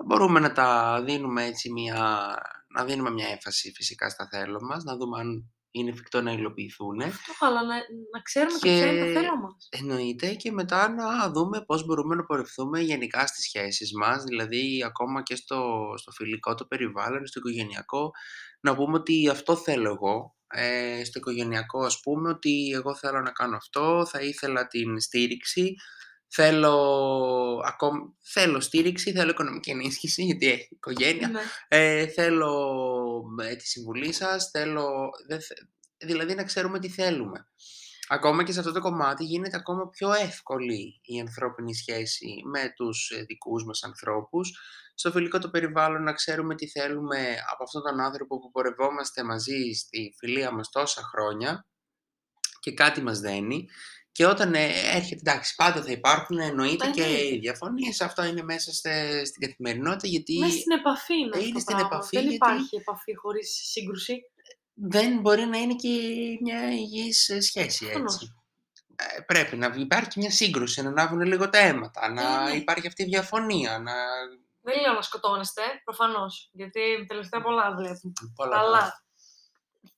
Μπορούμε 0.07 0.41
να 0.41 0.53
τα 0.53 1.01
δίνουμε 1.03 1.45
έτσι 1.45 1.73
μια, 1.73 2.35
να 2.75 2.85
δίνουμε 2.85 3.11
μια 3.11 3.29
έμφαση 3.29 3.73
φυσικά 3.73 4.09
στα 4.09 4.29
θέλω 4.29 4.61
μας, 4.61 4.85
να 4.85 4.97
δούμε 4.97 5.21
αν 5.21 5.53
είναι 5.73 5.91
εφικτό 5.91 6.23
να 6.23 6.33
υλοποιηθούν. 6.33 7.01
Αυτό, 7.01 7.33
αλλά 7.47 7.63
να, 7.65 7.75
να 8.13 8.21
ξέρουμε 8.23 8.59
και 8.59 8.69
ποιο 8.69 8.87
είναι 8.87 8.99
το 9.01 9.07
Και 9.07 9.13
θέλω 9.13 9.37
μας. 9.37 9.69
εννοείται 9.71 10.35
και 10.35 10.53
μετά 10.53 10.89
να 10.89 11.31
δούμε 11.31 11.65
πώς 11.65 11.85
μπορούμε 11.87 12.15
να 12.15 12.25
πορευθούμε 12.25 12.81
γενικά 12.81 13.27
στις 13.27 13.45
σχέσεις 13.45 13.93
μας, 13.93 14.25
δηλαδή 14.25 14.85
ακόμα 14.87 15.23
και 15.23 15.37
στο, 15.37 15.85
στο 15.97 16.11
φιλικό 16.11 16.55
το 16.55 16.67
περιβάλλον, 16.67 17.27
στο 17.27 17.39
οικογενειακό, 17.39 18.11
να 18.61 18.75
πούμε 18.75 18.97
ότι 18.97 19.29
αυτό 19.29 19.57
θέλω 19.57 19.91
εγώ. 19.91 20.37
Ε, 20.55 21.05
στο 21.05 21.19
οικογενειακό 21.19 21.85
ας 21.85 22.01
πούμε 22.01 22.29
ότι 22.29 22.71
εγώ 22.75 22.95
θέλω 22.95 23.21
να 23.21 23.31
κάνω 23.31 23.57
αυτό, 23.57 24.07
θα 24.07 24.21
ήθελα 24.21 24.67
την 24.67 25.01
στήριξη, 25.01 25.75
θέλω, 26.35 26.75
ακόμη, 27.65 28.01
θέλω 28.33 28.61
στήριξη, 28.61 29.13
θέλω 29.13 29.31
οικονομική 29.31 29.71
ενίσχυση 29.71 30.23
γιατί 30.25 30.47
έχει 30.51 30.69
οικογένεια, 30.71 31.29
Ναι. 31.29 31.41
ε, 31.69 32.07
θέλω 32.07 32.73
ε, 33.43 33.55
τη 33.57 33.67
συμβουλή 33.67 34.13
σας, 34.13 34.51
θέλω... 34.51 35.11
δεν 35.29 35.41
θε- 35.43 35.59
Δηλαδή 36.05 36.35
να 36.35 36.45
ξέρουμε 36.45 36.79
τι 36.79 36.89
θέλουμε. 36.89 37.47
Ακόμα 38.09 38.45
και 38.45 38.53
σε 38.53 38.59
αυτό 38.59 38.73
το 38.73 38.81
κομμάτι 38.81 39.25
γίνεται 39.25 39.57
ακόμα 39.57 39.89
πιο 39.89 40.13
εύκολη 40.13 41.01
η 41.03 41.21
ανθρώπινη 41.21 41.75
σχέση 41.75 42.43
με 42.53 42.73
τους 42.77 43.11
ε, 43.11 43.23
δικούς 43.23 43.65
μας 43.65 43.83
ανθρώπους. 43.83 44.51
Στο 44.95 45.11
φιλικό 45.11 45.39
το 45.39 45.51
περιβάλλον 45.51 46.03
να 46.03 46.13
ξέρουμε 46.13 46.55
τι 46.55 46.69
θέλουμε 46.69 47.37
από 47.53 47.63
αυτόν 47.65 47.83
τον 47.83 48.01
άνθρωπο 48.01 48.39
που 48.41 48.51
πορευόμαστε 48.51 49.25
μαζί 49.25 49.73
στη 49.73 50.15
φιλία 50.19 50.51
μας 50.53 50.69
τόσα 50.71 51.03
χρόνια 51.15 51.67
και 52.61 52.73
κάτι 52.75 53.03
μας 53.03 53.21
δένει. 53.21 53.69
Και 54.13 54.27
όταν 54.27 54.55
ε, 54.55 54.65
έρχεται, 54.95 55.21
εντάξει, 55.31 55.55
πάντα 55.55 55.83
θα 55.83 55.91
υπάρχουν 55.91 56.39
εννοείται 56.39 56.91
και 56.91 57.03
Εννοείται. 57.03 57.25
οι 57.35 57.39
διαφωνίες. 57.39 58.01
Αυτό 58.01 58.25
είναι 58.25 58.43
μέσα 58.43 58.73
στε- 58.73 59.27
στην 59.27 59.49
καθημερινότητα 59.49 60.07
γιατί 60.09 60.39
Μέσα 60.39 60.59
στην 60.59 60.73
επαφή 60.79 61.15
είναι, 61.19 61.31
αυτό 61.33 61.45
είναι 61.45 61.53
το 61.53 61.59
στην 61.61 61.77
πράγμα. 61.77 61.95
επαφή 61.97 62.17
Δεν 62.17 62.23
γιατί- 62.29 62.35
υπάρχει 62.37 62.77
επαφή 62.77 63.17
χωρίς 63.17 63.61
σύγκρουση. 63.71 64.23
δεν 64.75 65.21
μπορεί 65.21 65.45
να 65.45 65.59
είναι 65.59 65.75
και 65.75 65.89
μια 66.41 66.73
υγιής 66.73 67.29
ε, 67.29 67.41
σχέση 67.41 67.85
Προφανώς. 67.85 68.15
έτσι. 68.15 68.35
Ε, 68.97 69.21
πρέπει 69.21 69.57
να 69.57 69.73
υπάρχει 69.77 70.09
και 70.09 70.21
μια 70.21 70.31
σύγκρουση, 70.31 70.83
να 70.83 70.89
ανάβουν 70.89 71.21
λίγο 71.21 71.49
τα 71.51 71.59
αίματα, 71.59 72.13
να 72.13 72.23
Ε, 72.23 72.51
ναι. 72.51 72.57
υπάρχει 72.57 72.87
αυτή 72.87 73.03
η 73.03 73.07
διαφωνία, 73.07 73.79
να... 73.79 73.93
Δεν 74.65 74.81
λέω 74.81 74.93
να 74.93 75.03
σκοτώνεστε, 75.03 75.63
προφανώς, 75.85 76.51
γιατί 76.53 76.81
τελευταία 77.09 77.43
πολλά 77.43 77.75
βλέπουμε. 77.75 78.13
Πολλά 78.35 78.59
Αλλά 78.59 79.05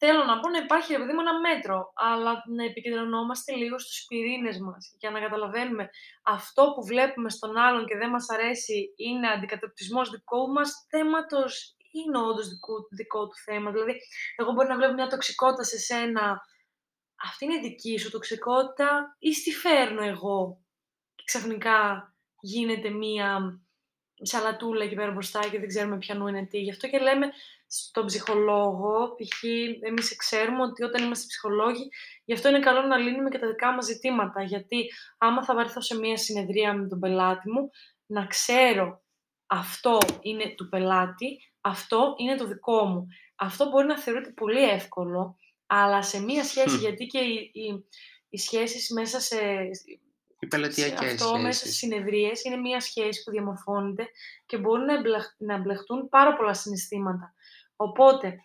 θέλω 0.06 0.24
να 0.24 0.40
πω 0.40 0.48
να 0.48 0.58
υπάρχει 0.58 0.92
ρε 0.92 0.98
παιδί 0.98 1.12
μου 1.12 1.20
ένα 1.20 1.40
μέτρο, 1.40 1.92
αλλά 1.94 2.32
να 2.56 2.64
επικεντρωνόμαστε 2.64 3.54
λίγο 3.54 3.78
στους 3.78 4.04
πυρήνες 4.08 4.58
μας 4.58 4.94
για 4.98 5.10
να 5.10 5.20
καταλαβαίνουμε 5.20 5.88
αυτό 6.22 6.72
που 6.74 6.84
βλέπουμε 6.84 7.30
στον 7.30 7.56
άλλον 7.56 7.86
και 7.86 7.96
δεν 7.96 8.10
μας 8.10 8.26
αρέσει 8.30 8.94
είναι 8.96 9.28
αντικατοπτρισμός 9.28 10.10
δικού 10.10 10.48
μας 10.52 10.86
θέματος 10.90 11.76
είναι 11.92 12.18
όντως 12.18 12.48
δικό, 12.48 12.74
δικό 12.90 13.26
του 13.28 13.36
θέμα. 13.44 13.70
Δηλαδή, 13.70 13.94
εγώ 14.36 14.52
μπορεί 14.52 14.68
να 14.68 14.76
βλέπω 14.76 14.92
μια 14.92 15.06
τοξικότητα 15.06 15.64
σε 15.64 15.78
σένα, 15.78 16.40
αυτή 17.26 17.44
είναι 17.44 17.58
δική 17.58 17.98
σου 17.98 18.10
τοξικότητα 18.10 19.16
ή 19.18 19.34
στη 19.34 19.50
φέρνω 19.52 20.02
εγώ 20.02 20.64
και 21.14 21.22
ξαφνικά 21.26 21.78
γίνεται 22.40 22.90
μία 22.90 23.60
σαλατούλα 24.22 24.84
εκεί 24.84 24.94
πέρα 24.94 25.10
μπροστά 25.10 25.40
και 25.40 25.58
δεν 25.58 25.68
ξέρουμε 25.68 25.98
ποιανού 25.98 26.26
είναι 26.28 26.46
τι. 26.46 26.58
Γι' 26.58 26.70
αυτό 26.70 26.88
και 26.88 26.98
λέμε 26.98 27.32
στον 27.76 28.06
ψυχολόγο, 28.06 29.14
π.χ. 29.14 29.42
εμείς 29.80 30.16
ξέρουμε 30.16 30.62
ότι 30.62 30.82
όταν 30.82 31.04
είμαστε 31.04 31.26
ψυχολόγοι, 31.26 31.88
γι' 32.24 32.32
αυτό 32.32 32.48
είναι 32.48 32.60
καλό 32.60 32.80
να 32.80 32.96
λύνουμε 32.96 33.30
και 33.30 33.38
τα 33.38 33.46
δικά 33.46 33.72
μας 33.72 33.84
ζητήματα. 33.84 34.42
Γιατί 34.42 34.90
άμα 35.18 35.44
θα 35.44 35.54
βαρεθώ 35.54 35.80
σε 35.80 35.98
μία 35.98 36.16
συνεδρία 36.16 36.74
με 36.74 36.88
τον 36.88 36.98
πελάτη 36.98 37.50
μου, 37.50 37.70
να 38.06 38.26
ξέρω 38.26 39.02
αυτό 39.46 39.98
είναι 40.20 40.54
του 40.56 40.68
πελάτη, 40.68 41.52
αυτό 41.60 42.14
είναι 42.16 42.36
το 42.36 42.46
δικό 42.46 42.84
μου. 42.84 43.06
Αυτό 43.36 43.68
μπορεί 43.68 43.86
να 43.86 43.98
θεωρείται 43.98 44.30
πολύ 44.30 44.62
εύκολο, 44.62 45.36
αλλά 45.66 46.02
σε 46.02 46.22
μία 46.22 46.44
σχέση, 46.44 46.76
Μμ. 46.76 46.80
γιατί 46.80 47.06
και 47.06 47.18
οι, 47.18 47.50
οι, 47.54 47.84
οι 48.28 48.38
σχέσεις 48.38 48.90
μέσα 48.90 49.20
σε... 49.20 49.36
Οι 50.38 50.46
πελατειακές 50.46 51.12
αυτό 51.12 51.38
μέσα 51.38 51.58
στις 51.58 51.76
σχέσεις. 51.76 51.76
συνεδρίες 51.76 52.44
είναι 52.44 52.56
μια 52.56 52.80
σχέση 52.80 53.22
που 53.22 53.30
διαμορφώνεται 53.30 54.06
και 54.46 54.56
μπορεί 54.56 54.82
να, 54.84 54.94
εμπλεχ- 54.94 55.34
να 55.38 55.54
εμπλεχτούν 55.54 56.08
πάρα 56.08 56.36
πολλά 56.36 56.54
συναισθήματα. 56.54 57.34
Οπότε, 57.76 58.38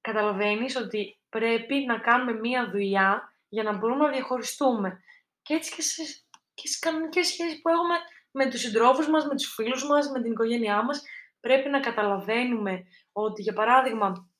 καταλαβαίνεις 0.00 0.76
ότι 0.76 1.20
πρέπει 1.28 1.74
να 1.74 1.98
κάνουμε 1.98 2.32
μία 2.32 2.70
δουλειά 2.70 3.34
για 3.48 3.62
να 3.62 3.72
μπορούμε 3.72 4.04
να 4.04 4.12
διαχωριστούμε. 4.12 5.00
Και 5.42 5.54
έτσι 5.54 5.74
και, 5.74 5.82
σε, 5.82 6.02
και 6.54 6.66
στις 6.66 6.78
κανονικές 6.78 7.26
σχέσεις 7.26 7.60
που 7.60 7.68
έχουμε 7.68 7.94
με 8.30 8.50
τους 8.50 8.60
συντρόφους 8.60 9.08
μας, 9.08 9.26
με 9.26 9.34
τους 9.34 9.54
φίλους 9.54 9.86
μας, 9.86 10.10
με 10.10 10.22
την 10.22 10.32
οικογένειά 10.32 10.82
μας, 10.82 11.02
πρέπει 11.40 11.68
να 11.68 11.80
καταλαβαίνουμε 11.80 12.84
ότι, 13.12 13.42
για 13.42 13.52
παράδειγμα, 13.52 14.30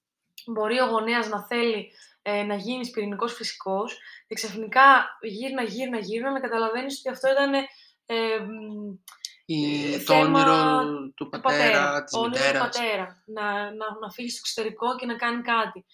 μπορεί 0.46 0.80
ο 0.80 0.86
γονέας 0.86 1.28
να 1.28 1.46
θέλει 1.46 1.92
ε, 2.22 2.42
να 2.42 2.54
γίνεις 2.54 2.90
πυρηνικός 2.90 3.34
φυσικός 3.34 3.98
και 4.26 4.34
ξαφνικά 4.34 5.18
γύρνα, 5.20 5.62
γύρνα, 5.62 5.98
γύρνα 5.98 6.30
να 6.30 6.40
καταλαβαίνεις 6.40 6.98
ότι 6.98 7.08
αυτό 7.08 7.30
ήταν 7.30 7.52
ε, 8.06 8.46
μ, 9.46 9.52
Η- 9.52 9.92
ε, 9.94 9.96
το 9.98 10.02
θέμα 10.04 10.40
όνειρο 10.40 10.84
του 11.14 11.28
του 11.28 11.40
πατέρα, 11.40 12.04
της 12.04 12.14
όνειρο 12.14 12.30
του 12.32 12.38
μητέρας. 12.38 12.62
πατέρα, 12.76 13.22
να, 13.26 13.74
να, 13.74 13.98
να 14.00 14.10
φύγει 14.10 14.28
στο 14.30 14.40
εξωτερικό 14.44 14.96
και 14.96 15.06
να 15.06 15.16
κάνει 15.16 15.42
κάτι. 15.42 15.84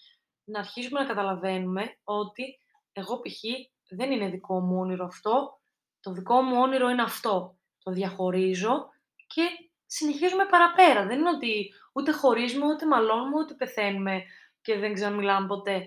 Να 0.45 0.59
αρχίσουμε 0.59 1.01
να 1.01 1.07
καταλαβαίνουμε 1.07 1.99
ότι 2.05 2.59
εγώ 2.93 3.21
π.χ. 3.21 3.41
δεν 3.89 4.13
είναι 4.13 4.29
δικό 4.29 4.61
μου 4.61 4.79
όνειρο 4.81 5.05
αυτό, 5.05 5.61
το 6.01 6.13
δικό 6.13 6.41
μου 6.43 6.61
όνειρο 6.61 6.89
είναι 6.89 7.03
αυτό. 7.03 7.59
Το 7.83 7.91
διαχωρίζω 7.91 8.89
και 9.27 9.43
συνεχίζουμε 9.87 10.45
παραπέρα. 10.47 11.07
Δεν 11.07 11.19
είναι 11.19 11.31
ότι 11.31 11.75
ούτε 11.93 12.13
χωρίζουμε, 12.13 12.67
ούτε 12.67 12.87
μαλώνουμε, 12.87 13.39
ούτε 13.39 13.55
πεθαίνουμε 13.55 14.23
και 14.61 14.79
δεν 14.79 14.95
ξαναμιλάμε 14.95 15.47
ποτέ. 15.47 15.87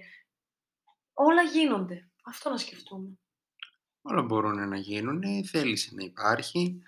Όλα 1.14 1.42
γίνονται. 1.42 2.10
Αυτό 2.26 2.50
να 2.50 2.58
σκεφτούμε. 2.58 3.10
Όλα 4.02 4.22
μπορούν 4.22 4.68
να 4.70 4.78
γίνουν, 4.78 5.22
η 5.22 5.46
θέληση 5.46 5.96
να 5.96 6.04
υπάρχει. 6.04 6.82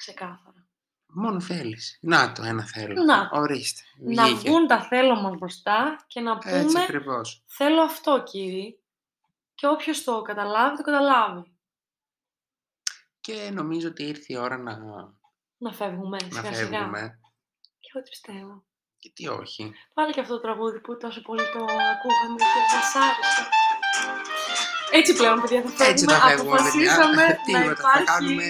Ξεκάθαρα. 0.00 0.66
Μόνο 1.06 1.40
θέληση. 1.40 1.98
Να 2.02 2.32
το, 2.32 2.42
ένα 2.42 2.64
θέλω. 2.64 3.02
Να 3.04 3.28
το. 3.28 3.38
Ορίστε. 3.40 3.80
Να 3.98 4.24
βγήκε. 4.24 4.48
βγουν 4.48 4.66
τα 4.66 4.82
θέλω 4.82 5.14
μας 5.20 5.34
μπροστά 5.38 6.04
και 6.06 6.20
να 6.20 6.38
πούμε 6.38 6.58
Έτσι 6.58 6.78
ακριβώς. 6.78 7.42
θέλω 7.46 7.80
αυτό 7.82 8.22
κύριε 8.22 8.74
και 9.54 9.66
όποιος 9.66 10.04
το 10.04 10.22
καταλάβει, 10.22 10.76
το 10.76 10.82
καταλάβει. 10.82 11.52
Και 13.20 13.50
νομίζω 13.52 13.88
ότι 13.88 14.02
ήρθε 14.02 14.24
η 14.26 14.36
ώρα 14.36 14.56
να, 14.58 14.78
Να 15.58 15.72
φεύγουμε 15.72 16.16
να 16.30 16.36
σιγά 16.40 16.54
σιγά. 16.54 16.68
φεύγουμε. 16.78 17.18
Και 17.80 17.90
εγώ 17.94 18.04
τι 18.04 18.10
πιστεύω. 18.10 18.64
Γιατί 18.98 19.28
όχι. 19.28 19.72
Πάλι 19.94 20.12
και 20.12 20.20
αυτό 20.20 20.34
το 20.34 20.40
τραγούδι 20.40 20.80
που 20.80 20.96
τόσο 20.96 21.22
πολύ 21.22 21.42
το 21.52 21.58
ακούγαμε 21.64 22.36
και 22.38 22.60
μας 22.74 22.94
άρεσε. 22.94 23.48
Έτσι 24.92 25.14
πλέον, 25.14 25.40
παιδιά, 25.40 25.62
θα 25.62 25.68
φεύγουμε. 25.68 25.90
Έτσι 25.90 26.04
θα 26.04 26.20
φεύγουμε, 26.20 26.56
παιδιά. 26.62 26.94
Αποφασίσαμε 26.94 27.26
να 27.26 27.36
Τίποτα, 27.44 27.74
θα 27.74 28.00
υπάρχει 28.00 28.04
κάνουμε 28.04 28.44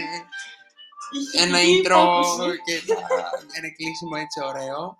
ένα 1.37 1.61
ηχητική 1.61 1.89
intro 1.89 2.23
υπόκριση. 2.25 2.63
και 2.65 2.93
θα- 2.95 3.31
ένα 3.59 3.69
κλείσιμο 3.77 4.15
έτσι 4.25 4.41
ωραίο. 4.45 4.97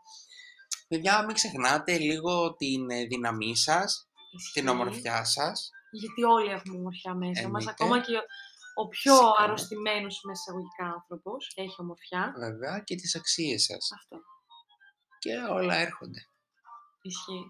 Παιδιά, 0.89 1.25
μην 1.25 1.35
ξεχνάτε 1.35 1.99
λίγο 1.99 2.55
την 2.57 2.91
ε, 2.91 3.05
δύναμή 3.05 3.57
σας, 3.57 4.09
την 4.53 4.63
Ισχύει. 4.65 4.69
ομορφιά 4.69 5.25
σας. 5.25 5.71
Γιατί 5.91 6.23
όλοι 6.25 6.51
έχουμε 6.51 6.77
ομορφιά 6.77 7.15
μέσα 7.15 7.49
μας. 7.49 7.65
Εννοείται. 7.65 7.71
Ακόμα 7.71 8.01
και 8.01 8.17
ο 8.75 8.89
πιο 8.89 9.15
Φυσικά. 9.15 9.43
αρρωστημένος 9.43 10.21
μέσα 10.27 10.41
εισαγωγικά 10.43 10.85
άνθρωπος 10.99 11.53
έχει 11.55 11.75
ομορφιά. 11.79 12.33
Βέβαια 12.37 12.79
και 12.87 12.95
τις 12.95 13.15
αξίες 13.17 13.63
σας. 13.65 13.91
Αυτό. 13.99 14.17
Και 15.19 15.33
όλα 15.51 15.75
έρχονται. 15.77 16.21
Ισχύει. 17.03 17.47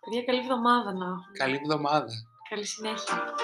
Παιδιά, 0.00 0.22
καλή 0.24 0.38
εβδομάδα 0.38 0.92
να 0.92 1.04
έχουμε. 1.06 1.32
Καλή 1.38 1.54
εβδομάδα. 1.56 2.12
Καλή 2.48 2.66
συνέχεια. 2.66 3.34